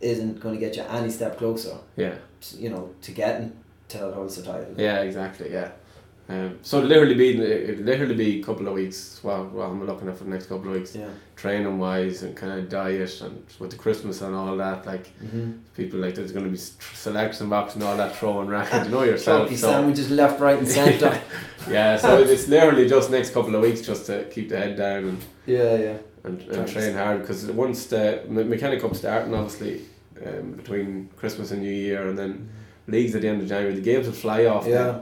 isn't 0.02 0.40
going 0.40 0.56
to 0.56 0.60
get 0.60 0.76
you 0.76 0.84
any 0.84 1.10
step 1.10 1.38
closer, 1.38 1.76
yeah, 1.98 2.16
to, 2.42 2.58
you 2.58 2.70
know, 2.70 2.90
to 3.02 3.12
getting 3.12 3.52
to 3.90 3.98
that 4.00 4.14
Ulster 4.14 4.42
title. 4.42 4.74
yeah, 4.78 5.02
exactly, 5.02 5.52
yeah. 5.52 5.70
Um, 6.30 6.60
so 6.62 6.78
it'll 6.78 6.90
literally 6.90 7.16
be 7.16 7.34
literally 7.78 8.14
be 8.14 8.40
a 8.40 8.44
couple 8.44 8.68
of 8.68 8.74
weeks. 8.76 9.20
Well, 9.24 9.50
well, 9.52 9.72
I'm 9.72 9.84
looking 9.84 10.08
at 10.08 10.16
for 10.18 10.26
the 10.26 10.30
next 10.30 10.46
couple 10.46 10.68
of 10.70 10.76
weeks, 10.76 10.96
Yeah. 10.96 11.08
training 11.36 11.80
wise 11.80 12.22
and 12.22 12.36
kind 12.36 12.52
of 12.60 12.70
diet 12.70 13.20
and 13.22 13.44
with 13.58 13.72
the 13.72 13.78
Christmas 13.78 14.22
and 14.22 14.36
all 14.36 14.56
that. 14.58 14.86
Like 14.86 15.08
Mm-hmm. 15.24 15.54
people 15.76 16.00
like 16.00 16.14
there's 16.14 16.32
going 16.32 16.46
to 16.46 16.52
be 16.52 16.58
selection 16.58 17.50
box 17.50 17.74
and 17.74 17.84
all 17.84 17.98
that 17.98 18.16
throwing 18.16 18.48
around. 18.48 18.86
You 18.86 18.92
know 18.92 19.04
yourself. 19.14 19.50
So- 19.50 19.56
sandwiches 19.72 20.12
left, 20.12 20.40
right, 20.40 20.60
and 20.60 20.68
centre. 20.68 21.20
yeah, 21.70 21.98
so 21.98 22.20
it's 22.20 22.48
literally 22.48 22.88
just 22.88 23.10
next 23.10 23.32
couple 23.34 23.56
of 23.56 23.62
weeks 23.64 23.82
just 23.82 24.06
to 24.06 24.26
keep 24.26 24.50
the 24.50 24.58
head 24.58 24.78
down 24.78 25.06
and, 25.06 25.18
yeah, 25.48 25.76
yeah. 25.78 25.98
and, 26.26 26.42
and 26.44 26.68
train 26.68 26.94
hard 26.94 27.22
because 27.22 27.46
once 27.48 27.88
the 27.88 28.24
Me- 28.30 28.44
McKenna 28.44 28.80
Cup 28.80 28.96
starting 28.96 29.34
obviously 29.34 29.82
um, 30.26 30.52
between 30.52 31.10
Christmas 31.18 31.50
and 31.50 31.62
New 31.64 31.72
Year 31.74 32.08
and 32.08 32.18
then 32.20 32.50
leagues 32.88 33.16
at 33.16 33.22
the 33.24 33.28
end 33.28 33.42
of 33.42 33.48
January 33.48 33.74
the 33.74 33.82
games 33.82 34.06
will 34.06 34.14
fly 34.14 34.46
off 34.46 34.66
then. 34.66 35.02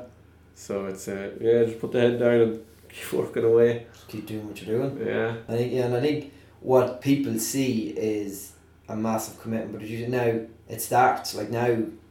So 0.60 0.88
it's 0.88 1.08
uh, 1.08 1.32
yeah 1.40 1.66
just 1.66 1.80
put 1.80 1.92
the 1.92 2.00
head 2.02 2.20
down 2.20 2.42
and 2.42 2.66
keep 2.90 3.14
working 3.14 3.44
away 3.44 3.86
Just 3.94 4.08
keep 4.08 4.26
doing 4.26 4.48
what 4.48 4.60
you're 4.62 4.80
doing. 4.90 5.08
yeah 5.08 5.36
I 5.48 5.52
think 5.58 5.72
yeah, 5.72 5.86
and 5.86 5.96
I 5.96 6.02
think 6.02 6.34
what 6.62 7.00
people 7.00 7.38
see 7.38 7.90
is 7.90 8.54
a 8.90 8.96
massive 8.96 9.40
commitment, 9.40 9.74
but 9.80 9.88
you 9.88 10.08
now 10.08 10.40
it 10.68 10.82
starts 10.82 11.36
like 11.36 11.52
now 11.52 11.68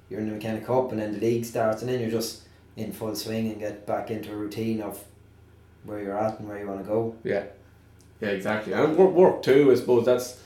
you're 0.09 0.21
in 0.21 0.29
the 0.29 0.35
McKenna 0.35 0.61
Cup 0.61 0.93
and 0.93 1.01
then 1.01 1.13
the 1.13 1.19
league 1.19 1.45
starts 1.45 1.83
and 1.83 1.91
then 1.91 2.01
you're 2.01 2.11
just 2.11 2.43
in 2.77 2.93
full 2.93 3.17
swing 3.17 3.49
and 3.51 3.59
get 3.59 3.85
back 3.85 4.11
into 4.13 4.33
a 4.33 4.37
routine 4.37 4.81
of 4.81 5.03
where 5.85 6.01
you're 6.01 6.17
at 6.17 6.39
and 6.39 6.49
where 6.49 6.61
you 6.61 6.69
want 6.69 6.81
to 6.81 6.87
go. 6.87 7.17
yeah 7.25 7.45
yeah 8.21 8.29
exactly 8.29 8.73
and 8.73 8.97
work, 8.97 9.13
work 9.13 9.43
too 9.43 9.71
I 9.73 9.75
suppose 9.75 10.05
that's 10.07 10.41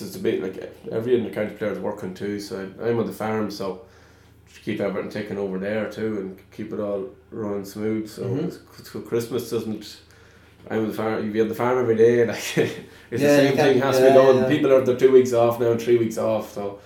is 0.00 0.16
a 0.16 0.20
bit 0.20 0.42
like 0.42 0.56
every 0.90 1.14
in 1.18 1.24
the 1.24 1.30
county 1.30 1.54
player 1.54 1.72
is 1.72 1.78
working 1.78 2.14
too 2.14 2.40
so 2.40 2.70
I'm 2.80 2.98
on 2.98 3.06
the 3.06 3.12
farm 3.12 3.50
so 3.50 3.82
keep 4.64 4.80
everything 4.80 5.10
taken 5.10 5.38
over 5.38 5.58
there 5.58 5.90
too 5.90 6.18
and 6.20 6.38
keep 6.52 6.72
it 6.72 6.80
all 6.80 7.08
running 7.30 7.64
smooth 7.64 8.08
so, 8.08 8.22
Mhm. 8.24 8.38
it's- 8.48 8.58
so 8.92 9.00
Christmas 9.00 9.50
doesn't 9.50 9.98
I'm 10.70 10.80
on 10.82 10.88
the 10.88 10.94
farm 10.94 11.24
you 11.24 11.32
be 11.32 11.40
on 11.40 11.48
the 11.48 11.54
farm 11.54 11.78
every 11.78 11.96
day 11.96 12.24
like 12.32 12.38
it's 12.58 12.76
Yeah, 13.10 13.18
the 13.18 13.48
same 13.48 13.56
thing 13.56 13.78
has 13.80 13.96
to 13.98 14.02
yeah, 14.04 14.08
be 14.10 14.14
done 14.14 14.36
yeah. 14.38 14.48
people 14.48 14.72
are 14.72 14.80
the 14.82 14.96
two 14.96 15.10
weeks 15.12 15.32
off 15.32 15.58
now 15.60 15.76
three 15.76 15.98
weeks 15.98 16.18
off 16.18 16.52
so 16.52 16.78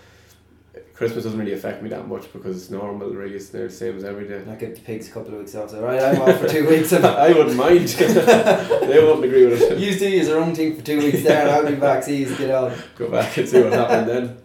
Christmas 0.94 1.24
doesn't 1.24 1.38
really 1.38 1.52
affect 1.52 1.83
me 1.83 1.90
that 1.90 2.09
much 2.09 2.33
because 2.33 2.57
it's 2.57 2.70
normal 2.70 3.11
really 3.11 3.35
it's 3.37 3.50
the 3.50 3.68
same 3.68 3.96
as 3.98 4.05
every 4.05 4.26
day 4.26 4.42
Not 4.46 4.59
give 4.59 4.74
the 4.74 4.81
pigs 4.81 5.09
a 5.09 5.12
couple 5.12 5.35
of 5.35 5.40
weeks 5.40 5.55
off. 5.55 5.68
So 5.70 5.83
right, 5.83 6.00
I'm 6.02 6.22
off 6.22 6.40
for 6.40 6.48
two 6.48 6.66
weeks. 6.66 6.90
And 6.92 7.05
I 7.26 7.29
wouldn't 7.33 7.55
mind 7.55 7.87
they 7.88 9.05
wouldn't 9.05 9.24
agree 9.24 9.44
with 9.46 9.61
it 9.61 9.79
you 9.79 9.98
do 9.98 10.09
your 10.09 10.38
own 10.40 10.55
thing 10.55 10.74
for 10.74 10.83
two 10.83 10.96
weeks 10.98 11.22
there, 11.22 11.42
and 11.42 11.50
I'll 11.50 11.66
be 11.66 11.74
back. 11.76 12.02
See 12.02 12.16
you 12.24 12.35
get 12.37 12.50
on. 12.50 12.72
go 12.96 13.11
back 13.11 13.37
and 13.37 13.46
see 13.46 13.61
what 13.62 13.74
happened 13.74 14.09
then 14.09 14.37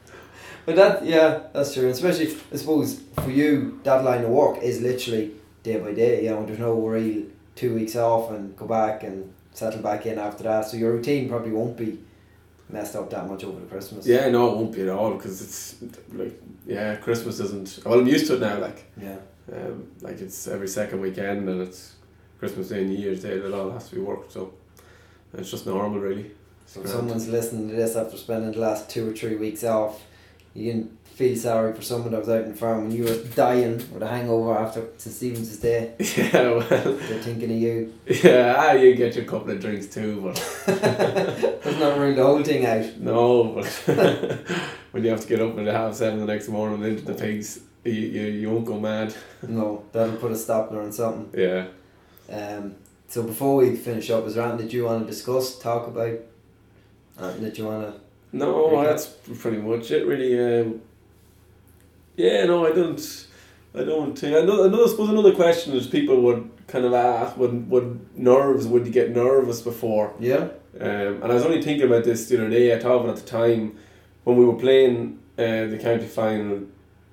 But 0.65 0.75
that, 0.75 1.05
yeah, 1.05 1.39
that's 1.53 1.73
true. 1.73 1.87
Especially, 1.89 2.35
I 2.53 2.57
suppose, 2.57 3.00
for 3.15 3.29
you, 3.31 3.79
that 3.83 4.03
line 4.03 4.23
of 4.23 4.29
work 4.29 4.57
is 4.61 4.81
literally 4.81 5.31
day 5.63 5.79
by 5.79 5.93
day. 5.93 6.23
You 6.23 6.31
know, 6.31 6.45
there's 6.45 6.59
no 6.59 6.73
real 6.79 7.25
two 7.55 7.75
weeks 7.75 7.95
off 7.95 8.31
and 8.31 8.55
go 8.55 8.65
back 8.65 9.03
and 9.03 9.33
settle 9.53 9.81
back 9.81 10.05
in 10.05 10.17
after 10.17 10.43
that. 10.43 10.65
So 10.65 10.77
your 10.77 10.93
routine 10.93 11.27
probably 11.29 11.51
won't 11.51 11.77
be 11.77 11.99
messed 12.69 12.95
up 12.95 13.09
that 13.09 13.27
much 13.27 13.43
over 13.43 13.59
the 13.59 13.65
Christmas. 13.65 14.07
Yeah, 14.07 14.29
no, 14.29 14.51
it 14.51 14.55
won't 14.55 14.73
be 14.73 14.83
at 14.83 14.89
all 14.89 15.13
because 15.15 15.41
it's 15.41 15.75
like 16.13 16.39
yeah, 16.65 16.95
Christmas 16.95 17.39
isn't. 17.39 17.79
Well, 17.85 17.99
I'm 17.99 18.07
used 18.07 18.27
to 18.27 18.35
it 18.35 18.39
now. 18.41 18.59
Like 18.59 18.85
Yeah. 19.01 19.17
um, 19.53 19.91
like 20.01 20.19
it's 20.21 20.47
every 20.47 20.67
second 20.69 21.01
weekend 21.01 21.49
and 21.49 21.61
it's 21.61 21.95
Christmas 22.39 22.69
Day 22.69 22.79
and 22.81 22.89
New 22.89 22.97
Year's 22.97 23.21
Day 23.21 23.37
that 23.37 23.53
all 23.53 23.71
has 23.71 23.89
to 23.89 23.95
be 23.95 24.01
worked. 24.01 24.31
So 24.31 24.53
it's 25.33 25.51
just 25.51 25.65
normal, 25.65 25.99
really. 25.99 26.31
So 26.65 26.85
someone's 26.85 27.27
listening 27.27 27.67
to 27.69 27.75
this 27.75 27.97
after 27.97 28.15
spending 28.15 28.53
the 28.53 28.59
last 28.59 28.89
two 28.89 29.09
or 29.09 29.13
three 29.13 29.35
weeks 29.35 29.65
off, 29.65 30.01
you 30.53 30.71
can 30.71 30.97
feel 31.15 31.35
sorry 31.37 31.73
for 31.73 31.81
someone 31.81 32.11
that 32.11 32.19
was 32.19 32.29
out 32.29 32.43
in 32.43 32.51
the 32.51 32.57
farm 32.57 32.83
when 32.87 32.91
you 32.91 33.03
were 33.03 33.17
dying 33.35 33.77
with 33.93 34.01
a 34.01 34.07
hangover 34.07 34.57
after 34.57 34.87
St. 34.97 35.15
Stephen's 35.15 35.57
Day. 35.57 35.93
Yeah, 35.99 36.31
well, 36.51 36.59
They're 36.61 37.19
thinking 37.21 37.51
of 37.51 37.57
you. 37.57 37.93
yeah, 38.23 38.55
ah, 38.57 38.71
you 38.73 38.95
get 38.95 39.15
your 39.15 39.25
couple 39.25 39.51
of 39.51 39.59
drinks 39.59 39.87
too, 39.87 40.21
but 40.21 40.35
Does 41.63 41.79
not 41.79 41.97
ruin 41.99 42.15
the 42.15 42.23
whole 42.23 42.43
thing 42.43 42.65
out. 42.65 42.97
no, 42.97 43.43
but 43.53 43.65
when 44.91 45.03
you 45.03 45.09
have 45.11 45.21
to 45.21 45.27
get 45.27 45.41
up 45.41 45.57
at 45.57 45.67
half 45.67 45.95
seven 45.95 46.19
the 46.19 46.25
next 46.25 46.47
morning 46.47 46.83
into 46.89 47.03
the 47.03 47.13
pigs, 47.13 47.59
you, 47.83 47.91
you, 47.93 48.21
you 48.27 48.49
won't 48.51 48.65
go 48.65 48.79
mad. 48.79 49.13
No, 49.47 49.83
that'll 49.91 50.17
put 50.17 50.31
a 50.31 50.35
stopper 50.35 50.81
on 50.81 50.91
something. 50.91 51.39
Yeah. 51.39 51.67
Um, 52.31 52.75
so 53.07 53.23
before 53.23 53.57
we 53.57 53.75
finish 53.75 54.09
up, 54.09 54.25
is 54.25 54.35
there 54.35 54.45
anything 54.45 54.67
that 54.67 54.73
you 54.73 54.85
want 54.85 55.05
to 55.05 55.11
discuss, 55.11 55.59
talk 55.59 55.87
about? 55.87 56.19
Anything 57.19 57.43
that 57.43 57.57
you 57.57 57.65
want 57.65 57.93
to... 57.95 58.01
No, 58.37 58.69
Recap. 58.69 58.83
that's 58.85 59.07
pretty 59.41 59.57
much 59.57 59.91
it. 59.91 60.05
Really. 60.07 60.61
Um, 60.61 60.81
yeah, 62.25 62.45
no, 62.45 62.65
I 62.65 62.71
don't. 62.71 63.27
I 63.73 63.83
don't 63.83 64.17
think. 64.17 64.35
I 64.35 64.41
know. 64.41 64.65
I 64.83 64.87
suppose 64.87 65.09
another 65.09 65.33
question 65.33 65.73
is 65.73 65.87
people 65.87 66.17
would 66.21 66.49
kind 66.67 66.85
of 66.85 66.93
ask, 66.93 67.37
would 67.37 67.69
would 67.69 67.89
nerves? 68.17 68.67
Would 68.67 68.85
you 68.87 68.91
get 68.91 69.11
nervous 69.11 69.61
before? 69.61 70.13
Yeah? 70.19 70.49
Um, 70.79 71.13
and 71.21 71.25
I 71.31 71.33
was 71.35 71.45
only 71.45 71.61
thinking 71.61 71.87
about 71.87 72.03
this 72.03 72.27
the 72.29 72.37
other 72.37 72.49
day. 72.49 72.73
I 72.75 72.79
thought 72.79 73.07
at 73.09 73.15
the 73.17 73.21
time 73.41 73.77
when 74.25 74.37
we 74.37 74.45
were 74.45 74.55
playing 74.65 75.19
uh, 75.37 75.65
the 75.73 75.79
county 75.81 76.07
final. 76.07 76.61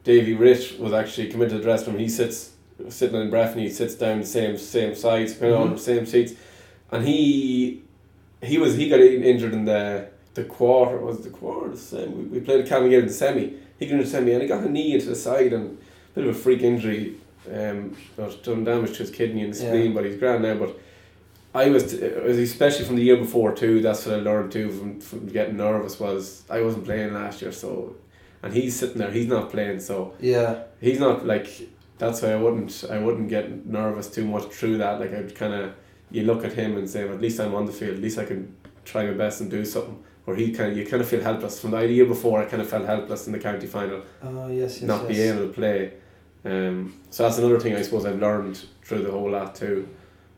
Davy 0.04 0.32
Rich 0.32 0.78
was 0.78 0.92
actually 0.94 1.28
coming 1.30 1.48
to 1.50 1.56
the 1.58 1.62
dressing 1.62 1.92
room. 1.92 2.00
He 2.00 2.08
sits 2.08 2.52
sitting 2.88 3.20
in 3.20 3.28
breath 3.28 3.52
and 3.52 3.60
he 3.60 3.68
sits 3.68 3.94
down 3.94 4.20
the 4.20 4.26
same 4.26 4.56
same 4.56 4.94
sides, 4.94 5.34
kind 5.34 5.52
of 5.52 5.60
on 5.60 5.68
Mhm. 5.70 5.76
the 5.76 5.82
same 5.92 6.06
seats, 6.06 6.32
and 6.90 7.06
he 7.06 7.82
he 8.42 8.56
was 8.56 8.76
he 8.76 8.88
got 8.88 9.00
injured 9.00 9.52
in 9.52 9.64
the 9.66 10.06
the 10.34 10.44
quarter 10.44 10.96
was 10.98 11.18
it 11.18 11.24
the 11.24 11.30
quarter 11.30 11.68
the 11.70 11.76
semi. 11.76 12.06
We, 12.14 12.24
we 12.24 12.40
played 12.40 12.66
Cavan 12.66 12.88
Gaels 12.90 13.02
in 13.02 13.08
the 13.08 13.12
semi. 13.14 13.54
He 13.78 13.86
into 13.90 14.04
the 14.04 14.10
semi 14.10 14.32
and 14.32 14.42
he 14.42 14.48
got 14.48 14.64
a 14.64 14.68
knee 14.68 14.94
into 14.94 15.06
the 15.06 15.14
side 15.14 15.52
and 15.52 15.78
a 16.12 16.14
bit 16.20 16.26
of 16.28 16.36
a 16.36 16.38
freak 16.38 16.62
injury. 16.62 17.14
Um, 17.52 17.96
done 18.42 18.64
damage 18.64 18.92
to 18.92 18.98
his 18.98 19.10
kidney 19.10 19.42
and 19.42 19.54
Yeah. 19.54 19.68
spleen, 19.68 19.94
but 19.94 20.04
he's 20.04 20.16
grand 20.18 20.42
now. 20.42 20.54
But 20.54 20.78
I 21.54 21.70
was, 21.70 21.94
was 21.94 22.36
especially 22.38 22.84
from 22.84 22.96
the 22.96 23.02
year 23.02 23.16
before 23.16 23.54
too. 23.54 23.80
That's 23.80 24.04
what 24.04 24.16
I 24.16 24.20
learned 24.20 24.52
too 24.52 24.70
from, 24.70 25.00
from 25.00 25.26
getting 25.28 25.56
nervous 25.56 25.98
was 25.98 26.42
I 26.50 26.60
wasn't 26.60 26.84
playing 26.84 27.14
last 27.14 27.40
year, 27.40 27.52
so 27.52 27.94
and 28.42 28.52
he's 28.52 28.76
sitting 28.78 28.98
there, 28.98 29.10
he's 29.10 29.26
not 29.28 29.50
playing, 29.50 29.80
so 29.80 30.12
Yeah. 30.20 30.62
he's 30.80 31.00
not 31.00 31.26
like 31.26 31.48
that's 31.98 32.22
why 32.22 32.32
I 32.32 32.36
wouldn't 32.36 32.84
I 32.90 32.98
wouldn't 32.98 33.28
get 33.28 33.66
nervous 33.66 34.08
too 34.08 34.26
much 34.26 34.44
through 34.46 34.78
that. 34.78 35.00
Like 35.00 35.14
I'd 35.14 35.34
kind 35.34 35.54
of 35.54 35.72
you 36.10 36.22
look 36.24 36.44
at 36.44 36.52
him 36.52 36.76
and 36.76 36.88
say, 36.88 37.04
well, 37.04 37.14
at 37.14 37.20
least 37.20 37.38
I'm 37.40 37.54
on 37.54 37.66
the 37.66 37.72
field. 37.72 37.94
At 37.96 38.02
least 38.02 38.18
I 38.18 38.24
can 38.24 38.54
try 38.84 39.04
my 39.06 39.12
best 39.12 39.40
and 39.40 39.50
do 39.50 39.64
something. 39.64 39.98
Or 40.28 40.36
he 40.36 40.52
kind 40.52 40.72
of 40.72 40.76
you 40.76 40.84
kind 40.84 41.00
of 41.00 41.08
feel 41.08 41.22
helpless. 41.22 41.58
From 41.58 41.70
the 41.70 41.86
year 41.86 42.04
before, 42.04 42.38
I 42.42 42.44
kind 42.44 42.60
of 42.60 42.68
felt 42.68 42.84
helpless 42.84 43.26
in 43.26 43.32
the 43.32 43.38
county 43.38 43.66
final, 43.66 44.02
Oh, 44.22 44.48
yes, 44.48 44.74
yes, 44.78 44.82
not 44.82 45.08
yes. 45.08 45.16
being 45.16 45.28
able 45.34 45.46
to 45.48 45.52
play. 45.54 45.92
Um, 46.44 47.00
so 47.08 47.22
that's 47.22 47.38
another 47.38 47.58
thing 47.58 47.74
I 47.74 47.80
suppose 47.80 48.04
I've 48.04 48.20
learned 48.20 48.62
through 48.84 49.04
the 49.04 49.10
whole 49.10 49.30
lot 49.30 49.54
too, 49.54 49.88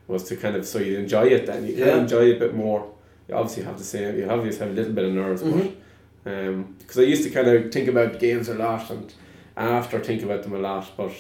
was 0.07 0.23
to 0.29 0.37
kind 0.37 0.55
of 0.55 0.65
so 0.65 0.79
you 0.79 0.97
enjoy 0.97 1.25
it 1.27 1.45
then 1.47 1.67
you 1.67 1.75
kind 1.75 1.87
Yeah. 1.87 1.95
of 1.97 2.03
enjoy 2.03 2.31
it 2.31 2.37
a 2.37 2.39
bit 2.39 2.55
more. 2.55 2.89
You 3.27 3.35
obviously 3.35 3.65
have 3.65 3.79
to 3.79 3.83
say 3.85 4.17
you 4.17 4.29
obviously 4.31 4.61
have 4.65 4.71
a 4.71 4.79
little 4.79 4.93
bit 4.93 5.07
of 5.07 5.13
nerves, 5.13 5.43
Mhm. 5.43 5.73
but 6.23 6.33
um, 6.33 6.75
because 6.79 6.99
I 7.01 7.03
used 7.03 7.25
to 7.25 7.31
kind 7.31 7.49
of 7.49 7.73
think 7.73 7.89
about 7.89 8.21
games 8.21 8.49
a 8.49 8.55
lot 8.55 8.89
and 8.91 9.13
after 9.57 9.99
think 9.99 10.23
about 10.23 10.45
them 10.45 10.55
a 10.55 10.59
lot, 10.59 10.89
but 10.97 11.13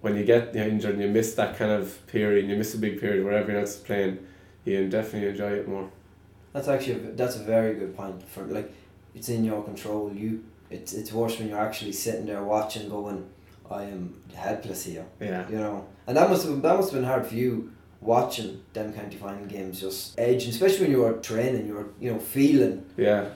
when 0.00 0.16
you 0.16 0.24
get 0.24 0.56
injured 0.56 0.94
and 0.94 1.02
you 1.04 1.08
miss 1.08 1.34
that 1.34 1.56
kind 1.56 1.70
of 1.70 2.04
period, 2.08 2.40
and 2.42 2.50
you 2.50 2.56
miss 2.58 2.74
a 2.74 2.78
big 2.78 2.98
period 3.00 3.24
where 3.24 3.34
everyone 3.34 3.60
else 3.62 3.76
is 3.76 3.82
playing, 3.82 4.18
you 4.64 4.88
definitely 4.88 5.28
enjoy 5.28 5.52
it 5.52 5.68
more. 5.68 5.88
That's 6.52 6.68
actually 6.68 6.94
a, 6.94 7.12
that's 7.12 7.36
a 7.36 7.44
very 7.44 7.74
good 7.74 7.96
point. 7.96 8.22
For 8.28 8.42
like, 8.44 8.72
it's 9.14 9.28
in 9.28 9.44
your 9.44 9.62
control. 9.62 10.12
You 10.14 10.44
it's 10.70 10.92
it's 10.92 11.12
worse 11.12 11.38
when 11.38 11.48
you're 11.48 11.58
actually 11.60 11.92
sitting 11.92 12.26
there 12.26 12.42
watching, 12.42 12.88
going, 12.88 13.28
I 13.70 13.84
am 13.84 14.14
helpless 14.34 14.84
here. 14.84 15.04
Yeah, 15.20 15.48
You 15.48 15.58
know, 15.58 15.86
and 16.06 16.16
that 16.16 16.28
must 16.30 16.46
have 16.46 16.60
that 16.62 16.76
must 16.76 16.90
have 16.92 17.00
been 17.00 17.08
hard 17.08 17.26
for 17.26 17.34
you 17.34 17.72
watching 18.00 18.62
them 18.72 18.92
county 18.92 19.16
final 19.16 19.46
games, 19.46 19.80
just 19.80 20.18
edging, 20.18 20.50
especially 20.50 20.82
when 20.86 20.90
you 20.92 21.00
were 21.02 21.12
training. 21.14 21.66
You 21.66 21.74
were 21.74 21.86
you 22.00 22.12
know 22.12 22.18
feeling. 22.18 22.84
yeah, 22.96 23.28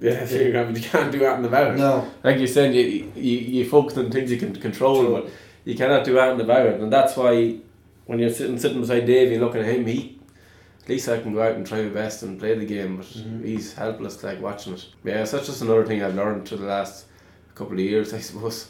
yeah. 0.00 0.24
So 0.30 0.36
you 0.36 0.52
can't- 0.52 0.76
you 0.76 0.82
can't 0.82 1.12
do 1.12 1.24
anything 1.24 1.44
about 1.44 1.74
it. 1.74 1.76
No. 1.78 2.08
Like 2.24 2.38
you 2.38 2.46
said, 2.46 2.74
you, 2.74 3.12
you 3.14 3.38
you 3.56 3.64
focus 3.68 3.96
on 3.98 4.10
things 4.10 4.30
you 4.30 4.38
can 4.38 4.54
control, 4.54 4.96
Control. 5.02 5.22
but 5.22 5.30
you 5.64 5.74
cannot 5.76 6.04
do 6.04 6.18
anything 6.18 6.40
about 6.44 6.66
it, 6.66 6.80
and 6.80 6.92
that's 6.92 7.16
why 7.16 7.58
when 8.06 8.18
you're 8.18 8.30
sitting 8.30 8.58
sitting 8.58 8.80
beside 8.80 9.04
Davey 9.06 9.38
looking 9.38 9.60
at 9.60 9.66
him, 9.66 9.84
he 9.86 10.17
at 10.88 10.92
least 10.92 11.06
I 11.10 11.20
can 11.20 11.34
go 11.34 11.42
out 11.42 11.54
and 11.54 11.66
try 11.66 11.82
my 11.82 11.90
best 11.90 12.22
and 12.22 12.38
play 12.40 12.54
the 12.58 12.64
game, 12.64 12.96
but 12.96 13.04
Mhm. 13.06 13.44
he's 13.44 13.74
helpless 13.74 14.22
like 14.24 14.40
watching 14.40 14.72
it. 14.72 14.86
Yeah, 15.04 15.22
so 15.24 15.36
that's 15.36 15.46
just 15.48 15.60
another 15.60 15.84
thing 15.84 16.02
I've 16.02 16.14
learned 16.14 16.48
through 16.48 16.58
the 16.58 16.64
last 16.66 17.04
couple 17.54 17.74
of 17.74 17.80
years, 17.80 18.14
I 18.14 18.20
suppose. 18.20 18.68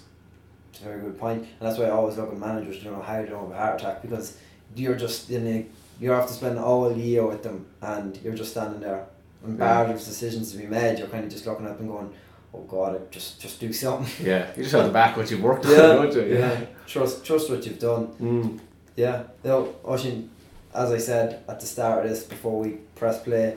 It's 0.72 0.80
a 0.80 0.84
very 0.84 1.00
good 1.00 1.16
point, 1.16 1.42
and 1.42 1.68
that's 1.68 1.78
why 1.78 1.84
I 1.84 1.90
always 1.90 2.16
look 2.16 2.32
at 2.32 2.36
managers 2.38 2.80
to 2.80 2.86
know 2.86 3.00
how 3.00 3.22
they 3.22 3.28
don't 3.28 3.42
have 3.42 3.50
a 3.52 3.56
heart 3.56 3.80
attack 3.80 4.02
because 4.02 4.36
you're 4.74 4.96
just 4.96 5.30
in 5.30 5.46
a 5.46 5.66
you 6.00 6.10
have 6.10 6.26
to 6.28 6.32
spend 6.32 6.58
all 6.58 6.92
year 6.96 7.24
with 7.26 7.42
them, 7.44 7.66
and 7.82 8.18
you're 8.24 8.34
just 8.34 8.50
standing 8.52 8.80
there. 8.80 9.04
And 9.44 9.56
Yeah. 9.58 9.84
bar 9.84 9.92
decisions 9.92 10.50
to 10.52 10.58
be 10.58 10.66
made, 10.66 10.98
you're 10.98 11.08
kind 11.08 11.24
of 11.24 11.30
just 11.30 11.46
looking 11.46 11.66
up 11.68 11.78
and 11.80 11.88
going, 11.88 12.10
"Oh 12.52 12.62
God, 12.68 13.10
just 13.12 13.40
just 13.40 13.60
do 13.60 13.72
something." 13.72 14.26
Yeah, 14.26 14.46
you 14.56 14.62
just 14.64 14.74
have 14.74 14.86
to 14.86 14.92
back 14.92 15.16
what 15.16 15.30
you've 15.30 15.42
worked 15.42 15.66
on, 15.66 15.70
yeah, 15.72 15.78
don't 15.78 16.14
you? 16.16 16.22
yeah. 16.36 16.60
Trust 16.86 17.24
trust 17.24 17.48
what 17.50 17.64
you've 17.64 17.78
done. 17.78 18.08
Mm. 18.20 18.58
Yeah. 18.96 19.22
No, 19.44 19.68
Oshin, 19.84 20.26
as 20.78 20.92
I 20.92 20.98
said 20.98 21.42
at 21.48 21.58
the 21.58 21.66
start 21.66 22.04
of 22.04 22.10
this, 22.10 22.22
before 22.22 22.60
we 22.60 22.78
press 22.94 23.20
play, 23.20 23.56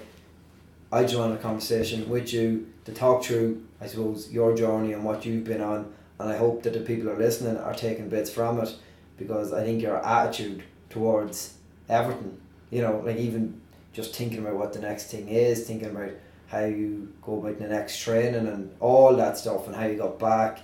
I 0.91 1.03
just 1.03 1.15
want 1.15 1.35
a 1.35 1.37
conversation 1.37 2.09
with 2.09 2.33
you 2.33 2.67
to 2.85 2.91
talk 2.91 3.23
through, 3.23 3.63
I 3.79 3.85
suppose, 3.85 4.31
your 4.31 4.55
journey 4.57 4.93
and 4.93 5.03
what 5.03 5.23
you've 5.23 5.43
been 5.43 5.61
on, 5.61 5.93
and 6.17 6.29
I 6.31 6.35
hope 6.35 6.63
that 6.63 6.73
the 6.73 6.79
people 6.79 7.05
who 7.05 7.11
are 7.11 7.19
listening 7.19 7.57
are 7.57 7.75
taking 7.75 8.09
bits 8.09 8.31
from 8.31 8.59
it, 8.59 8.75
because 9.17 9.53
I 9.53 9.63
think 9.63 9.83
your 9.83 10.03
attitude 10.03 10.63
towards 10.89 11.53
everything, 11.87 12.41
you 12.71 12.81
know, 12.81 13.03
like 13.05 13.17
even 13.17 13.61
just 13.93 14.15
thinking 14.15 14.39
about 14.39 14.55
what 14.55 14.73
the 14.73 14.79
next 14.79 15.11
thing 15.11 15.29
is, 15.29 15.67
thinking 15.67 15.91
about 15.91 16.13
how 16.47 16.65
you 16.65 17.13
go 17.21 17.37
about 17.37 17.59
the 17.59 17.67
next 17.67 17.99
training 17.99 18.47
and 18.47 18.75
all 18.79 19.15
that 19.15 19.37
stuff, 19.37 19.67
and 19.67 19.75
how 19.75 19.85
you 19.85 19.95
got 19.95 20.17
back, 20.17 20.61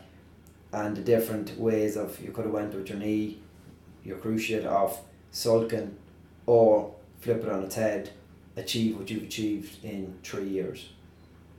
and 0.74 0.98
the 0.98 1.02
different 1.02 1.56
ways 1.60 1.96
of 1.96 2.20
you 2.20 2.32
could 2.32 2.46
have 2.46 2.54
went 2.54 2.74
with 2.74 2.89
your 2.89 2.98
knee, 2.98 3.38
your 4.04 4.17
cruciate 4.17 4.65
of 4.65 5.00
sulking, 5.30 5.96
or 6.48 6.96
flip 7.20 7.44
it 7.44 7.50
on 7.50 7.64
its 7.64 7.76
head, 7.76 8.10
achieve 8.56 8.98
what 8.98 9.10
you've 9.12 9.24
achieved 9.24 9.84
in 9.84 10.18
three 10.24 10.48
years. 10.48 10.90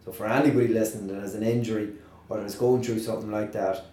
So 0.05 0.11
for 0.11 0.27
anybody 0.27 0.69
listening 0.69 1.07
that 1.09 1.21
has 1.21 1.37
an 1.37 1.45
injury 1.45 1.93
or 2.29 2.39
that 2.39 2.47
is 2.47 2.57
going 2.57 2.83
through 2.83 2.99
something 2.99 3.31
like 3.31 3.53
that, 3.53 3.85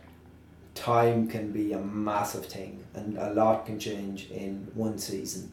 time 0.74 1.28
can 1.28 1.52
be 1.52 1.74
a 1.74 1.80
massive 1.80 2.46
thing 2.46 2.84
and 2.94 3.18
a 3.18 3.34
lot 3.34 3.66
can 3.66 3.80
change 3.80 4.32
in 4.32 4.68
one 4.74 4.98
season. 4.98 5.52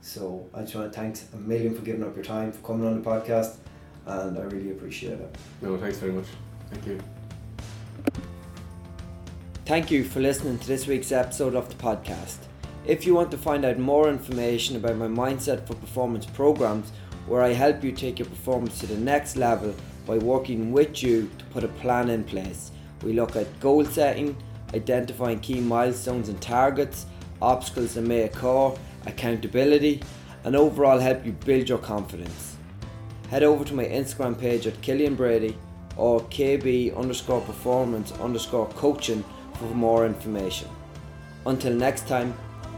So 0.00 0.46
I 0.52 0.60
just 0.60 0.74
want 0.74 0.92
to 0.92 0.98
thank 0.98 1.18
a 1.32 1.36
million 1.36 1.74
for 1.74 1.82
giving 1.82 2.04
up 2.04 2.14
your 2.14 2.24
time 2.24 2.52
for 2.52 2.60
coming 2.66 2.86
on 2.86 3.00
the 3.00 3.08
podcast 3.08 3.56
and 4.06 4.38
I 4.38 4.42
really 4.42 4.70
appreciate 4.70 5.18
it. 5.18 5.36
No, 5.62 5.78
thanks 5.78 5.98
very 5.98 6.12
much. 6.12 6.26
Thank 6.70 6.86
you. 6.86 7.00
Thank 9.64 9.90
you 9.90 10.04
for 10.04 10.20
listening 10.20 10.58
to 10.58 10.66
this 10.66 10.86
week's 10.86 11.10
episode 11.10 11.54
of 11.54 11.68
the 11.70 11.74
podcast. 11.76 12.36
If 12.86 13.06
you 13.06 13.14
want 13.14 13.30
to 13.30 13.38
find 13.38 13.64
out 13.64 13.78
more 13.78 14.10
information 14.10 14.76
about 14.76 14.96
my 14.96 15.06
Mindset 15.06 15.66
for 15.66 15.74
Performance 15.74 16.26
programs, 16.26 16.92
where 17.26 17.42
I 17.42 17.54
help 17.54 17.82
you 17.82 17.92
take 17.92 18.18
your 18.18 18.28
performance 18.28 18.78
to 18.80 18.86
the 18.86 18.98
next 18.98 19.36
level 19.36 19.74
by 20.06 20.18
working 20.18 20.70
with 20.70 21.02
you 21.02 21.30
to 21.38 21.44
put 21.46 21.64
a 21.64 21.68
plan 21.68 22.10
in 22.10 22.24
place, 22.24 22.72
we 23.02 23.14
look 23.14 23.36
at 23.36 23.58
goal 23.58 23.86
setting, 23.86 24.36
identifying 24.74 25.40
key 25.40 25.60
milestones 25.60 26.28
and 26.28 26.38
targets, 26.42 27.06
obstacles 27.40 27.94
that 27.94 28.02
may 28.02 28.24
occur, 28.24 28.72
accountability, 29.06 30.02
and 30.44 30.54
overall 30.54 30.98
help 30.98 31.24
you 31.24 31.32
build 31.32 31.66
your 31.66 31.78
confidence. 31.78 32.56
Head 33.30 33.44
over 33.44 33.64
to 33.64 33.74
my 33.74 33.86
Instagram 33.86 34.38
page 34.38 34.66
at 34.66 34.78
Killian 34.82 35.14
Brady 35.14 35.56
or 35.96 36.20
KB 36.20 36.94
underscore 36.94 37.40
performance 37.40 38.12
underscore 38.12 38.68
coaching 38.70 39.24
for 39.54 39.64
more 39.74 40.04
information. 40.04 40.68
Until 41.46 41.72
next 41.72 42.06
time, 42.06 42.34